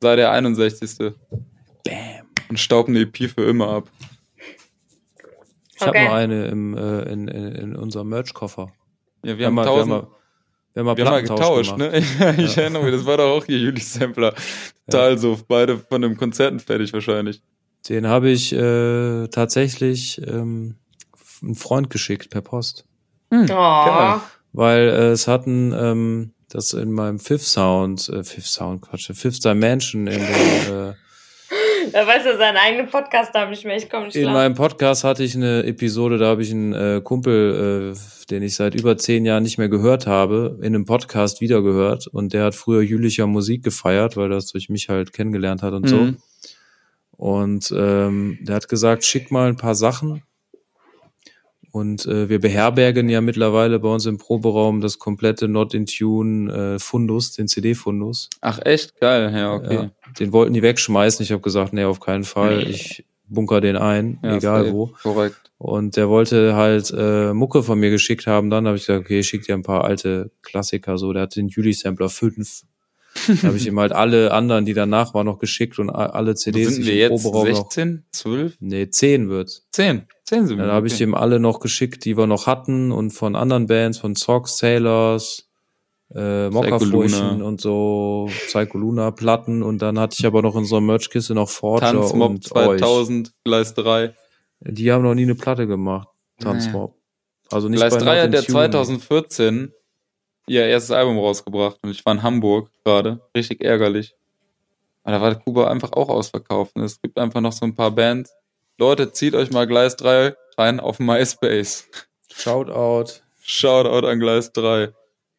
Sei 0.01 0.15
der 0.17 0.31
61. 0.31 1.13
Bam. 1.85 2.25
Und 2.49 2.59
stauben 2.59 2.93
die 2.95 3.01
EP 3.01 3.29
für 3.29 3.43
immer 3.43 3.69
ab. 3.69 3.89
Ich 5.79 5.87
habe 5.87 5.97
Okay. 5.97 6.05
noch 6.05 6.13
eine 6.13 6.45
im, 6.47 6.77
äh, 6.77 7.01
in, 7.11 7.27
in, 7.27 7.51
in 7.55 7.75
unserem 7.75 8.09
Merch-Koffer. 8.09 8.71
Ja, 9.23 9.31
wir, 9.31 9.37
Wir 9.39 9.45
haben 9.47 9.53
mal, 9.55 9.65
wir 9.65 9.71
haben 9.71 9.77
tausend. 9.89 9.89
mal, 9.89 10.07
wir 10.73 10.79
haben 10.81 10.85
mal 10.85 10.97
Wir 10.97 11.05
haben 11.05 11.11
mal 11.11 11.21
getauscht, 11.21 11.75
gemacht. 11.77 11.93
ne? 11.93 11.97
Ich 12.43 12.55
Ja. 12.55 12.61
erinnere 12.63 12.83
mich, 12.83 12.93
das 12.93 13.05
war 13.05 13.17
doch 13.17 13.37
auch 13.37 13.45
hier 13.45 13.57
Juli 13.57 13.79
Sampler. 13.81 14.33
Total 14.89 15.17
so, 15.17 15.37
beide 15.47 15.77
von 15.77 16.01
den 16.01 16.17
Konzerten 16.17 16.59
fertig 16.59 16.91
wahrscheinlich. 16.93 17.41
Den 17.87 18.07
habe 18.07 18.29
ich 18.29 18.51
äh, 18.53 19.27
tatsächlich 19.29 20.21
ähm, 20.27 20.75
einen 21.41 21.55
Freund 21.55 21.89
geschickt 21.89 22.29
per 22.29 22.41
Post. 22.41 22.85
Oh. 23.31 23.45
Geil. 23.45 24.19
Weil 24.51 24.89
äh, 24.89 25.11
es 25.11 25.27
hatten 25.27 25.73
ähm, 25.77 26.33
das 26.49 26.73
in 26.73 26.91
meinem 26.91 27.19
Fifth 27.19 27.45
Sound, 27.45 28.09
äh, 28.09 28.23
Fifth 28.23 28.47
Sound, 28.47 28.81
Quatsch, 28.81 29.09
Fifth 29.13 29.45
Dimension 29.45 30.07
in, 30.07 30.19
den, 30.19 30.73
äh, 30.89 30.93
Da 31.91 32.05
weiß 32.05 32.25
er 32.25 32.37
seinen 32.37 32.57
eigenen 32.57 32.87
Podcast 32.87 33.31
da 33.33 33.45
nicht 33.49 33.65
mehr. 33.65 33.77
Ich 33.77 33.89
komme 33.89 34.05
nicht 34.05 34.15
in 34.15 34.23
klar. 34.23 34.33
meinem 34.33 34.53
Podcast 34.53 35.03
hatte 35.03 35.23
ich 35.23 35.35
eine 35.35 35.63
Episode, 35.63 36.17
da 36.17 36.27
habe 36.27 36.41
ich 36.41 36.51
einen 36.51 36.73
äh, 36.73 37.01
Kumpel, 37.03 37.93
äh, 37.93 38.25
den 38.29 38.43
ich 38.43 38.55
seit 38.55 38.75
über 38.75 38.97
zehn 38.97 39.25
Jahren 39.25 39.43
nicht 39.43 39.57
mehr 39.57 39.69
gehört 39.69 40.07
habe, 40.07 40.57
in 40.59 40.75
einem 40.75 40.85
Podcast 40.85 41.41
wiedergehört 41.41 42.07
und 42.07 42.33
der 42.33 42.45
hat 42.45 42.55
früher 42.55 42.81
jülicher 42.81 43.27
Musik 43.27 43.63
gefeiert, 43.63 44.17
weil 44.17 44.29
das 44.29 44.47
durch 44.47 44.69
mich 44.69 44.89
halt 44.89 45.13
kennengelernt 45.13 45.63
hat 45.63 45.73
und 45.73 45.87
so. 45.87 45.97
Mhm. 45.97 46.17
Und 47.11 47.73
ähm, 47.75 48.37
der 48.41 48.55
hat 48.55 48.69
gesagt, 48.69 49.03
schick 49.03 49.31
mal 49.31 49.49
ein 49.49 49.57
paar 49.57 49.75
Sachen. 49.75 50.23
Und 51.71 52.05
äh, 52.05 52.29
wir 52.29 52.39
beherbergen 52.39 53.09
ja 53.09 53.21
mittlerweile 53.21 53.79
bei 53.79 53.89
uns 53.89 54.05
im 54.05 54.17
Proberaum 54.17 54.81
das 54.81 54.97
komplette 54.97 55.47
Not 55.47 55.73
in 55.73 55.85
Tune 55.85 56.51
äh, 56.51 56.79
Fundus, 56.79 57.33
den 57.33 57.47
CD-Fundus. 57.47 58.29
Ach, 58.41 58.59
echt? 58.63 58.99
Geil, 58.99 59.31
ja, 59.35 59.53
okay. 59.53 59.75
Ja, 59.75 59.91
den 60.19 60.31
wollten 60.31 60.53
die 60.53 60.63
wegschmeißen. 60.63 61.23
Ich 61.23 61.31
habe 61.31 61.41
gesagt, 61.41 61.73
nee, 61.73 61.83
auf 61.83 61.99
keinen 61.99 62.23
Fall. 62.23 62.63
Ich 62.67 63.05
bunker 63.27 63.61
den 63.61 63.77
ein, 63.77 64.19
Ja, 64.23 64.37
egal 64.37 64.73
wo. 64.73 64.87
Korrekt. 65.01 65.51
Und 65.59 65.97
der 65.97 66.09
wollte 66.09 66.55
halt 66.55 66.91
äh, 66.97 67.33
Mucke 67.33 67.63
von 67.63 67.79
mir 67.79 67.89
geschickt 67.89 68.27
haben. 68.27 68.49
Dann 68.49 68.65
habe 68.65 68.77
ich 68.77 68.85
gesagt, 68.85 69.05
okay, 69.05 69.19
ich 69.19 69.27
schick 69.27 69.43
dir 69.43 69.55
ein 69.55 69.61
paar 69.61 69.83
alte 69.83 70.31
Klassiker. 70.41 70.97
So, 70.97 71.11
der 71.11 71.23
hat 71.23 71.35
den 71.35 71.49
Juli-Sampler 71.49 72.09
5. 72.09 72.63
Habe 73.43 73.57
ich 73.57 73.67
ihm 73.67 73.79
halt 73.79 73.91
alle 73.91 74.31
anderen, 74.31 74.65
die 74.65 74.73
danach 74.73 75.13
waren, 75.13 75.25
noch 75.25 75.39
geschickt 75.39 75.79
und 75.79 75.89
alle 75.89 76.31
Wo 76.31 76.35
CDs 76.35 76.75
sind 76.75 76.85
wir 76.85 76.93
ich 76.93 76.99
jetzt? 76.99 77.23
Proberaum 77.23 77.49
noch. 77.49 77.71
16? 77.71 78.05
12? 78.11 78.57
Nee, 78.59 78.89
10 78.89 79.29
wird's. 79.29 79.67
10. 79.71 80.07
10 80.25 80.47
sind 80.47 80.57
wir. 80.57 80.65
Ja, 80.65 80.69
da 80.69 80.75
habe 80.75 80.87
ich 80.87 80.93
okay. 80.95 81.03
ihm 81.03 81.15
alle 81.15 81.39
noch 81.39 81.59
geschickt, 81.59 82.05
die 82.05 82.17
wir 82.17 82.27
noch 82.27 82.47
hatten 82.47 82.91
und 82.91 83.11
von 83.11 83.35
anderen 83.35 83.67
Bands, 83.67 83.97
von 83.97 84.15
Socks, 84.15 84.57
Sailors, 84.57 85.49
äh, 86.13 86.49
Mokafurchen 86.49 87.29
Luna. 87.29 87.45
und 87.45 87.61
so, 87.61 88.29
Psycho 88.47 88.77
Luna 88.77 89.11
Platten 89.11 89.61
und 89.61 89.81
dann 89.81 89.99
hatte 89.99 90.15
ich 90.17 90.25
aber 90.25 90.41
noch 90.41 90.55
in 90.55 90.65
so 90.65 90.77
einer 90.77 90.85
Merchkiste 90.85 91.35
noch 91.35 91.49
Forger 91.49 91.91
Tanzmob 91.91 92.31
und 92.31 92.43
2000, 92.43 93.33
Gleis 93.43 93.73
3. 93.73 94.05
euch. 94.05 94.11
Die 94.61 94.91
haben 94.91 95.03
noch 95.03 95.13
nie 95.13 95.23
eine 95.23 95.35
Platte 95.35 95.67
gemacht, 95.67 96.07
Tanzmob. 96.39 96.95
Also 97.51 97.69
nicht 97.69 97.79
Gleis 97.79 97.93
bei 97.93 97.99
3 97.99 98.21
hat 98.23 98.33
der 98.33 98.39
in 98.41 98.45
Tune. 98.45 98.69
2014 98.71 99.73
ihr 100.49 100.65
erstes 100.65 100.91
Album 100.91 101.17
rausgebracht 101.17 101.77
und 101.81 101.91
ich 101.91 102.05
war 102.05 102.13
in 102.13 102.23
Hamburg 102.23 102.69
gerade. 102.83 103.21
Richtig 103.35 103.63
ärgerlich. 103.63 104.15
Aber 105.03 105.15
da 105.17 105.21
war 105.21 105.35
Kuba 105.35 105.69
einfach 105.69 105.93
auch 105.93 106.09
ausverkauft. 106.09 106.75
Und 106.75 106.83
es 106.83 107.01
gibt 107.01 107.17
einfach 107.17 107.41
noch 107.41 107.53
so 107.53 107.65
ein 107.65 107.75
paar 107.75 107.91
Bands. 107.91 108.33
Leute, 108.77 109.11
zieht 109.11 109.35
euch 109.35 109.51
mal 109.51 109.67
Gleis 109.67 109.95
3 109.95 110.35
rein 110.57 110.79
auf 110.79 110.99
MySpace. 110.99 111.87
Shoutout. 112.33 113.21
Shoutout 113.41 114.07
an 114.07 114.19
Gleis 114.19 114.51
3. 114.53 114.93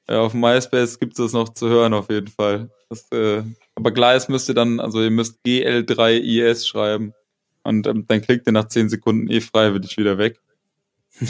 Ja, 0.09 0.21
auf 0.23 0.35
MySpace 0.35 0.99
gibt 0.99 1.13
es 1.13 1.25
das 1.25 1.33
noch 1.33 1.51
zu 1.51 1.69
hören 1.69 1.95
auf 1.95 2.11
jeden 2.11 2.29
Fall. 2.29 2.71
Das, 2.89 3.11
äh, 3.13 3.43
aber 3.75 3.93
Gleis 3.93 4.29
müsst 4.29 4.49
ihr 4.49 4.55
dann, 4.55 4.81
also 4.81 5.03
ihr 5.03 5.11
müsst 5.11 5.39
GL3IS 5.47 6.67
schreiben. 6.67 7.15
Und 7.63 7.87
ähm, 7.87 8.07
dann 8.09 8.23
klickt 8.23 8.47
ihr 8.47 8.53
nach 8.53 8.69
10 8.69 8.89
Sekunden 8.89 9.31
eh 9.31 9.41
freiwillig 9.41 9.97
wieder 9.97 10.19
weg. 10.19 10.41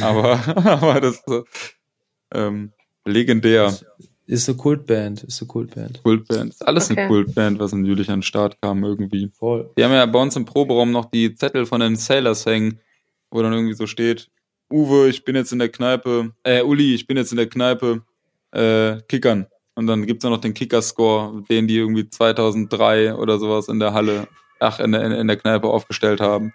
Aber, 0.00 0.40
aber 0.56 1.00
das 1.00 1.16
ist 1.16 1.24
so, 1.26 1.44
ähm, 2.32 2.72
legendär. 3.04 3.74
Ist 4.26 4.48
eine 4.48 4.56
Kultband, 4.58 5.24
ist 5.24 5.40
eine 5.42 5.48
Kultband. 5.48 6.02
Kultband. 6.04 6.50
Ist 6.50 6.66
alles 6.66 6.90
Okay. 6.90 7.00
eine 7.00 7.08
Kultband, 7.08 7.58
was 7.58 7.72
im 7.72 7.84
Jülich 7.84 8.08
an 8.10 8.18
den 8.18 8.22
Start 8.22 8.60
kam 8.60 8.84
irgendwie. 8.84 9.28
Voll. 9.36 9.70
Die 9.76 9.82
haben 9.84 9.92
ja 9.92 10.06
bei 10.06 10.20
uns 10.20 10.36
im 10.36 10.44
Proberaum 10.44 10.92
noch 10.92 11.06
die 11.06 11.34
Zettel 11.34 11.66
von 11.66 11.80
den 11.80 11.96
Sailors 11.96 12.46
hängen, 12.46 12.78
wo 13.30 13.42
dann 13.42 13.52
irgendwie 13.52 13.74
so 13.74 13.86
steht, 13.88 14.30
Uwe, 14.72 15.08
ich 15.08 15.24
bin 15.24 15.34
jetzt 15.34 15.52
in 15.52 15.58
der 15.58 15.68
Kneipe, 15.68 16.32
äh, 16.44 16.62
Uli, 16.62 16.94
ich 16.94 17.08
bin 17.08 17.16
jetzt 17.16 17.32
in 17.32 17.38
der 17.38 17.48
Kneipe, 17.48 18.02
äh, 18.52 19.00
Kickern. 19.08 19.46
Und 19.74 19.88
dann 19.88 20.06
gibt's 20.06 20.24
auch 20.24 20.30
noch 20.30 20.40
den 20.40 20.54
Kicker-Score, 20.54 21.42
den 21.50 21.66
die 21.66 21.78
irgendwie 21.78 22.08
2003 22.08 23.14
oder 23.16 23.38
sowas 23.40 23.66
in 23.66 23.80
der 23.80 23.94
Halle, 23.94 24.28
ach, 24.60 24.78
in 24.78 24.92
der, 24.92 25.18
in 25.18 25.26
der 25.26 25.36
Kneipe 25.38 25.66
aufgestellt 25.66 26.20
haben. 26.20 26.52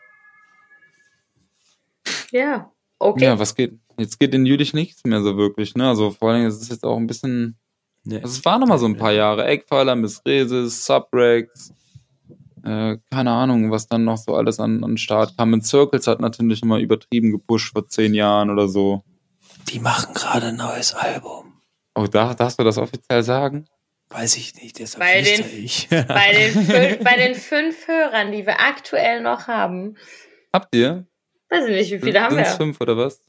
Ja, 2.32 2.72
okay. 3.00 3.26
Ja, 3.26 3.40
was 3.40 3.56
geht? 3.56 3.80
Jetzt 3.98 4.20
geht 4.20 4.34
in 4.34 4.46
Jülich 4.46 4.74
nichts 4.74 5.04
mehr 5.06 5.22
so 5.22 5.38
wirklich, 5.38 5.76
ne? 5.76 5.88
Also 5.88 6.12
vor 6.12 6.30
allen 6.30 6.40
Dingen, 6.40 6.50
es 6.50 6.60
ist 6.62 6.70
jetzt 6.72 6.84
auch 6.84 6.98
ein 6.98 7.08
bisschen, 7.08 7.58
Nee. 8.04 8.18
also 8.18 8.28
es 8.28 8.46
waren 8.46 8.60
noch 8.62 8.68
mal 8.68 8.78
so 8.78 8.86
ein 8.86 8.98
paar 8.98 9.14
Jahre. 9.14 9.46
Eckpfeiler, 9.46 9.96
Miss 9.96 10.22
Reses, 10.26 10.86
Subrex, 10.86 11.74
äh, 12.64 12.98
keine 13.12 13.32
Ahnung, 13.32 13.72
was 13.72 13.88
dann 13.88 14.04
noch 14.04 14.18
so 14.18 14.36
alles 14.36 14.60
an, 14.60 14.84
an 14.84 14.98
Start 14.98 15.38
kam. 15.38 15.54
In 15.54 15.62
Circles 15.62 16.08
hat 16.08 16.20
natürlich 16.20 16.62
immer 16.62 16.80
übertrieben 16.80 17.32
gepusht 17.32 17.74
vor 17.74 17.88
zehn 17.88 18.14
Jahren 18.14 18.50
oder 18.50 18.68
so. 18.68 19.04
Die 19.70 19.80
machen 19.80 20.14
gerade 20.14 20.48
ein 20.48 20.56
neues 20.58 20.94
Album. 20.94 21.54
Oh, 21.96 22.08
da, 22.08 22.34
darfst 22.34 22.60
du 22.60 22.64
das 22.64 22.78
offiziell 22.78 23.24
sagen? 23.24 23.66
Weiß 24.10 24.36
ich 24.38 24.54
nicht, 24.62 24.78
deshalb 24.78 25.04
Bei 25.04 25.22
den- 25.22 25.44
ich. 25.64 25.88
Bei 25.90 26.32
den, 26.34 26.52
fün 26.66 27.04
bei 27.04 27.16
den 27.18 27.34
fünf 27.36 27.88
Hörern, 27.88 28.32
die 28.32 28.46
wir 28.46 28.60
aktuell 28.60 29.22
noch 29.22 29.48
haben, 29.48 29.96
Habt 30.54 30.76
ihr? 30.76 31.08
weiß 31.50 31.66
ich 31.68 31.76
nicht, 31.76 31.92
wie 31.92 32.00
viele 32.06 32.22
haben 32.22 32.36
Sind's 32.36 32.52
wir? 32.52 32.58
fünf 32.58 32.82
oder 32.82 32.98
was? 32.98 33.20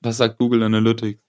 Was 0.00 0.18
sagt 0.18 0.38
Google 0.38 0.62
Analytics? 0.62 1.20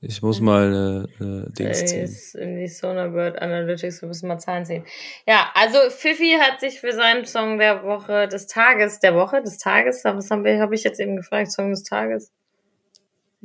Ich 0.00 0.20
muss 0.20 0.40
mal 0.40 0.66
eine, 0.66 1.08
eine 1.18 1.50
Dings 1.50 1.86
ziehen. 1.86 2.04
Ist 2.04 2.34
in 2.34 2.56
die 2.56 2.68
Sonarbird 2.68 3.40
Analytics, 3.40 4.02
wir 4.02 4.08
müssen 4.08 4.28
mal 4.28 4.38
Zahlen 4.38 4.64
ziehen. 4.66 4.84
Ja, 5.26 5.50
also 5.54 5.78
Fifi 5.88 6.36
hat 6.38 6.60
sich 6.60 6.80
für 6.80 6.92
seinen 6.92 7.24
Song 7.24 7.58
der 7.58 7.82
Woche, 7.82 8.28
des 8.28 8.46
Tages, 8.46 9.00
der 9.00 9.14
Woche, 9.14 9.42
des 9.42 9.58
Tages, 9.58 10.04
was 10.04 10.30
haben 10.30 10.44
wir, 10.44 10.60
habe 10.60 10.74
ich 10.74 10.84
jetzt 10.84 11.00
eben 11.00 11.16
gefragt, 11.16 11.50
Song 11.50 11.70
des 11.70 11.82
Tages? 11.82 12.30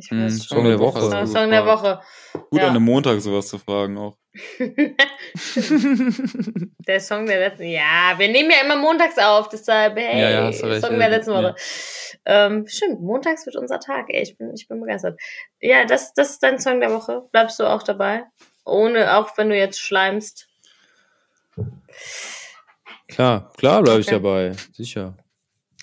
Ich 0.04 0.10
Hm, 0.10 0.26
weiß 0.26 0.40
Song 0.48 0.64
der 0.66 0.80
Woche. 0.80 1.00
Song, 1.02 1.28
Song 1.28 1.52
der. 1.52 1.66
Woche. 1.66 2.02
Gut, 2.50 2.60
Ja. 2.60 2.68
an 2.70 2.76
einem 2.76 2.84
Montag 2.84 3.22
sowas 3.22 3.48
zu 3.48 3.60
fragen 3.60 3.98
auch. 4.00 4.18
Der 6.88 7.00
Song 7.02 7.26
der 7.26 7.40
letzten, 7.40 7.66
ja, 7.66 8.14
wir 8.18 8.28
nehmen 8.30 8.50
ja 8.50 8.62
immer 8.64 8.78
montags 8.78 9.18
auf, 9.18 9.50
deshalb, 9.50 9.98
hey, 9.98 10.22
Ja, 10.22 10.30
ja, 10.30 10.52
Song 10.54 10.72
ja, 10.72 10.80
der 10.80 11.10
letzten 11.10 11.32
ja. 11.34 11.44
Woche. 11.44 11.56
Ähm, 12.26 12.66
stimmt, 12.68 13.02
montags 13.02 13.46
wird 13.46 13.56
unser 13.58 13.80
Tag, 13.80 14.06
ey, 14.10 14.24
ich 14.24 14.38
bin, 14.38 14.52
ich 14.56 14.68
bin 14.68 14.80
begeistert. 14.80 15.20
Ja, 15.60 15.86
das, 15.86 16.14
das 16.14 16.32
ist 16.32 16.44
dein 16.44 16.60
Song 16.60 16.80
der 16.80 16.92
Woche. 16.94 17.24
Bleibst 17.32 17.60
du 17.60 17.66
auch 17.66 17.84
dabei? 17.84 18.24
Ohne, 18.66 19.16
auch 19.18 19.38
wenn 19.38 19.50
du 19.50 19.58
jetzt 19.58 19.80
schleimst. 19.80 20.48
Klar, 23.08 23.52
klar 23.58 23.84
bleibe 23.84 24.00
ich 24.00 24.08
Okay. 24.08 24.16
dabei. 24.16 24.52
Sicher. 24.74 25.18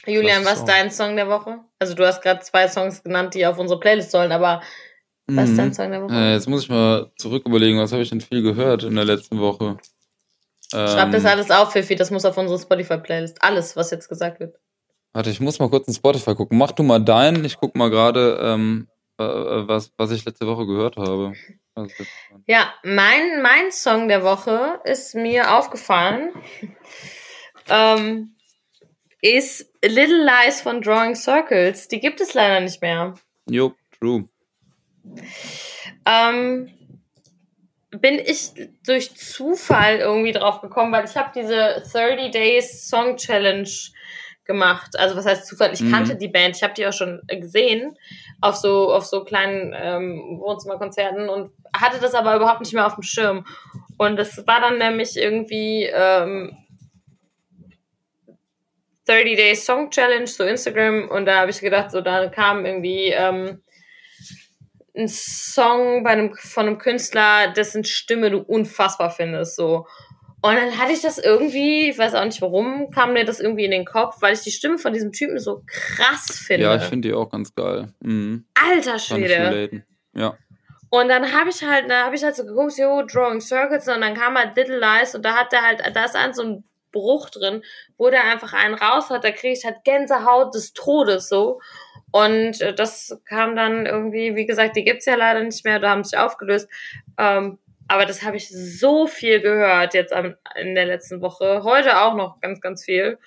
Julian, 0.07 0.45
Was 0.45 0.61
ist 0.61 0.65
dein 0.67 0.91
Song 0.91 1.17
der 1.17 1.29
Woche? 1.29 1.59
Also 1.79 1.95
du 1.95 2.07
hast 2.07 2.23
gerade 2.23 2.41
zwei 2.41 2.69
Songs 2.69 3.03
genannt, 3.03 3.35
die 3.35 3.47
auf 3.47 3.59
unsere 3.59 3.79
Playlist 3.81 4.11
sollen, 4.11 4.33
aber 4.33 4.63
was 5.27 5.51
ist 5.51 5.59
dein 5.59 5.69
Mhm. 5.69 5.75
Song 5.75 5.91
der 5.91 6.03
Woche? 6.03 6.15
Äh, 6.15 6.33
jetzt 6.35 6.49
muss 6.49 6.63
ich 6.63 6.69
mal 6.71 7.11
zurück 7.19 7.47
überlegen, 7.47 7.79
was 7.79 7.93
habe 7.93 8.03
ich 8.03 8.09
denn 8.11 8.21
viel 8.21 8.43
gehört 8.43 8.85
in 8.85 8.95
der 8.95 9.05
letzten 9.05 9.39
Woche? 9.41 9.77
Schreib 10.71 11.07
Ähm, 11.07 11.13
das 11.13 11.25
alles 11.25 11.51
auf, 11.51 11.73
Fifi, 11.73 11.97
das 11.97 12.11
muss 12.11 12.25
auf 12.25 12.37
unsere 12.37 12.59
Spotify-Playlist. 12.59 13.43
Alles, 13.43 13.77
was 13.77 13.91
jetzt 13.91 14.09
gesagt 14.09 14.41
wird. 14.41 14.57
Warte, 15.13 15.31
ich 15.31 15.41
muss 15.41 15.59
mal 15.59 15.71
kurz 15.71 15.89
in 15.89 15.95
Spotify 15.95 16.35
gucken. 16.35 16.59
Mach 16.59 16.73
du 16.73 16.83
mal 16.83 16.99
deinen. 16.99 17.45
Ich 17.45 17.57
guck 17.57 17.75
mal 17.77 17.91
gerade, 17.91 18.39
ähm, 18.43 18.89
äh, 19.19 19.25
was, 19.25 19.93
was 19.97 20.11
ich 20.11 20.25
letzte 20.25 20.47
Woche 20.47 20.67
gehört 20.67 20.97
habe. 20.97 21.33
Ja, 22.47 22.73
mein, 22.83 23.41
mein 23.43 23.71
Song 23.71 24.09
der 24.09 24.23
Woche 24.25 24.81
ist 24.85 25.15
mir 25.15 25.57
aufgefallen. 25.57 26.33
ähm, 27.69 28.35
ist 29.21 29.73
Little 29.85 30.25
Lies 30.25 30.61
von 30.61 30.81
Drawing 30.81 31.15
Circles. 31.15 31.89
Die 31.89 32.01
gibt 32.01 32.21
es 32.21 32.35
leider 32.35 32.61
nicht 32.61 32.81
mehr. 32.83 33.15
jo, 33.49 33.75
true. 33.99 34.29
Ähm, 36.07 36.71
bin 37.91 38.19
ich 38.19 38.51
durch 38.85 39.17
Zufall 39.17 39.97
irgendwie 39.97 40.33
drauf 40.33 40.61
gekommen, 40.61 40.93
weil 40.93 41.05
ich 41.07 41.17
habe 41.17 41.31
diese 41.35 41.83
30 41.91 42.31
Days 42.31 42.89
Song 42.89 43.17
Challenge 43.17 43.69
gemacht. 44.45 44.99
Also 44.99 45.17
was 45.17 45.27
heißt 45.27 45.47
Zufall? 45.47 45.73
Ich 45.73 45.81
Mhm. 45.81 45.91
kannte 45.93 46.17
die 46.17 46.29
Band, 46.29 46.57
ich 46.57 46.63
habe 46.63 46.75
die 46.75 46.87
auch 46.87 46.93
schon 46.93 47.21
gesehen 47.27 47.97
auf 48.41 48.57
so 48.57 48.93
auf 48.93 49.05
so 49.05 49.25
kleinen 49.25 49.75
ähm, 49.77 50.39
Wohnzimmerkonzerten 50.41 51.29
und 51.29 51.51
hatte 51.77 51.99
das 52.01 52.15
aber 52.15 52.37
überhaupt 52.37 52.61
nicht 52.61 52.73
mehr 52.73 52.87
auf 52.87 52.95
dem 52.95 53.03
Schirm. 53.03 53.47
Und 53.99 54.19
es 54.19 54.47
war 54.47 54.61
dann 54.61 54.79
nämlich 54.79 55.17
irgendwie 55.17 55.85
ähm, 55.93 56.57
30 59.09 59.37
Days 59.37 59.65
Song 59.65 59.91
Challenge, 59.91 60.27
so 60.27 60.45
Instagram, 60.45 61.09
und 61.09 61.27
da 61.27 61.41
habe 61.41 61.51
ich 61.51 61.61
gedacht, 61.61 61.91
so 61.91 62.01
da 62.01 62.29
kam 62.29 62.67
irgendwie 62.67 63.09
ähm, 63.09 63.63
ein 64.97 65.09
Song 65.09 66.03
bei 66.03 66.11
einem, 66.11 66.35
von 66.35 66.67
einem 66.67 66.79
Künstler, 66.79 67.53
dessen 67.53 67.85
Stimme 67.85 68.31
du 68.31 68.39
unfassbar 68.39 69.11
findest, 69.11 69.57
so. 69.57 69.87
Und 70.41 70.55
dann 70.55 70.79
hatte 70.79 70.93
ich 70.93 71.01
das 71.01 71.19
irgendwie, 71.19 71.91
ich 71.91 71.99
weiß 71.99 72.15
auch 72.15 72.25
nicht 72.25 72.41
warum, 72.43 72.91
kam 72.91 73.13
mir 73.13 73.25
das 73.25 73.41
irgendwie 73.41 73.65
in 73.65 73.73
den 73.73 73.85
Kopf, 73.85 74.17
weil 74.21 74.35
ich 74.35 74.41
die 74.43 74.53
Stimme 74.53 74.79
von 74.79 74.93
diesem 74.93 75.11
Typen 75.11 75.39
so 75.41 75.65
krass 75.67 76.39
finde. 76.39 76.67
Ja, 76.67 76.77
ich 76.77 76.85
finde 76.85 77.09
die 77.09 77.15
auch 77.15 77.29
ganz 77.29 77.55
geil. 77.55 77.93
Mhm. 78.01 78.45
Alter 78.55 79.01
Schwede. 79.01 79.83
Ja. 80.15 80.37
Und 80.91 81.09
dann 81.09 81.33
habe 81.33 81.51
ich 81.51 81.63
halt, 81.63 81.91
da 81.91 82.05
habe 82.05 82.15
ich 82.15 82.23
halt 82.23 82.37
so 82.37 82.45
geguckt, 82.45 82.79
jo, 82.79 83.03
Drawing 83.03 83.41
Circles, 83.41 83.89
und 83.89 84.01
dann 84.01 84.15
kam 84.15 84.39
halt 84.39 84.57
Little 84.57 84.79
Lies 84.79 85.15
und 85.15 85.25
da 85.25 85.35
hat 85.35 85.53
der 85.53 85.63
halt, 85.63 85.83
da 85.93 86.05
ist 86.05 86.15
ein 86.15 86.33
so 86.33 86.43
ein 86.43 86.65
Bruch 86.93 87.31
drin, 87.31 87.63
wo 87.97 88.11
der 88.11 88.25
einfach 88.25 88.53
einen 88.53 88.75
raus 88.75 89.11
hat, 89.11 89.25
da 89.25 89.31
kriege 89.31 89.53
ich 89.53 89.65
halt 89.65 89.85
Gänsehaut 89.85 90.55
des 90.55 90.73
Todes 90.73 91.29
so. 91.29 91.61
Und 92.11 92.61
äh, 92.61 92.75
das 92.75 93.21
kam 93.27 93.57
dann 93.57 93.87
irgendwie, 93.87 94.35
wie 94.35 94.47
gesagt, 94.47 94.77
die 94.77 94.85
gibt's 94.85 95.07
ja 95.07 95.15
leider 95.15 95.43
nicht 95.43 95.65
mehr, 95.65 95.79
da 95.79 95.91
haben 95.91 96.05
sich 96.05 96.19
aufgelöst. 96.19 96.69
Ähm, 97.19 97.59
aber 97.87 98.05
das 98.05 98.23
habe 98.23 98.37
ich 98.37 98.49
so 98.49 99.07
viel 99.07 99.41
gehört 99.41 99.95
jetzt 99.95 100.13
am, 100.13 100.35
in 100.57 100.75
der 100.75 100.87
letzten 100.87 101.21
Woche. 101.23 101.63
Heute 101.65 102.01
auch 102.01 102.15
noch 102.15 102.41
ganz, 102.41 102.61
ganz 102.61 102.85
viel. 102.85 103.19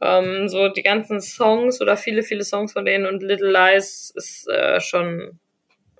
Ähm, 0.00 0.48
so 0.48 0.68
die 0.68 0.82
ganzen 0.82 1.20
Songs 1.20 1.80
oder 1.80 1.96
viele, 1.96 2.22
viele 2.22 2.44
Songs 2.44 2.72
von 2.72 2.84
denen 2.84 3.06
und 3.06 3.22
Little 3.22 3.52
Lies 3.52 4.12
ist 4.14 4.48
äh, 4.48 4.80
schon 4.80 5.38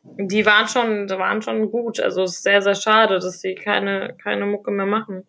die 0.03 0.45
waren 0.47 0.69
schon, 0.69 1.09
waren 1.11 1.43
schon 1.43 1.71
gut. 1.71 2.01
Also 2.01 2.25
es 2.25 2.37
ist 2.37 2.43
sehr, 2.43 2.63
sehr 2.63 2.75
schade, 2.75 3.19
dass 3.19 3.41
sie 3.41 3.55
keine, 3.55 4.17
keine 4.23 4.47
Mucke 4.47 4.71
mehr 4.71 4.87
machen. 4.87 5.27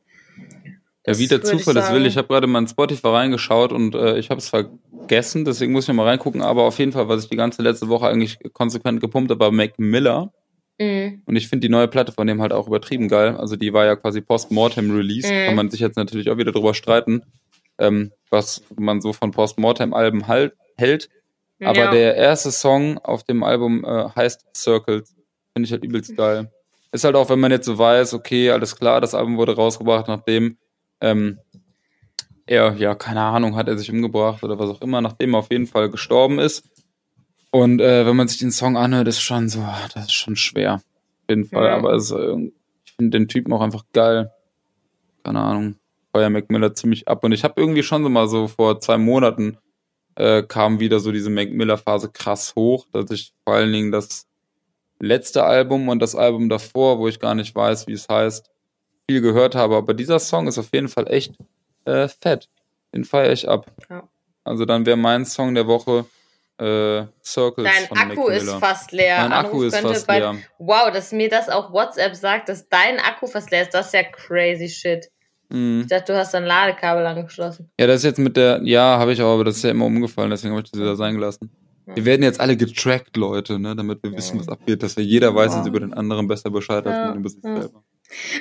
Ja, 1.05 1.17
wie 1.17 1.27
der 1.27 1.39
Das 1.39 1.49
Zufall 1.49 1.75
es 1.75 1.91
will. 1.91 2.05
Ich 2.05 2.17
habe 2.17 2.29
gerade 2.29 2.47
mal 2.47 2.59
in 2.59 2.67
Spotify 2.67 3.07
reingeschaut 3.07 3.73
und 3.73 3.93
äh, 3.93 4.17
ich 4.17 4.29
habe 4.29 4.39
es 4.39 4.49
vergessen, 4.49 5.43
deswegen 5.43 5.73
muss 5.73 5.87
ich 5.87 5.93
mal 5.93 6.07
reingucken. 6.07 6.41
Aber 6.41 6.63
auf 6.63 6.79
jeden 6.79 6.93
Fall, 6.93 7.09
was 7.09 7.23
ich 7.23 7.29
die 7.29 7.35
ganze 7.35 7.61
letzte 7.61 7.89
Woche 7.89 8.07
eigentlich 8.07 8.39
konsequent 8.53 9.01
gepumpt 9.01 9.29
habe, 9.29 9.39
war 9.39 9.51
Mac 9.51 9.77
Miller. 9.77 10.31
Mhm. 10.79 11.21
Und 11.25 11.35
ich 11.35 11.49
finde 11.49 11.67
die 11.67 11.71
neue 11.71 11.89
Platte 11.89 12.13
von 12.13 12.25
dem 12.25 12.41
halt 12.41 12.53
auch 12.53 12.67
übertrieben 12.67 13.09
geil. 13.09 13.35
Also 13.35 13.57
die 13.57 13.73
war 13.73 13.85
ja 13.85 13.95
quasi 13.97 14.21
Post-Mortem 14.21 14.95
Release. 14.95 15.31
Mhm. 15.31 15.45
Kann 15.47 15.55
man 15.55 15.69
sich 15.69 15.81
jetzt 15.81 15.97
natürlich 15.97 16.29
auch 16.29 16.37
wieder 16.37 16.53
drüber 16.53 16.73
streiten, 16.73 17.23
ähm, 17.77 18.11
was 18.29 18.63
man 18.77 19.01
so 19.01 19.11
von 19.11 19.31
Post-Mortem-Alben 19.31 20.27
halt, 20.27 20.53
hält. 20.77 21.09
Aber 21.61 21.79
ja. 21.79 21.91
der 21.91 22.15
erste 22.15 22.51
Song 22.51 22.97
auf 22.97 23.23
dem 23.23 23.43
Album 23.43 23.83
äh, 23.85 24.09
heißt 24.15 24.45
Circles. 24.55 25.15
Finde 25.53 25.67
ich 25.67 25.71
halt 25.71 25.83
übelst 25.83 26.15
geil. 26.15 26.51
ist 26.91 27.03
halt 27.03 27.15
auch, 27.15 27.29
wenn 27.29 27.39
man 27.39 27.51
jetzt 27.51 27.65
so 27.65 27.77
weiß, 27.77 28.13
okay, 28.13 28.51
alles 28.51 28.75
klar, 28.75 29.01
das 29.01 29.13
Album 29.13 29.37
wurde 29.37 29.55
rausgebracht, 29.55 30.07
nachdem 30.07 30.57
ähm, 31.03 31.39
er, 32.45 32.73
ja, 32.75 32.95
keine 32.95 33.21
Ahnung, 33.21 33.55
hat 33.55 33.67
er 33.67 33.77
sich 33.77 33.91
umgebracht 33.91 34.43
oder 34.43 34.57
was 34.57 34.69
auch 34.69 34.81
immer, 34.81 35.01
nachdem 35.01 35.35
er 35.35 35.39
auf 35.39 35.51
jeden 35.51 35.67
Fall 35.67 35.89
gestorben 35.89 36.39
ist. 36.39 36.63
Und 37.51 37.81
äh, 37.81 38.05
wenn 38.05 38.15
man 38.15 38.27
sich 38.27 38.39
den 38.39 38.51
Song 38.51 38.77
anhört, 38.77 39.07
ist 39.07 39.21
schon 39.21 39.49
so, 39.49 39.63
das 39.93 40.05
ist 40.05 40.13
schon 40.13 40.35
schwer. 40.35 40.75
Auf 40.75 41.29
jeden 41.29 41.45
Fall. 41.45 41.65
Ja. 41.65 41.75
Aber 41.75 41.93
es, 41.93 42.09
äh, 42.11 42.51
ich 42.85 42.93
finde 42.93 43.17
den 43.17 43.27
Typen 43.27 43.53
auch 43.53 43.61
einfach 43.61 43.85
geil. 43.93 44.31
Keine 45.23 45.39
Ahnung. 45.39 45.75
Feuer 46.13 46.29
Mac 46.29 46.49
Miller 46.49 46.73
ziemlich 46.73 47.07
ab. 47.07 47.23
Und 47.23 47.31
ich 47.31 47.43
habe 47.43 47.59
irgendwie 47.59 47.83
schon 47.83 48.03
so 48.03 48.09
mal 48.09 48.27
so 48.27 48.47
vor 48.47 48.79
zwei 48.79 48.97
Monaten 48.97 49.57
äh, 50.15 50.43
kam 50.43 50.79
wieder 50.79 50.99
so 50.99 51.11
diese 51.11 51.29
Mac 51.29 51.51
Miller 51.51 51.77
Phase 51.77 52.09
krass 52.09 52.53
hoch, 52.55 52.87
dass 52.91 53.09
ich 53.11 53.33
vor 53.43 53.55
allen 53.55 53.71
Dingen 53.71 53.91
das 53.91 54.27
letzte 54.99 55.43
Album 55.43 55.89
und 55.89 55.99
das 55.99 56.15
Album 56.15 56.49
davor, 56.49 56.99
wo 56.99 57.07
ich 57.07 57.19
gar 57.19 57.35
nicht 57.35 57.55
weiß, 57.55 57.87
wie 57.87 57.93
es 57.93 58.07
heißt, 58.09 58.52
viel 59.13 59.21
gehört 59.21 59.55
habe. 59.55 59.75
Aber 59.75 59.93
dieser 59.93 60.19
Song 60.19 60.47
ist 60.47 60.57
auf 60.57 60.69
jeden 60.73 60.87
Fall 60.87 61.07
echt 61.07 61.35
äh, 61.85 62.07
fett. 62.07 62.49
Den 62.93 63.03
feiere 63.05 63.31
ich 63.31 63.47
ab. 63.47 63.71
Ja. 63.89 64.03
Also 64.43 64.65
dann 64.65 64.85
wäre 64.85 64.97
mein 64.97 65.25
Song 65.25 65.53
der 65.55 65.67
Woche 65.67 66.05
äh, 66.59 67.05
Circles 67.23 67.67
Dein 67.71 67.87
von 67.87 67.97
Mac 67.97 68.11
Akku 68.11 68.27
ist 68.29 68.45
Miller. 68.45 68.59
fast 68.59 68.91
leer. 68.91 69.17
Mein 69.21 69.31
Anruf 69.33 69.51
Akku 69.51 69.63
ist 69.63 69.75
fast 69.77 70.07
bald- 70.07 70.19
leer. 70.21 70.35
Wow, 70.59 70.91
dass 70.91 71.11
mir 71.11 71.29
das 71.29 71.49
auch 71.49 71.71
WhatsApp 71.73 72.15
sagt, 72.15 72.49
dass 72.49 72.67
dein 72.69 72.99
Akku 72.99 73.27
fast 73.27 73.49
leer 73.51 73.63
ist, 73.63 73.73
das 73.73 73.87
ist 73.87 73.93
ja 73.93 74.03
crazy 74.03 74.69
shit. 74.69 75.09
Mhm. 75.49 75.81
Ich 75.81 75.87
dachte, 75.87 76.13
du 76.13 76.17
hast 76.19 76.33
ein 76.35 76.45
Ladekabel 76.45 77.05
angeschlossen. 77.05 77.69
Ja, 77.79 77.87
das 77.87 77.97
ist 77.97 78.03
jetzt 78.03 78.19
mit 78.19 78.37
der, 78.37 78.61
ja, 78.63 78.97
habe 78.99 79.13
ich 79.13 79.21
auch, 79.21 79.33
aber 79.33 79.43
das 79.45 79.57
ist 79.57 79.63
ja 79.63 79.71
immer 79.71 79.85
umgefallen, 79.85 80.29
deswegen 80.29 80.53
habe 80.53 80.63
ich 80.63 80.71
das 80.71 80.79
wieder 80.79 80.95
sein 80.95 81.15
gelassen. 81.15 81.51
Ja. 81.87 81.95
Wir 81.97 82.05
werden 82.05 82.23
jetzt 82.23 82.39
alle 82.39 82.55
getrackt, 82.55 83.17
Leute, 83.17 83.59
ne, 83.59 83.75
damit 83.75 84.01
wir 84.03 84.13
wissen, 84.13 84.39
was 84.39 84.47
abgeht, 84.47 84.81
dass 84.83 84.95
wir 84.95 85.03
jeder 85.03 85.35
weiß 85.35 85.51
Ja. 85.51 85.57
jetzt 85.59 85.67
über 85.67 85.79
den 85.81 85.93
anderen 85.93 86.27
besser 86.27 86.49
Bescheid 86.49 86.85
als 86.87 86.95
Ja. 86.95 87.07
man 87.09 87.17
über 87.19 87.29
sich 87.29 87.43
Ja. 87.43 87.61
selber. 87.61 87.82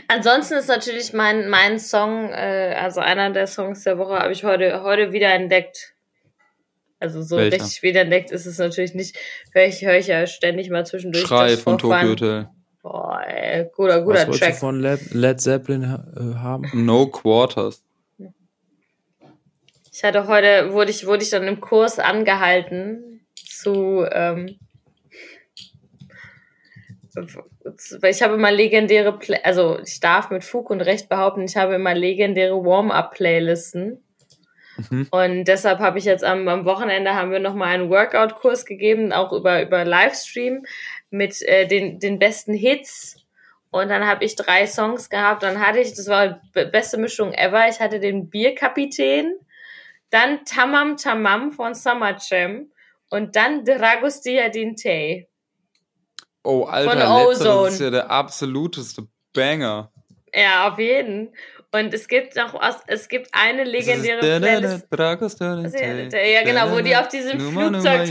Ansonsten 0.08 0.54
ist 0.54 0.68
natürlich 0.68 1.12
mein, 1.12 1.48
mein 1.48 1.78
Song, 1.78 2.30
äh, 2.30 2.76
also 2.78 3.00
einer 3.00 3.30
der 3.30 3.46
Songs 3.46 3.84
der 3.84 3.98
Woche, 3.98 4.18
habe 4.18 4.32
ich 4.32 4.44
heute, 4.44 4.82
heute 4.82 5.12
wieder 5.12 5.32
entdeckt. 5.32 5.94
Also 6.98 7.22
so 7.22 7.36
Welcher? 7.36 7.56
richtig 7.56 7.82
wieder 7.82 8.02
entdeckt 8.02 8.30
ist 8.30 8.46
es 8.46 8.58
natürlich 8.58 8.94
nicht. 8.94 9.16
Höre 9.52 9.66
ich, 9.66 9.82
hör 9.82 9.96
ich 9.98 10.06
ja 10.06 10.26
ständig 10.26 10.70
mal 10.70 10.86
zwischendurch. 10.86 11.26
Schrei 11.26 11.50
das 11.52 11.60
von. 11.60 11.78
Tokyo 11.78 12.10
Hotel. 12.10 12.48
Boah, 12.82 13.22
ey, 13.26 13.68
guter, 13.74 13.98
Was 13.98 14.04
guter 14.04 14.26
wolltest 14.26 14.38
Track. 14.40 14.52
du 14.54 14.58
von 14.58 14.80
Led, 14.80 15.14
Led 15.14 15.40
Zeppelin 15.40 15.82
äh, 15.82 16.34
haben? 16.38 16.68
No 16.74 17.06
Quarters. 17.06 17.84
Ich 19.92 20.02
hatte 20.04 20.26
heute, 20.26 20.72
wurde 20.72 20.90
ich, 20.90 21.06
wurde 21.06 21.22
ich 21.22 21.30
dann 21.30 21.46
im 21.46 21.60
Kurs 21.60 21.98
angehalten 21.98 23.20
zu, 23.34 24.06
ähm, 24.10 24.58
weil 27.14 28.10
ich 28.10 28.22
habe 28.22 28.34
immer 28.34 28.50
legendäre, 28.50 29.18
Play 29.18 29.40
also 29.42 29.78
ich 29.84 30.00
darf 30.00 30.30
mit 30.30 30.44
Fug 30.44 30.70
und 30.70 30.80
Recht 30.80 31.08
behaupten, 31.08 31.42
ich 31.42 31.56
habe 31.56 31.74
immer 31.74 31.94
legendäre 31.94 32.64
Warm-up-Playlisten. 32.64 34.02
Mhm. 34.90 35.08
Und 35.10 35.44
deshalb 35.44 35.80
habe 35.80 35.98
ich 35.98 36.04
jetzt 36.04 36.24
am, 36.24 36.48
am 36.48 36.64
Wochenende 36.64 37.14
haben 37.14 37.30
wir 37.30 37.40
nochmal 37.40 37.74
einen 37.74 37.90
Workout-Kurs 37.90 38.64
gegeben, 38.64 39.12
auch 39.12 39.32
über, 39.32 39.62
über 39.62 39.84
Livestream 39.84 40.64
mit 41.10 41.42
äh, 41.42 41.66
den, 41.66 41.98
den 41.98 42.18
besten 42.18 42.54
Hits. 42.54 43.16
Und 43.70 43.88
dann 43.88 44.06
habe 44.06 44.24
ich 44.24 44.36
drei 44.36 44.66
Songs 44.66 45.08
gehabt. 45.08 45.42
Dann 45.42 45.60
hatte 45.60 45.80
ich, 45.80 45.94
das 45.94 46.08
war 46.08 46.40
die 46.54 46.64
beste 46.66 46.98
Mischung 46.98 47.32
ever. 47.32 47.68
Ich 47.68 47.80
hatte 47.80 48.00
den 48.00 48.28
Bierkapitän, 48.28 49.34
dann 50.10 50.44
Tamam 50.44 50.96
Tamam 50.96 51.52
von 51.52 51.74
Summer 51.74 52.16
Jam 52.18 52.70
und 53.08 53.36
dann 53.36 53.64
Dragostea 53.64 54.48
Dinte. 54.48 55.26
Oh, 56.45 56.64
Alter, 56.64 57.26
letzteres 57.28 57.74
ist 57.74 57.80
ja 57.80 57.90
der 57.90 58.11
absoluteste 58.11 59.07
Banger. 59.32 59.93
Ja, 60.34 60.68
auf 60.68 60.78
jeden. 60.78 61.34
Und 61.74 61.95
es 61.95 62.07
gibt 62.07 62.36
noch 62.36 62.53
was, 62.53 62.82
es 62.86 63.09
gibt 63.09 63.28
eine 63.32 63.64
legendäre 63.64 64.20
Playlist. 64.20 64.86
Ja, 64.90 66.43
genau, 66.45 66.70
wo 66.70 66.80
die 66.80 66.95
auf 66.95 67.09
diesem 67.09 67.40
Flugzeug. 67.40 68.09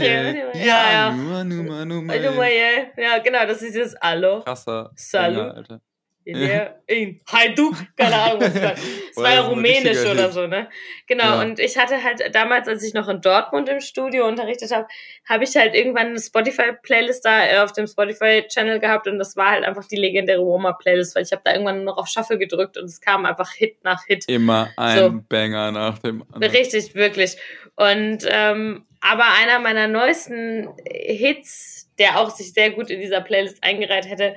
Ja, 0.54 0.92
ja. 0.92 1.10
Nummer, 1.12 1.44
Nummer, 1.44 1.84
Nummer, 1.84 2.18
Nummer, 2.18 2.48
ja. 2.48 2.86
Ja, 2.96 3.18
genau, 3.18 3.46
das 3.46 3.62
ist 3.62 3.76
das 3.76 3.94
Allo. 3.96 4.42
Krasser 4.42 4.90
Salut. 4.96 5.54
Alter. 5.54 5.80
In 6.24 6.38
der, 6.38 6.80
in 6.86 7.20
Hajduk, 7.30 7.74
keine 7.96 8.14
Ahnung, 8.16 8.40
was 8.42 8.54
das 8.54 8.62
war. 8.62 8.74
Es 9.12 9.16
war 9.16 9.34
ja 9.34 9.40
rumänisch 9.42 10.04
oder 10.06 10.30
so, 10.32 10.46
ne? 10.46 10.68
Genau, 11.06 11.24
Ja. 11.24 11.40
und 11.42 11.58
ich 11.58 11.76
hatte 11.76 12.02
halt 12.02 12.34
damals, 12.34 12.66
als 12.68 12.82
ich 12.82 12.94
noch 12.94 13.08
in 13.08 13.20
Dortmund 13.20 13.68
im 13.68 13.80
Studio 13.80 14.26
unterrichtet 14.26 14.70
habe, 14.70 14.86
habe 15.28 15.44
ich 15.44 15.54
halt 15.56 15.74
irgendwann 15.74 16.06
eine 16.08 16.20
Spotify-Playlist 16.20 17.24
da 17.24 17.44
äh, 17.46 17.58
auf 17.58 17.72
dem 17.72 17.86
Spotify-Channel 17.86 18.78
gehabt 18.80 19.06
und 19.08 19.18
das 19.18 19.36
war 19.36 19.50
halt 19.50 19.64
einfach 19.64 19.86
die 19.86 19.96
legendäre 19.96 20.40
Warm-Up-Playlist, 20.40 21.14
weil 21.14 21.24
ich 21.24 21.32
habe 21.32 21.42
da 21.44 21.52
irgendwann 21.52 21.84
noch 21.84 21.98
auf 21.98 22.08
Shuffle 22.08 22.38
gedrückt 22.38 22.78
und 22.78 22.84
es 22.84 23.00
kam 23.00 23.26
einfach 23.26 23.52
Hit 23.52 23.82
nach 23.84 24.04
Hit. 24.06 24.24
Immer 24.28 24.70
ein 24.76 24.98
So. 24.98 25.12
Banger 25.28 25.72
nach 25.72 25.98
dem 25.98 26.22
anderen. 26.32 26.54
Richtig, 26.54 26.94
wirklich. 26.94 27.36
Und 27.76 28.20
ähm, 28.28 28.86
aber 29.00 29.24
einer 29.40 29.58
meiner 29.58 29.88
neuesten 29.88 30.68
Hits, 30.90 31.90
der 31.98 32.18
auch 32.20 32.30
sich 32.30 32.52
sehr 32.52 32.70
gut 32.70 32.88
in 32.90 33.00
dieser 33.00 33.20
Playlist 33.20 33.62
eingereiht 33.62 34.08
hätte, 34.08 34.34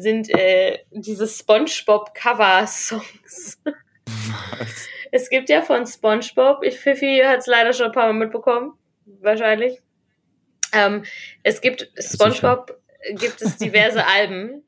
sind 0.00 0.30
äh, 0.30 0.78
diese 0.90 1.26
SpongeBob 1.26 2.14
Cover-Songs. 2.14 3.60
Was? 3.64 4.88
Es 5.10 5.30
gibt 5.30 5.48
ja 5.48 5.62
von 5.62 5.86
SpongeBob, 5.86 6.62
ich 6.62 6.78
Fifi 6.78 7.22
hat 7.24 7.38
es 7.40 7.46
leider 7.46 7.72
schon 7.72 7.86
ein 7.86 7.92
paar 7.92 8.06
Mal 8.06 8.18
mitbekommen, 8.18 8.74
wahrscheinlich. 9.20 9.80
Ähm, 10.72 11.04
es 11.42 11.60
gibt 11.60 11.90
SpongeBob 11.98 12.78
gibt 13.12 13.40
es 13.42 13.56
diverse 13.56 14.06
Alben. 14.16 14.64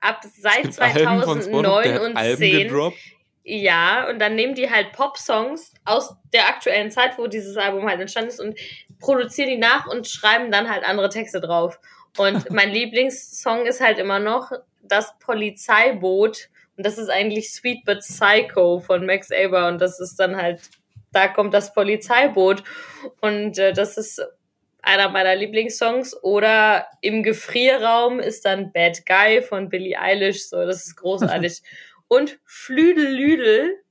Ab 0.00 0.20
seit 0.22 0.66
Es 0.66 0.76
gibt 0.76 0.80
Alben 0.80 1.22
von 1.22 1.42
SpongeBob, 1.42 1.82
der 1.82 1.94
2009 1.94 1.94
hat 1.94 2.00
und 2.02 2.16
Alben 2.16 2.38
10 2.38 2.68
gedroppt. 2.68 2.98
ja, 3.44 4.08
und 4.10 4.18
dann 4.18 4.34
nehmen 4.34 4.54
die 4.54 4.70
halt 4.70 4.92
Pop-Songs 4.92 5.72
aus 5.84 6.14
der 6.32 6.48
aktuellen 6.48 6.90
Zeit, 6.90 7.18
wo 7.18 7.26
dieses 7.26 7.56
Album 7.56 7.88
halt 7.88 8.00
entstanden 8.00 8.28
ist 8.28 8.40
und 8.40 8.58
produzieren 9.00 9.48
die 9.48 9.58
nach 9.58 9.86
und 9.86 10.06
schreiben 10.06 10.50
dann 10.50 10.70
halt 10.70 10.84
andere 10.84 11.08
Texte 11.08 11.40
drauf. 11.40 11.78
Und 12.16 12.50
mein 12.50 12.70
Lieblingssong 12.70 13.66
ist 13.66 13.80
halt 13.80 13.98
immer 13.98 14.18
noch 14.18 14.52
das 14.82 15.18
Polizeiboot. 15.18 16.48
Und 16.76 16.86
das 16.86 16.98
ist 16.98 17.08
eigentlich 17.08 17.52
Sweet 17.52 17.84
But 17.84 18.00
Psycho 18.00 18.80
von 18.80 19.06
Max 19.06 19.30
Aber. 19.32 19.68
Und 19.68 19.80
das 19.80 20.00
ist 20.00 20.16
dann 20.16 20.36
halt, 20.36 20.60
da 21.12 21.28
kommt 21.28 21.54
das 21.54 21.72
Polizeiboot. 21.72 22.62
Und 23.20 23.58
äh, 23.58 23.72
das 23.72 23.96
ist 23.96 24.22
einer 24.82 25.08
meiner 25.08 25.34
Lieblingssongs. 25.34 26.22
Oder 26.22 26.86
im 27.00 27.22
Gefrierraum 27.22 28.20
ist 28.20 28.44
dann 28.44 28.72
Bad 28.72 29.06
Guy 29.06 29.42
von 29.42 29.68
Billie 29.68 29.98
Eilish. 29.98 30.48
So, 30.48 30.64
das 30.64 30.86
ist 30.86 30.96
großartig. 30.96 31.62
Und 32.08 32.38
Flüdel 32.44 33.08
Lüdel 33.08 33.82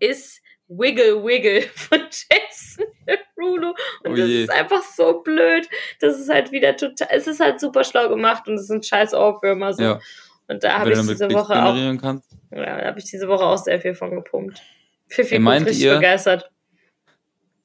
ist 0.00 0.42
Wiggle 0.70 1.22
Wiggle 1.24 1.62
von 1.74 1.98
Jason 2.00 2.86
Derulo. 3.06 3.74
Und 4.04 4.12
Oh 4.12 4.14
das 4.16 4.28
je. 4.28 4.42
ist 4.44 4.50
einfach 4.50 4.82
so 4.82 5.20
blöd. 5.22 5.68
Das 6.00 6.18
ist 6.18 6.28
halt 6.30 6.52
wieder 6.52 6.76
total, 6.76 7.08
es 7.10 7.26
ist 7.26 7.40
halt 7.40 7.60
super 7.60 7.84
schlau 7.84 8.08
gemacht 8.08 8.46
und 8.48 8.54
es 8.54 8.66
sind 8.68 8.86
scheiß 8.86 9.12
Ohrwürmer 9.14 9.72
so. 9.74 9.82
Ja. 9.82 10.00
Und 10.48 10.62
da 10.64 10.78
habe 10.80 10.92
ich 10.92 10.98
diese 11.00 11.30
Woche 11.32 11.62
auch, 11.62 11.74
kannst. 12.00 12.32
ja, 12.50 12.78
da 12.80 12.86
habe 12.86 12.98
ich 12.98 13.04
diese 13.04 13.28
Woche 13.28 13.44
auch 13.44 13.58
sehr 13.58 13.80
viel 13.80 13.94
von 13.94 14.10
gepumpt. 14.10 14.62
Fifi 15.08 15.34
Ey, 15.34 15.38
guckt 15.38 15.44
meint 15.44 15.66
richtig 15.66 15.84
ihr- 15.84 15.94
begeistert. 15.94 16.50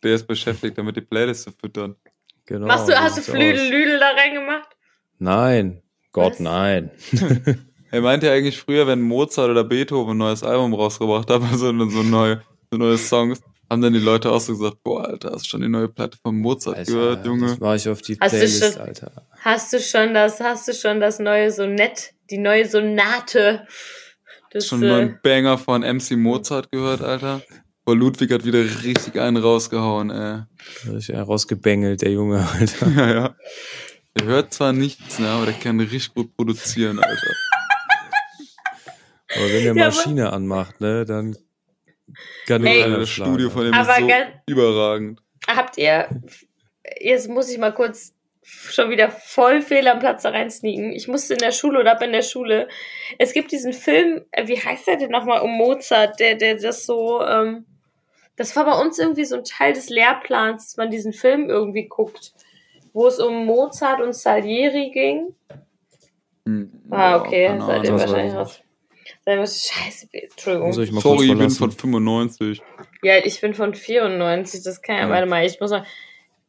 Der 0.03 0.13
ist 0.15 0.27
beschäftigt, 0.27 0.77
damit 0.77 0.95
die 0.95 1.01
Playlist 1.01 1.43
zu 1.43 1.51
füttern. 1.51 1.95
Genau. 2.45 2.67
Machst 2.67 2.87
du, 2.87 2.93
hast 2.99 3.17
du 3.17 3.21
sieht's 3.21 3.35
Flüdel 3.35 3.59
aus. 3.65 3.69
Lüdel 3.71 3.99
da 3.99 4.09
reingemacht? 4.11 4.69
Nein. 5.17 5.81
Gott, 6.11 6.33
Was? 6.33 6.39
nein. 6.39 6.91
Er 7.91 8.01
meinte 8.01 8.29
eigentlich 8.29 8.57
früher, 8.59 8.87
wenn 8.87 9.01
Mozart 9.01 9.49
oder 9.51 9.63
Beethoven 9.63 10.15
ein 10.15 10.17
neues 10.17 10.43
Album 10.43 10.73
rausgebracht 10.73 11.29
haben, 11.29 11.47
so, 11.55 11.67
so 11.89 12.03
neue 12.03 12.41
Songs, 12.97 13.41
haben 13.69 13.81
dann 13.81 13.93
die 13.93 13.99
Leute 13.99 14.31
auch 14.31 14.39
so 14.39 14.57
gesagt, 14.57 14.83
boah, 14.83 15.05
Alter, 15.07 15.31
hast 15.33 15.45
du 15.45 15.49
schon 15.49 15.61
die 15.61 15.67
neue 15.69 15.87
Platte 15.87 16.17
von 16.21 16.37
Mozart 16.37 16.77
Alter, 16.77 16.91
gehört, 16.91 17.25
Junge? 17.25 17.47
Das 17.47 17.59
mache 17.59 17.75
ich 17.77 17.89
auf 17.89 18.01
die 18.01 18.17
Hast 18.19 18.33
du 18.33 18.37
Playlist, 18.37 18.73
schon- 18.73 18.81
Alter. 18.81 19.11
Hast 19.41 19.73
du 19.73 19.79
schon 19.79 20.13
das, 20.13 20.39
hast 20.39 20.67
du 20.67 20.73
schon 20.73 20.99
das 20.99 21.19
neue 21.19 21.51
Sonett, 21.51 22.13
die 22.29 22.37
neue 22.37 22.67
Sonate? 22.67 23.67
Das, 24.51 24.67
Schon 24.67 24.83
äh, 24.83 24.87
mal 24.89 25.01
einen 25.01 25.19
Banger 25.21 25.57
von 25.57 25.81
MC 25.83 26.11
Mozart 26.17 26.71
gehört, 26.71 27.01
Alter? 27.01 27.41
Boah, 27.83 27.95
Ludwig 27.95 28.31
hat 28.31 28.45
wieder 28.45 28.59
richtig 28.83 29.19
einen 29.19 29.37
rausgehauen, 29.37 30.09
ey. 30.09 30.41
Richtig 30.91 31.15
rausgebengelt, 31.15 32.01
der 32.01 32.11
Junge, 32.11 32.47
Alter. 32.47 32.87
Ja, 32.95 33.13
ja. 33.13 33.35
Der 34.17 34.27
hört 34.27 34.53
zwar 34.53 34.71
nichts, 34.71 35.19
ne, 35.19 35.27
aber 35.27 35.45
der 35.45 35.55
kann 35.55 35.77
richtig 35.79 36.13
gut 36.13 36.35
produzieren, 36.37 36.99
Alter. 36.99 37.33
Aber 39.35 39.51
wenn 39.51 39.63
der 39.65 39.75
Ja, 39.75 39.85
Maschine 39.87 40.31
anmacht, 40.31 40.79
ne, 40.79 41.03
dann 41.05 41.35
keiner 42.47 42.99
das 42.99 43.09
Studio 43.09 43.49
von 43.49 43.63
dem 43.65 43.73
ist 43.73 43.79
Aber 43.79 43.99
so 43.99 44.07
ganz- 44.07 44.27
überragend. 44.47 45.21
habt 45.47 45.77
ihr, 45.77 46.07
jetzt 46.99 47.29
muss 47.29 47.49
ich 47.51 47.57
mal 47.57 47.73
kurz 47.73 48.13
schon 48.43 48.91
wieder 48.91 49.09
voll 49.09 49.61
fehl 49.63 49.87
am 49.87 49.97
Platz 49.99 50.21
da 50.21 50.29
rein 50.29 50.51
sneaken. 50.51 50.91
Ich 50.93 51.07
musste 51.07 51.33
in 51.33 51.39
der 51.39 51.51
Schule 51.51 51.79
oder 51.79 51.93
ab 51.93 52.01
in 52.03 52.11
der 52.11 52.21
Schule. 52.21 52.67
Es 53.17 53.33
gibt 53.33 53.51
diesen 53.51 53.73
Film, 53.73 54.23
äh, 54.31 54.47
wie 54.47 54.59
heißt 54.59 54.85
der 54.87 54.97
denn 54.97 55.09
nochmal, 55.09 55.41
um 55.41 55.51
Mozart, 55.51 56.19
der, 56.19 56.35
der 56.35 56.55
das 56.57 56.85
so, 56.85 57.21
ähm, 57.23 57.65
das 58.35 58.55
war 58.55 58.65
bei 58.65 58.79
uns 58.79 58.99
irgendwie 58.99 59.25
so 59.25 59.37
ein 59.37 59.43
Teil 59.45 59.73
des 59.73 59.89
Lehrplans, 59.89 60.63
dass 60.67 60.77
man 60.77 60.91
diesen 60.91 61.11
Film 61.13 61.49
irgendwie 61.49 61.87
guckt, 61.87 62.33
wo 62.93 63.07
es 63.07 63.17
um 63.19 63.45
Mozart 63.45 63.99
und 64.01 64.13
Salieri 64.13 64.91
ging. 64.91 65.33
Hm, 66.45 66.71
Ah, 66.91 67.17
okay, 67.17 67.47
keine 67.47 67.65
seid 67.65 67.83
ihr 67.85 67.91
wahrscheinlich 67.99 68.35
raus. 68.35 68.61
Scheiße, 69.27 70.07
Entschuldigung. 70.11 70.67
Muss 70.67 70.77
ich 70.77 70.91
mal 70.91 71.01
Sorry, 71.01 71.31
ich 71.31 71.37
bin 71.37 71.49
von 71.49 71.71
95. 71.71 72.61
Ja, 73.01 73.17
ich 73.23 73.41
bin 73.41 73.53
von 73.53 73.73
94, 73.73 74.61
das 74.63 74.81
kann 74.81 74.95
ja, 74.97 75.01
Ja. 75.03 75.09
warte 75.09 75.27
mal, 75.27 75.45
ich 75.45 75.59
muss 75.59 75.71
mal 75.71 75.85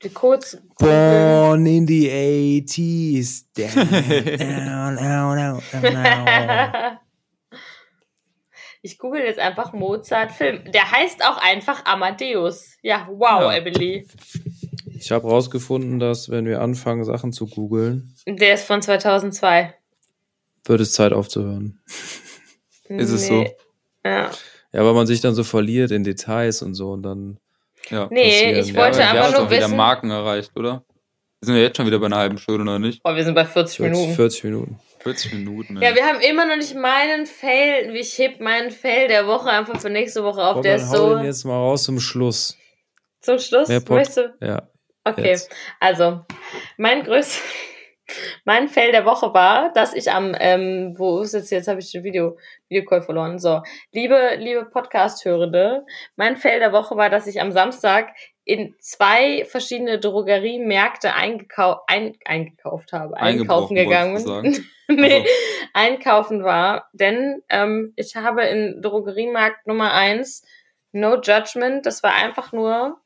die 0.03 0.11
kurz. 0.11 0.59
Born 0.79 1.65
in 1.65 1.87
the 1.87 2.11
80s. 2.11 3.45
Down, 3.57 4.97
down, 4.97 5.37
down, 5.37 5.63
down, 5.73 5.83
down. 5.83 6.99
Ich 8.83 8.99
google 8.99 9.23
jetzt 9.23 9.41
einfach 9.41 9.73
Mozart 9.73 10.31
Film. 10.33 10.71
Der 10.71 10.91
heißt 10.91 11.25
auch 11.25 11.39
einfach 11.39 11.87
Amadeus. 11.87 12.77
Ja, 12.83 13.09
wow, 13.11 13.41
Ja. 13.43 13.55
Emily. 13.55 14.07
Ich 14.99 15.11
habe 15.11 15.27
rausgefunden, 15.29 15.99
dass 15.99 16.29
wenn 16.31 16.47
wir 16.47 16.61
anfangen, 16.61 17.05
Sachen 17.05 17.33
zu 17.33 17.47
googeln, 17.47 18.15
Der 18.27 18.55
ist 18.55 18.65
von 18.65 18.81
2002. 18.83 19.75
wird 20.67 20.81
es 20.81 20.93
Zeit 20.93 21.13
aufzuhören. 21.13 21.81
Ist 22.89 23.11
es 23.11 23.27
so? 23.27 23.45
Ja. 24.05 24.31
Ja, 24.73 24.85
weil 24.85 24.95
man 24.95 25.07
sich 25.07 25.21
dann 25.21 25.35
so 25.35 25.45
verliert 25.45 25.91
in 25.91 26.05
Details 26.05 26.63
und 26.63 26.75
so 26.75 26.91
und 26.93 27.03
dann. 27.03 27.39
Ja. 27.89 28.09
Nee, 28.11 28.25
passieren. 28.31 28.57
ich 28.61 28.69
Ja, 28.73 28.77
wollte 28.83 28.99
wir 28.99 29.09
haben 29.09 29.17
einfach 29.19 29.33
nur 29.33 29.43
auch 29.47 29.51
wieder 29.51 29.61
wissen. 29.67 29.77
Marken 29.77 30.11
erreicht, 30.11 30.51
oder? 30.57 30.85
Wir 31.41 31.47
sind 31.47 31.57
ja 31.57 31.63
jetzt 31.63 31.77
schon 31.77 31.87
wieder 31.87 31.99
bei 31.99 32.07
einer 32.07 32.17
halben 32.17 32.39
Stunde, 32.39 32.63
oder 32.63 32.79
nicht? 32.79 33.01
Oh, 33.05 33.15
wir 33.15 33.25
sind 33.25 33.35
bei 33.35 33.45
40 33.45 33.77
40, 33.77 33.81
Minuten. 33.81 34.15
40 34.15 34.45
Minuten. 34.45 34.81
40 35.01 35.33
Minuten. 35.35 35.83
Ja, 35.83 35.95
wir 35.95 36.05
haben 36.05 36.21
immer 36.21 36.47
noch 36.47 36.57
nicht 36.57 36.75
meinen 36.75 37.27
Fail. 37.27 37.95
Ich 37.95 38.19
heb 38.19 38.41
meinen 38.41 38.71
Fail 38.71 39.07
der 39.09 39.27
Woche 39.27 39.49
einfach 39.51 39.81
für 39.81 39.91
nächste 39.91 40.25
Woche 40.25 40.43
auf. 40.43 40.55
Komm, 40.55 40.63
Der 40.63 40.79
dann 40.79 40.87
ist 40.87 40.93
hau 40.93 40.97
so. 41.11 41.15
den 41.17 41.25
jetzt 41.27 41.45
mal 41.45 41.55
raus 41.57 41.85
zum 41.85 42.01
Schluss. 42.01 42.57
Zum 43.21 43.39
Schluss. 43.39 43.69
Möchtest 43.69 44.17
du? 44.17 44.35
Ja. 44.41 44.69
Okay, 45.05 45.29
Jetzt. 45.29 45.51
also 45.79 46.23
mein 46.77 47.05
größter, 47.05 47.41
mein 48.45 48.69
Fail 48.69 48.93
der 48.93 49.05
Woche 49.05 49.35
war, 49.35 49.73
dass 49.73 49.95
ich 49.95 50.11
am, 50.11 50.35
ähm, 50.39 50.95
wo 50.97 51.21
ist 51.21 51.35
jetzt, 51.35 51.51
jetzt 51.51 51.69
habe 51.69 51.81
ich 51.81 51.93
den 51.93 52.05
Video, 52.05 52.39
Videocall 52.69 53.03
verloren. 53.03 53.39
So, 53.39 53.63
liebe, 53.93 54.37
liebe 54.39 54.67
Podcast-Hörende, 54.67 55.85
mein 56.17 56.37
Fail 56.37 56.61
der 56.61 56.73
Woche 56.73 56.97
war, 56.97 57.11
dass 57.11 57.27
ich 57.27 57.41
am 57.41 57.53
Samstag 57.53 58.15
in 58.45 58.77
zwei 58.79 59.45
verschiedene 59.45 59.99
Drogeriemärkte 59.99 61.15
eingekau 61.15 61.81
ein 61.89 62.15
eingekauft 62.25 62.93
habe, 62.93 63.17
einkaufen 63.17 63.75
gegangen 63.75 64.23
bin. 64.25 64.65
nee, 64.89 65.19
Also. 65.19 65.31
einkaufen 65.75 66.45
war, 66.45 66.89
denn 66.93 67.43
ähm, 67.49 67.93
ich 67.97 68.15
habe 68.15 68.45
in 68.45 68.81
Drogeriemarkt 68.83 69.67
Nummer 69.67 69.93
eins 69.93 70.45
No 70.93 71.21
Judgment, 71.21 71.85
das 71.87 72.05
war 72.05 72.15
einfach 72.15 72.53
nur 72.53 73.01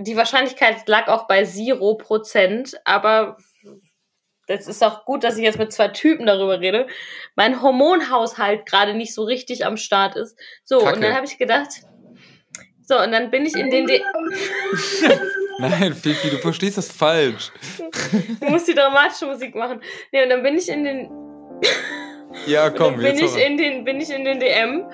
die 0.00 0.16
Wahrscheinlichkeit 0.16 0.86
lag 0.86 1.08
auch 1.08 1.26
bei 1.26 1.44
Zero 1.44 1.96
Prozent, 1.96 2.80
aber 2.84 3.36
das 4.48 4.66
ist 4.66 4.82
auch 4.82 5.04
gut, 5.04 5.24
dass 5.24 5.36
ich 5.36 5.44
jetzt 5.44 5.58
mit 5.58 5.72
zwei 5.72 5.88
Typen 5.88 6.26
darüber 6.26 6.60
rede. 6.60 6.86
Mein 7.36 7.62
Hormonhaushalt 7.62 8.66
gerade 8.66 8.94
nicht 8.94 9.14
so 9.14 9.22
richtig 9.22 9.64
am 9.64 9.76
Start 9.76 10.16
ist. 10.16 10.36
So, 10.64 10.78
Kacke. 10.78 10.96
und 10.96 11.02
dann 11.02 11.14
habe 11.14 11.26
ich 11.26 11.38
gedacht, 11.38 11.68
so, 12.82 12.98
und 13.00 13.12
dann 13.12 13.30
bin 13.30 13.44
ich 13.44 13.54
in 13.54 13.70
den, 13.70 13.86
De 13.86 14.00
Nein, 15.58 15.92
Fifi, 15.92 16.30
du 16.30 16.38
verstehst 16.38 16.78
das 16.78 16.90
falsch. 16.90 17.52
du 18.40 18.46
musst 18.46 18.66
die 18.66 18.74
dramatische 18.74 19.26
Musik 19.26 19.54
machen. 19.54 19.80
Nee, 20.12 20.22
und 20.22 20.30
dann 20.30 20.42
bin 20.42 20.56
ich 20.56 20.68
in 20.68 20.84
den, 20.84 21.10
Ja, 22.46 22.66
Und 22.66 22.76
komm, 22.76 22.94
dann 22.94 23.02
bin 23.02 23.18
jetzt 23.18 23.36
ich 23.36 23.44
in 23.44 23.56
den 23.56 23.84
bin 23.84 24.00
ich 24.00 24.10
in 24.10 24.24
den 24.24 24.38
DM 24.40 24.84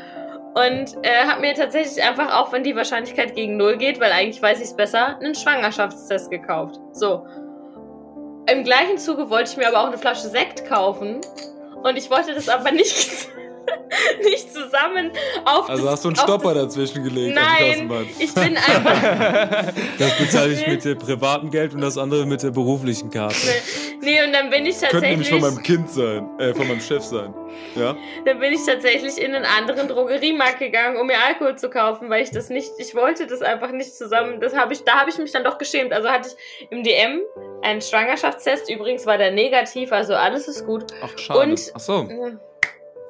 und 0.55 0.95
äh, 1.03 1.27
habe 1.27 1.41
mir 1.41 1.55
tatsächlich 1.55 2.03
einfach 2.03 2.35
auch 2.35 2.53
wenn 2.53 2.63
die 2.63 2.77
Wahrscheinlichkeit 2.77 3.35
gegen 3.35 3.57
null 3.57 3.77
geht, 3.77 4.01
weil 4.01 4.13
eigentlich 4.13 4.41
weiß 4.41 4.59
ich 4.59 4.67
es 4.67 4.77
besser, 4.77 5.19
einen 5.21 5.35
Schwangerschaftstest 5.35 6.31
gekauft. 6.31 6.77
So. 6.93 7.27
Im 8.47 8.65
gleichen 8.65 8.99
Zuge 8.99 9.31
wollte 9.31 9.51
ich 9.51 9.57
mir 9.57 9.69
aber 9.69 9.81
auch 9.81 9.89
eine 9.89 9.99
Flasche 9.99 10.29
Sekt 10.29 10.67
kaufen 10.67 11.21
und 11.83 11.97
ich 11.97 12.11
wollte 12.11 12.35
das 12.35 12.49
aber 12.49 12.73
nicht 12.73 13.29
nicht 14.25 14.53
zusammen 14.53 15.11
auf 15.45 15.69
Also 15.69 15.85
das, 15.85 15.93
hast 15.93 16.05
du 16.05 16.09
einen 16.09 16.17
Stopper 16.17 16.55
das, 16.55 16.65
dazwischen 16.65 17.05
gelegt 17.05 17.35
Nein, 17.35 17.91
ich 18.19 18.35
bin 18.35 18.57
einfach 18.57 19.73
Das 19.99 20.19
bezahle 20.19 20.53
ich 20.53 20.67
mit 20.67 20.85
dem 20.85 20.99
privaten 20.99 21.51
Geld 21.51 21.75
und 21.75 21.81
das 21.81 21.99
andere 21.99 22.27
mit 22.27 22.43
der 22.43 22.51
beruflichen 22.51 23.11
Karte. 23.11 23.37
nee 24.01 24.23
und 24.25 24.33
dann 24.33 24.51
bin 24.51 24.67
ich 24.67 24.79
Könnte 24.81 25.09
nämlich 25.09 25.29
tatsächlich 25.29 25.31
von 25.31 25.41
meinem 25.41 25.63
Kind 25.63 25.91
sein, 25.91 26.39
äh, 26.39 26.55
von 26.55 26.69
meinem 26.69 26.81
Chef 26.81 27.03
sein. 27.03 27.35
Ja? 27.77 27.97
Dann 28.25 28.39
bin 28.41 28.53
ich 28.53 28.65
tatsächlich 28.65 29.19
in 29.19 29.35
einen 29.35 29.45
anderen 29.45 29.89
Drogeriemarkt 29.89 30.59
gegangen, 30.59 30.97
um 30.97 31.07
mir 31.07 31.19
Alkohol 31.27 31.57
zu 31.57 31.71
kaufen, 31.71 32.11
weil 32.11 32.23
ich 32.23 32.31
das 32.31 32.51
nicht, 32.51 32.73
ich 32.79 32.95
wollte 32.95 33.27
das 33.27 33.43
einfach 33.43 33.71
nicht 33.71 33.95
zusammen. 33.97 34.41
Das 34.41 34.57
habe 34.57 34.73
ich, 34.73 34.85
da 34.85 35.01
habe 35.01 35.11
ich 35.11 35.19
mich 35.19 35.33
dann 35.33 35.45
doch 35.45 35.59
geschämt. 35.59 35.93
Also 35.93 36.09
hatte 36.09 36.29
ich 36.29 36.67
im 36.71 36.83
DM 36.83 37.23
einen 37.65 37.81
Schwangerschaftstest. 37.81 38.71
Übrigens 38.71 39.07
war 39.07 39.19
der 39.19 39.31
negativ, 39.33 39.93
also 39.93 40.15
alles 40.15 40.47
ist 40.49 40.67
gut. 40.67 40.85
Ach, 41.03 41.19
schade. 41.19 41.41
Und- 41.41 41.73
Ach 41.75 41.81
so, 41.81 42.09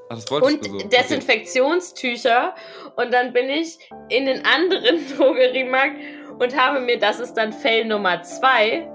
Ach, 0.08 0.16
das 0.16 0.30
wolltest 0.30 0.54
Und 0.56 0.64
so. 0.64 0.74
Okay. 0.76 0.88
Desinfektionstücher. 0.88 2.54
Und 2.96 3.12
dann 3.12 3.32
bin 3.32 3.48
ich 3.48 3.78
in 4.10 4.26
den 4.26 4.44
anderen 4.44 4.98
Drogeriemarkt 5.16 5.96
und 6.38 6.56
habe 6.60 6.80
mir, 6.80 6.98
das 6.98 7.20
ist 7.20 7.34
dann 7.34 7.52
Fail 7.52 7.84
Nummer 7.86 8.22
zwei, 8.22 8.88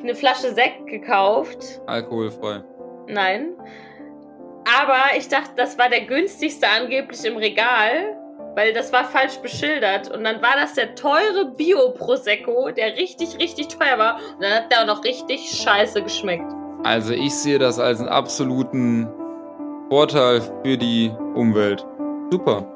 eine 0.00 0.14
Flasche 0.14 0.52
Sekt 0.54 0.86
gekauft. 0.86 1.80
Alkoholfrei. 1.86 2.62
Nein. 3.06 3.54
Aber 4.78 5.16
ich 5.16 5.28
dachte, 5.28 5.52
das 5.56 5.76
war 5.78 5.88
der 5.88 6.02
günstigste 6.02 6.66
angeblich 6.68 7.24
im 7.24 7.36
Regal, 7.36 8.16
weil 8.54 8.72
das 8.72 8.92
war 8.92 9.04
falsch 9.04 9.38
beschildert. 9.38 10.10
Und 10.10 10.24
dann 10.24 10.42
war 10.42 10.54
das 10.56 10.74
der 10.74 10.94
teure 10.94 11.52
Bio-Prosecco, 11.56 12.70
der 12.70 12.96
richtig, 12.96 13.38
richtig 13.38 13.68
teuer 13.68 13.98
war. 13.98 14.16
Und 14.16 14.42
dann 14.42 14.54
hat 14.54 14.72
der 14.72 14.82
auch 14.82 14.86
noch 14.86 15.04
richtig 15.04 15.50
scheiße 15.50 16.02
geschmeckt. 16.02 16.50
Also 16.84 17.12
ich 17.12 17.34
sehe 17.34 17.58
das 17.58 17.78
als 17.78 18.00
einen 18.00 18.08
absoluten 18.08 19.08
Vorteil 19.88 20.40
für 20.62 20.76
die 20.76 21.12
Umwelt. 21.34 21.86
Super. 22.30 22.66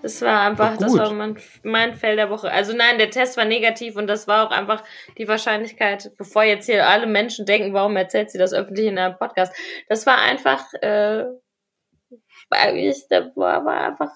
Das 0.00 0.22
war 0.22 0.40
einfach, 0.42 0.76
das 0.76 0.96
war 0.96 1.12
mein, 1.12 1.36
mein 1.64 1.94
Fell 1.94 2.16
der 2.16 2.30
Woche. 2.30 2.50
Also 2.50 2.72
nein, 2.72 2.98
der 2.98 3.10
Test 3.10 3.36
war 3.36 3.44
negativ 3.44 3.96
und 3.96 4.06
das 4.06 4.28
war 4.28 4.46
auch 4.46 4.50
einfach 4.52 4.84
die 5.18 5.26
Wahrscheinlichkeit, 5.26 6.12
bevor 6.16 6.44
jetzt 6.44 6.66
hier 6.66 6.86
alle 6.86 7.06
Menschen 7.06 7.46
denken, 7.46 7.74
warum 7.74 7.96
erzählt 7.96 8.30
sie 8.30 8.38
das 8.38 8.52
öffentlich 8.52 8.86
in 8.86 8.98
einem 8.98 9.18
Podcast. 9.18 9.52
Das 9.88 10.06
war 10.06 10.18
einfach, 10.18 10.72
äh, 10.82 11.24
ich, 12.74 13.06
das 13.08 13.36
war, 13.36 13.64
war 13.64 13.88
einfach 13.88 14.12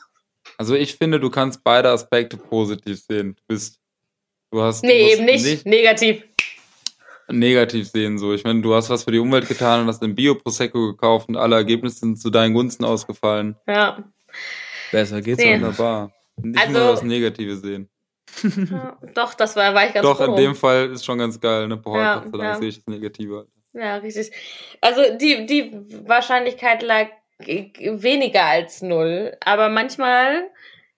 Also 0.59 0.75
ich 0.75 0.97
finde, 0.97 1.19
du 1.21 1.31
kannst 1.31 1.63
beide 1.65 1.91
Aspekte 1.91 2.37
positiv 2.37 3.01
sehen. 3.01 3.35
Du 3.37 3.43
bist, 3.49 3.81
du 4.51 4.61
hast 4.63 4.83
Nee, 4.85 5.15
du 5.17 5.23
eben 5.23 5.25
nicht. 5.25 5.67
Negativ. 5.67 6.23
negativ 7.29 7.89
sehen 7.89 8.19
so. 8.19 8.33
Ich 8.35 8.45
meine, 8.45 8.61
du 8.61 8.75
hast 8.75 8.91
was 8.91 9.05
für 9.05 9.13
die 9.13 9.19
Umwelt 9.19 9.49
getan 9.49 9.81
und 9.83 9.87
hast 9.89 10.01
den 10.03 10.15
Bio 10.15 10.35
Prosecco 10.35 10.93
gekauft 10.93 11.29
und 11.29 11.37
alle 11.37 11.57
Ergebnisse 11.57 12.01
sind 12.01 12.21
zu 12.21 12.31
deinen 12.31 12.55
Gunsten 12.55 12.85
ausgefallen. 12.85 13.57
Ja. 13.67 14.03
Besser 14.91 15.23
geht's 15.23 15.39
Nee. 15.43 15.53
nicht. 15.57 15.63
Wunderbar. 15.63 16.13
Nicht 16.37 16.59
Also- 16.59 16.79
nur 16.79 16.89
das 16.89 17.03
Negative 17.03 17.57
sehen. 17.57 17.89
ja. 18.43 18.99
Doch, 19.15 19.35
das 19.35 19.57
war, 19.57 19.75
war 19.75 19.87
ich 19.87 19.93
ganz 19.95 20.05
Doch, 20.07 20.17
froh. 20.19 20.25
in 20.25 20.37
dem 20.37 20.55
Fall 20.55 20.91
ist 20.91 21.05
schon 21.05 21.19
ganz 21.19 21.39
geil, 21.41 21.69
ne? 21.69 21.77
Boah, 21.77 21.99
Ja, 21.99 22.15
Gott 22.17 22.25
sei 22.33 22.39
Dank 22.39 22.43
ja. 22.43 22.59
sehe 22.59 22.69
ich 22.69 22.77
das 22.77 22.87
Negative. 22.87 23.47
Ja, 23.75 23.97
richtig. 23.97 24.31
Also 24.81 25.03
die, 25.17 25.47
die 25.47 25.73
Wahrscheinlichkeit 26.07 26.83
lag 26.83 27.09
weniger 27.47 28.45
als 28.45 28.83
null. 28.83 29.37
Aber 29.41 29.69
manchmal 29.69 30.51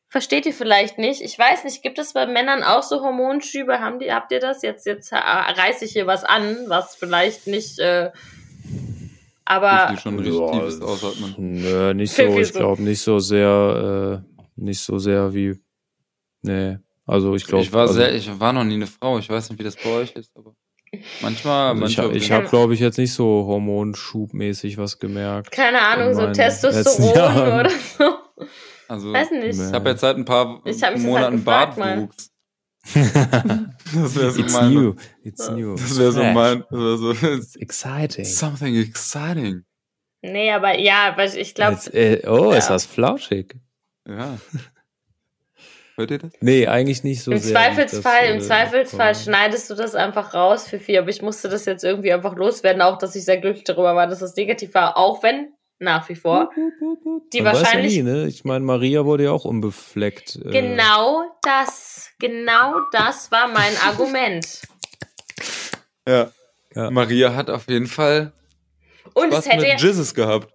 versteht 0.09 0.47
ihr 0.47 0.53
vielleicht 0.53 0.99
nicht. 0.99 1.23
Ich 1.23 1.39
weiß 1.39 1.65
nicht, 1.65 1.83
gibt 1.83 1.99
es 1.99 2.13
bei 2.13 2.27
Männern 2.27 2.63
auch 2.63 2.83
so 2.83 3.01
Hormonschübe? 3.01 3.81
Haben 3.81 3.99
die, 3.99 4.13
habt 4.13 4.31
ihr 4.31 4.41
das? 4.41 4.63
Jetzt, 4.63 4.87
jetzt 4.87 5.13
äh, 5.13 5.17
reiße 5.17 5.85
ich 5.85 5.93
hier 5.93 6.07
was 6.07 6.25
an, 6.25 6.57
was 6.69 6.95
vielleicht 6.95 7.47
nicht. 7.47 7.79
Äh, 7.79 8.11
aber 9.45 9.89
Die 9.93 9.99
schon 9.99 10.19
richtig 10.19 10.39
Ja, 10.39 10.53
tiefes 10.53 10.81
ausatmen. 10.81 11.35
Nö, 11.37 11.95
nicht 11.95 12.13
so. 12.13 12.39
Ich 12.39 12.53
glaube 12.53 12.83
nicht 12.83 13.01
so 13.01 13.19
sehr, 13.19 14.23
äh, 14.25 14.41
nicht 14.57 14.81
so 14.81 14.99
sehr 14.99 15.35
wie. 15.35 15.61
Nee. 16.43 16.79
Also 17.07 17.35
ich 17.35 17.47
glaube. 17.47 17.65
Ich 17.65 17.73
war 17.73 17.83
also, 17.83 17.95
sehr, 17.95 18.15
ich 18.15 18.41
war 18.41 18.53
noch 18.53 18.65
nie 18.65 18.75
eine 18.75 18.87
Frau. 18.87 19.19
Ich 19.19 19.29
weiß 19.29 19.51
nicht, 19.51 19.59
wie 19.59 19.65
das 19.65 19.77
bei 19.77 19.91
euch 19.91 20.13
ist, 20.13 20.31
aber 20.37 20.55
manchmal, 21.23 21.71
also 21.73 21.75
ich 21.77 21.81
manchmal. 21.81 22.07
habe, 22.07 22.17
ich 22.17 22.29
Ja. 22.29 22.37
hab, 22.37 22.51
glaube 22.51 22.75
ich, 22.75 22.81
jetzt 22.81 22.99
nicht 22.99 23.13
so 23.13 23.25
hormonschubmäßig 23.47 24.79
was 24.79 24.99
gemerkt. 24.99 25.51
keine 25.51 25.81
Ahnung, 25.81 26.15
so 26.15 26.31
Testosteron 26.33 27.61
oder 27.61 27.71
so. 27.71 28.15
also, 28.89 29.13
Weiß 29.13 29.31
nicht. 29.31 29.59
Ich 29.59 29.73
habe 29.73 29.91
jetzt 29.91 30.01
seit 30.01 30.17
ein 30.17 30.25
paar 30.25 30.61
Ich 30.65 30.83
hab 30.83 30.93
mich 30.95 31.03
das 31.03 31.11
Monaten 31.11 31.37
halt 31.37 31.45
Bartwuchs. 31.45 32.31
Das 32.95 34.15
wäre 34.17 34.31
so 34.31 34.41
It's 34.43 34.53
mein. 34.53 34.75
new. 34.75 34.95
It's 35.23 35.51
new. 35.51 35.75
Das 35.77 35.99
wäre 35.99 36.13
so 36.13 36.23
mein. 36.23 36.65
Das 36.71 36.79
wär 36.81 36.97
so, 36.99 37.13
It's 37.13 37.57
exciting. 37.57 38.25
something 38.27 38.77
exciting. 38.77 39.65
Nee, 40.23 40.51
aber 40.53 40.79
ja, 40.79 41.13
weil 41.17 41.35
ich 41.37 41.55
glaube, 41.55 41.79
äh, 41.93 42.27
oh, 42.27 42.53
ist 42.53 42.69
Ja. 42.69 42.75
das 42.75 42.87
flauschig. 42.87 43.57
Ja. 44.09 44.39
Hört 45.97 46.11
ihr 46.11 46.19
das? 46.19 46.33
Nee, 46.41 46.67
eigentlich 46.67 47.05
nicht 47.05 47.23
so 47.23 47.31
Im 47.31 47.39
sehr. 47.39 47.53
Zweifelsfall, 47.53 48.21
Das, 48.23 48.31
im 48.31 48.37
äh, 48.37 48.41
Zweifelsfall 48.41 49.15
schneidest 49.15 49.71
du 49.71 49.75
das 49.75 49.95
einfach 49.95 50.35
raus, 50.35 50.69
Fifi. 50.69 50.99
Aber 50.99 51.09
ich 51.09 51.23
musste 51.23 51.49
das 51.49 51.65
jetzt 51.67 51.85
irgendwie 51.85 52.13
einfach 52.13 52.35
loswerden, 52.35 52.83
auch 52.83 52.99
dass 52.99 53.15
ich 53.15 53.25
sehr 53.25 53.39
glücklich 53.39 53.65
darüber 53.65 53.95
war, 53.95 54.07
dass 54.07 54.19
das 54.19 54.35
negativ 54.35 54.75
war, 54.75 54.97
auch 54.97 55.23
wenn 55.23 55.53
nach 55.79 56.09
wie 56.09 56.15
vor 56.15 56.51
die 57.33 57.43
Man 57.43 57.53
weiß 57.53 57.63
wahrscheinlich 57.63 57.97
Ja 57.97 58.03
nie, 58.03 58.11
ne? 58.11 58.27
Ich 58.27 58.45
meine, 58.45 58.65
Maria 58.65 59.05
wurde 59.05 59.25
ja 59.25 59.31
auch 59.33 59.45
unbefleckt. 59.45 60.37
äh, 60.45 60.51
genau 60.51 61.25
das, 61.43 62.11
genau 62.19 62.75
das 62.93 63.31
war 63.31 63.49
mein 63.49 63.77
Argument. 63.87 64.63
Ja. 66.09 66.31
Ja. 66.75 66.91
Maria 66.91 67.35
hat 67.35 67.51
auf 67.51 67.69
jeden 67.69 67.87
Fall 67.87 68.33
Und 69.15 69.29
Spaß 69.29 69.47
es 69.47 69.53
hätte 69.53 69.67
mit 69.67 69.81
Jizzes 69.81 70.15
gehabt. 70.15 70.54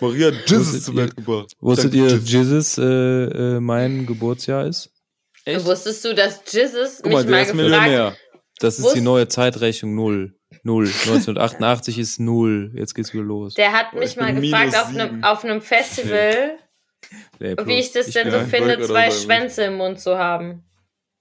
Maria 0.00 0.32
Wusstet 0.32 0.82
zur 0.82 0.94
ihr- 0.94 1.00
Welt 1.00 1.16
gebracht. 1.16 1.52
Wusstet 1.60 1.94
ihr. 1.94 2.08
Jesus 2.18 2.78
äh, 2.78 2.82
äh, 2.84 3.60
mein 3.60 4.06
Geburtsjahr 4.06 4.66
ist? 4.66 4.90
Echt? 5.44 5.64
Wusstest 5.64 6.04
du, 6.04 6.14
dass 6.14 6.40
Guck 6.44 7.12
mal, 7.12 7.18
mich 7.18 7.26
der 7.26 7.30
mal 7.30 7.42
ist 7.42 7.52
gefragt 7.52 7.54
Millionär. 7.54 8.16
Das 8.60 8.78
ist 8.78 8.92
die 8.94 9.00
neue 9.00 9.28
Zeitrechnung 9.28 9.94
Null. 9.94 10.34
Null. 10.62 10.86
1988 10.86 11.98
ist 11.98 12.20
Null. 12.20 12.72
Jetzt 12.74 12.94
geht's 12.94 13.12
wieder 13.12 13.24
los. 13.24 13.54
Der 13.54 13.72
hat 13.72 13.90
Boah, 13.92 13.98
mich 13.98 14.10
ich 14.12 14.16
mal 14.16 14.34
gefragt 14.34 14.76
auf 14.76 14.88
einem, 14.88 15.24
auf 15.24 15.44
einem 15.44 15.60
Festival, 15.60 16.58
Nee, 17.40 17.54
plus. 17.56 17.66
wie 17.68 17.78
ich 17.78 17.92
das 17.92 18.06
denn 18.10 18.28
ja, 18.28 18.38
so 18.38 18.44
ich 18.44 18.50
finde, 18.50 18.80
zwei. 18.80 19.10
Schwänze 19.10 19.64
im 19.64 19.76
Mund 19.76 20.00
zu 20.00 20.16
haben. 20.16 20.64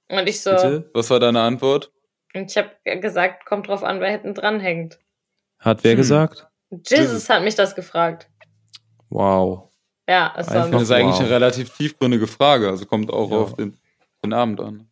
Und 0.10 0.30
ich 0.30 0.42
so, 0.42 0.52
Bitte? 0.52 0.90
Was 0.94 1.10
war 1.10 1.20
deine 1.20 1.42
Antwort? 1.42 1.92
und 2.36 2.50
ich 2.50 2.58
habe 2.58 2.72
gesagt, 3.00 3.46
kommt 3.46 3.68
drauf 3.68 3.84
an, 3.84 4.00
wer 4.00 4.10
hinten 4.10 4.34
dran 4.34 4.60
hängt. 4.60 4.98
Hat 5.60 5.84
wer 5.84 5.92
Hm. 5.92 5.98
gesagt? 5.98 6.48
Jesus 6.88 7.30
hat 7.30 7.44
mich 7.44 7.54
das 7.56 7.76
gefragt. 7.76 8.28
Wow. 9.14 9.70
Ja, 10.10 10.34
es 10.38 10.48
war 10.50 10.70
das 10.70 10.90
Wow. 10.90 10.92
eigentlich 10.98 11.20
eine 11.20 11.30
relativ 11.30 11.70
tiefgründige 11.70 12.28
Frage. 12.28 12.68
Also 12.70 12.86
kommt 12.86 13.12
auch 13.12 13.30
Ja. 13.32 13.38
auf 13.38 13.56
den, 13.56 13.78
den 14.26 14.34
Abend 14.34 14.60
an. 14.60 14.88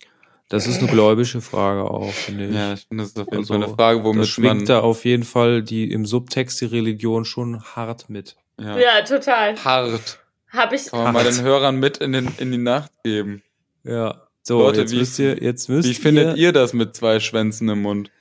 Das 0.49 0.67
ist 0.67 0.79
eine 0.79 0.91
gläubische 0.91 1.39
Frage 1.41 1.89
auch, 1.89 2.11
finde 2.11 2.47
ich. 2.47 2.55
Ja, 2.55 2.73
ich 2.73 2.81
finde, 2.85 3.03
das 3.03 3.11
ist 3.13 3.19
auf 3.19 3.25
jeden 3.27 3.37
Also, 3.37 3.53
Fall 3.53 3.63
eine 3.63 3.73
Frage, 3.73 3.97
das 3.99 4.05
womit 4.05 4.27
schwingt 4.27 4.55
man 4.57 4.65
da 4.65 4.79
auf 4.81 5.05
jeden 5.05 5.23
Fall 5.23 5.63
die 5.63 5.91
im 5.91 6.05
Subtext 6.05 6.59
die 6.61 6.65
Religion 6.65 7.25
schon 7.25 7.61
hart 7.63 8.09
mit. 8.09 8.35
ja, 8.59 8.77
ja, 8.77 9.01
total. 9.01 9.55
hart. 9.63 10.19
Habe 10.49 10.75
ich, 10.75 10.85
Kann 10.91 11.03
man 11.05 11.13
mal 11.13 11.23
den 11.23 11.41
Hörern 11.41 11.77
mit 11.77 11.97
in, 11.97 12.11
den, 12.11 12.27
in 12.37 12.51
die 12.51 12.57
Nacht 12.57 12.91
geben. 13.03 13.41
Ja. 13.85 14.27
So, 14.43 14.59
Leute, 14.59 14.81
jetzt 14.81 14.91
wie- 14.91 14.97
müsst 14.97 15.17
ihr, 15.19 15.41
jetzt 15.41 15.69
müsst 15.69 15.87
Wie 15.87 15.93
ihr, 15.93 15.99
findet 15.99 16.37
ihr 16.37 16.51
das 16.51 16.73
mit 16.73 16.95
zwei 16.95 17.19
Schwänzen 17.21 17.69
im 17.69 17.81
Mund? 17.81 18.11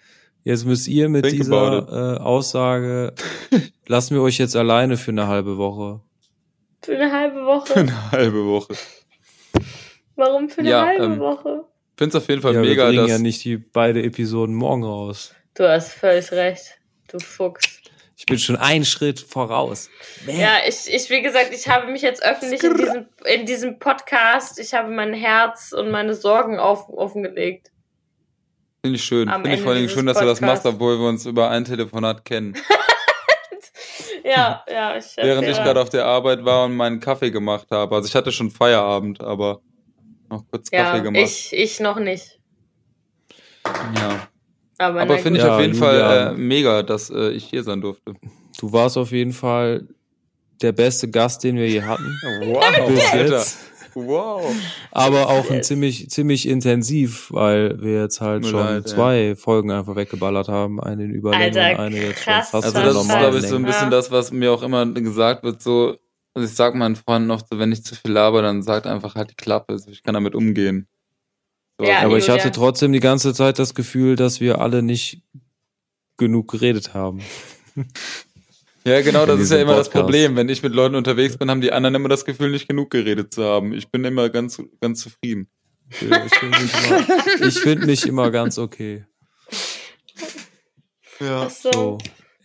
Jetzt 0.45 0.64
müsst 0.64 0.88
ihr 0.88 1.09
mit 1.09 1.24
Think 1.24 1.43
dieser 1.43 2.16
äh, 2.16 2.20
Aussage, 2.20 3.14
lassen 3.86 4.14
wir 4.14 4.22
euch 4.22 4.38
jetzt 4.38 4.57
alleine 4.57 4.97
für 4.97 5.11
eine 5.11 5.26
halbe 5.26 5.57
Woche. 5.59 6.01
für 6.82 6.95
eine 6.97 7.12
halbe 7.12 7.45
Woche. 7.45 7.74
Eine 7.76 8.11
halbe 8.12 8.45
Woche. 8.47 8.74
Warum 10.16 10.49
für 10.49 10.61
eine 10.61 10.70
Ja, 10.70 10.86
halbe 10.86 11.05
ähm, 11.05 11.18
Woche? 11.18 11.64
Ich 11.95 12.03
finde 12.03 12.16
es 12.16 12.22
auf 12.22 12.28
jeden 12.28 12.43
Fall 12.43 12.55
ja, 12.55 12.61
mega, 12.61 12.84
wir 12.84 12.88
bringen 12.88 13.03
dass 13.03 13.11
ja 13.11 13.18
nicht 13.18 13.45
die 13.45 13.57
beide 13.59 14.03
Episoden 14.03 14.55
morgen 14.55 14.84
raus. 14.84 15.34
Du 15.55 15.68
hast 15.68 15.93
völlig 15.93 16.30
recht. 16.32 16.78
Du 17.09 17.18
Fuchs. 17.18 17.80
Ich 18.16 18.26
bin 18.26 18.38
schon 18.38 18.57
einen 18.57 18.84
Schritt 18.84 19.18
voraus. 19.18 19.88
Ja, 20.26 20.59
ich, 20.68 20.93
ich, 20.93 21.09
wie 21.09 21.22
gesagt, 21.22 21.55
ich 21.55 21.68
habe 21.68 21.91
mich 21.91 22.03
jetzt 22.03 22.22
öffentlich 22.22 22.62
in 22.62 22.76
diesem, 22.76 23.07
in 23.24 23.47
diesem 23.47 23.78
Podcast, 23.78 24.59
ich 24.59 24.74
habe 24.74 24.91
mein 24.91 25.14
Herz 25.14 25.72
und 25.72 25.91
meine 25.91 26.14
Sorgen 26.14 26.59
auf, 26.59 26.91
offengelegt. 26.91 27.70
Finde 28.83 28.97
ich 28.97 29.05
schön. 29.05 29.28
Finde 29.31 29.55
ich 29.55 29.61
vor 29.61 29.72
allem 29.72 29.89
schön, 29.89 30.07
dass 30.07 30.18
du 30.18 30.24
das 30.24 30.41
machst, 30.41 30.66
obwohl 30.66 30.99
wir 30.99 31.09
uns 31.09 31.26
über 31.26 31.51
ein 31.51 31.64
Telefonat 31.64 32.24
kennen. 32.24 32.55
Ja, 34.22 34.64
ja, 34.70 34.97
ich 34.97 35.16
Während 35.16 35.49
ich 35.49 35.57
gerade 35.57 35.81
auf 35.81 35.89
der 35.89 36.05
Arbeit 36.05 36.45
war 36.45 36.66
und 36.66 36.76
meinen 36.76 37.01
Kaffee 37.01 37.31
gemacht 37.31 37.66
habe. 37.70 37.97
Also 37.97 38.07
ich 38.07 38.14
hatte 38.14 38.31
schon 38.31 38.51
Feierabend, 38.51 39.20
aber 39.22 39.61
noch 40.28 40.45
kurz 40.51 40.70
Kaffee 40.70 40.99
ja, 40.99 41.03
gemacht. 41.03 41.22
ich, 41.22 41.53
ich 41.53 41.81
noch 41.81 41.99
nicht. 41.99 42.39
ja. 43.66 44.28
Aber, 44.78 45.03
Aber 45.03 45.18
finde 45.18 45.41
ich. 45.41 45.45
Ja, 45.45 45.57
auf 45.57 45.61
jeden 45.61 45.74
Julian. 45.74 46.01
Fall 46.01 46.35
äh, 46.35 46.39
mega, 46.39 46.83
dass 46.83 47.11
äh, 47.11 47.31
ich 47.31 47.45
hier 47.45 47.62
sein 47.62 47.81
durfte. 47.81 48.14
Du 48.59 48.72
warst 48.72 48.97
auf 48.97 49.12
jeden 49.12 49.33
Fall 49.33 49.87
der 50.62 50.72
beste 50.72 51.11
Gast, 51.11 51.45
den 51.45 51.57
wir 51.57 51.68
je 51.68 51.83
hatten. 51.83 52.16
Wow, 52.45 52.89
Bis 52.89 53.12
jetzt. 53.12 53.59
Wow. 54.07 54.55
Aber 54.90 55.28
auch 55.28 55.51
ein 55.51 55.62
ziemlich, 55.62 56.11
ziemlich 56.11 56.48
intensiv, 56.48 57.28
weil 57.32 57.80
wir 57.82 58.03
jetzt 58.03 58.20
halt 58.20 58.42
Mir 58.42 58.48
schon 58.51 58.61
leid, 58.61 58.88
ja. 58.88 58.94
zwei 58.94 59.36
Folgen 59.36 59.70
einfach 59.70 59.96
weggeballert 59.96 60.48
haben. 60.48 60.80
Eine 60.80 61.05
in 61.05 61.11
Überlänge 61.11 61.44
Alter, 61.44 61.70
und 61.70 61.86
eine 61.86 61.96
jetzt 62.03 62.22
schon 62.24 62.32
krass, 62.34 62.51
fast 62.51 62.64
Also 62.64 62.80
das 62.80 62.96
ist, 63.05 63.09
glaube 63.18 63.38
ich, 63.38 63.46
so 63.46 63.57
ein 63.57 63.62
bisschen 63.64 63.84
Ja. 63.84 63.90
das, 63.90 64.11
was 64.11 64.30
mir 64.32 64.53
auch 64.53 64.62
immer 64.62 64.86
gesagt 64.86 65.42
wird, 65.44 65.62
so, 65.62 65.96
also 66.34 66.48
ich 66.48 66.55
sag 66.55 66.74
meinen 66.74 66.96
Freunden 66.96 67.28
noch 67.28 67.40
so, 67.40 67.59
wenn 67.59 67.72
ich 67.72 67.84
zu 67.84 67.94
viel 67.94 68.12
laber, 68.12 68.42
dann 68.42 68.62
sagt 68.62 68.86
einfach 68.86 69.14
halt 69.14 69.30
die 69.30 69.34
Klappe, 69.36 69.72
also 69.72 69.90
ich 69.90 70.03
kann 70.03 70.14
damit 70.14 70.34
umgehen. 70.34 70.86
So, 71.78 71.86
Ja, 71.86 72.01
Aber 72.01 72.18
ich 72.18 72.28
hatte 72.28 72.51
trotzdem 72.51 72.92
die 72.92 73.01
ganze 73.01 73.34
Zeit 73.34 73.59
das 73.59 73.74
Gefühl, 73.74 74.16
dass 74.16 74.40
wir 74.40 74.61
alle 74.61 74.82
nicht 74.82 75.22
genug 76.16 76.51
geredet 76.51 76.94
haben. 76.94 77.20
ja 78.85 79.01
genau, 79.03 79.26
das 79.26 79.41
ist 79.41 79.51
ja 79.53 79.59
immer 79.59 79.76
das 79.76 79.89
Podcast. 79.89 80.05
Problem. 80.05 80.37
Wenn 80.37 80.49
ich 80.49 80.62
mit 80.62 80.72
Leuten 80.74 80.95
unterwegs 80.95 81.37
bin, 81.37 81.51
haben 81.51 81.61
die 81.61 81.72
anderen 81.72 81.95
immer 81.97 82.09
das 82.09 82.24
Gefühl, 82.24 82.51
nicht 82.51 82.68
genug 82.68 82.91
geredet 82.91 83.33
zu 83.35 83.45
haben. 83.45 83.72
Ich 83.72 83.91
bin 83.91 84.05
immer 84.05 84.28
ganz, 84.31 84.62
ganz 84.81 85.01
zufrieden. 85.01 85.49
Ich 85.91 87.59
finde 87.61 87.87
mich, 87.87 88.07
immer- 88.07 88.31
ganz 88.31 88.59
okay. 88.59 89.05
Ja. 91.18 91.43
Ach 91.47 91.51
so. 91.51 91.70
So, 91.72 91.99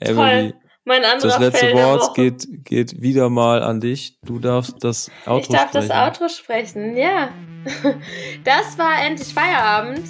Toll. 0.04 0.10
Emily, 0.10 0.54
Mein 0.84 1.06
anderer 1.06 1.30
das 1.30 1.40
letzte 1.40 1.66
Fell 1.68 1.74
Wort 1.76 2.16
geht, 2.16 2.48
geht 2.66 3.02
wieder 3.02 3.30
mal 3.30 3.64
an 3.64 3.80
dich. 3.80 4.18
Du 4.24 4.40
darfst 4.40 4.84
das 4.84 5.10
Outro 5.26 5.40
Ich 5.40 5.48
darf 5.48 5.72
das 5.72 5.86
sprechen. 5.86 6.02
Outro 6.04 6.28
sprechen, 6.30 6.98
ja. 6.98 7.30
Das 8.44 8.78
war 8.78 9.04
endlich 9.04 9.34
Feierabend. 9.34 10.04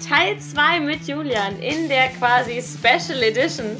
Teil 0.00 0.38
2 0.38 0.80
mit 0.80 1.06
Julian 1.06 1.58
in 1.60 1.88
der 1.88 2.08
quasi 2.08 2.62
Special 2.62 3.22
Edition. 3.22 3.76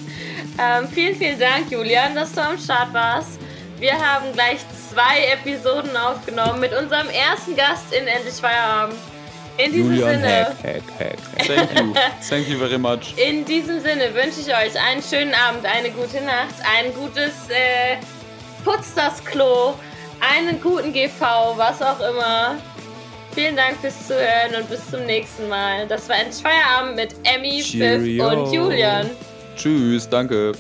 Ähm, 0.59 0.89
vielen, 0.89 1.17
vielen 1.17 1.39
Dank, 1.39 1.71
Julian, 1.71 2.15
dass 2.15 2.33
du 2.33 2.43
am 2.43 2.59
Start 2.59 2.93
warst. 2.93 3.41
Wir 3.79 3.95
haben 3.95 4.33
gleich 4.35 4.59
zwei 4.91 5.33
Episoden 5.33 5.97
aufgenommen 5.97 6.61
mit 6.61 6.73
unserem 6.73 7.09
ersten 7.09 7.57
Gast 7.57 7.93
in 7.93 8.07
Endlich 8.07 8.35
Feierabend. 8.35 8.99
In 9.57 9.73
diesem 9.73 9.95
Julian 9.95 10.21
Sinne. 10.21 10.47
Hack, 10.63 10.83
Hack, 10.99 11.17
Hack. 11.39 11.47
Thank 11.47 11.79
you. 11.79 11.95
Thank 12.29 12.49
you 12.49 12.59
very 12.59 12.79
much. 12.79 13.15
In 13.17 13.45
diesem 13.45 13.81
Sinne 13.81 14.15
wünsche 14.15 14.41
ich 14.41 14.49
euch 14.49 14.79
einen 14.81 15.03
schönen 15.03 15.35
Abend, 15.35 15.65
eine 15.65 15.91
gute 15.91 16.23
Nacht, 16.23 16.55
ein 16.77 16.95
gutes 16.95 17.49
äh, 17.49 17.97
Putz 18.65 18.95
das 18.95 19.25
Klo, 19.25 19.75
einen 20.21 20.61
guten 20.61 20.93
GV, 20.93 21.55
was 21.57 21.81
auch 21.83 22.01
immer. 22.01 22.57
Vielen 23.33 23.57
Dank 23.57 23.77
fürs 23.81 24.07
Zuhören 24.09 24.55
und 24.61 24.69
bis 24.69 24.91
zum 24.91 25.05
nächsten 25.07 25.49
Mal. 25.49 25.87
Das 25.87 26.09
war 26.09 26.17
endlich 26.17 26.43
Feierabend 26.43 26.97
mit 26.97 27.15
Emmy, 27.25 27.63
Pfiff 27.63 27.71
Cheerio. 27.71 28.29
und 28.29 28.53
Julian. 28.53 29.11
Tschüss, 29.57 30.09
danke. 30.09 30.53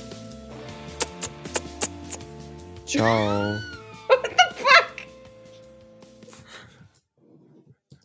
Ciao. 2.86 3.69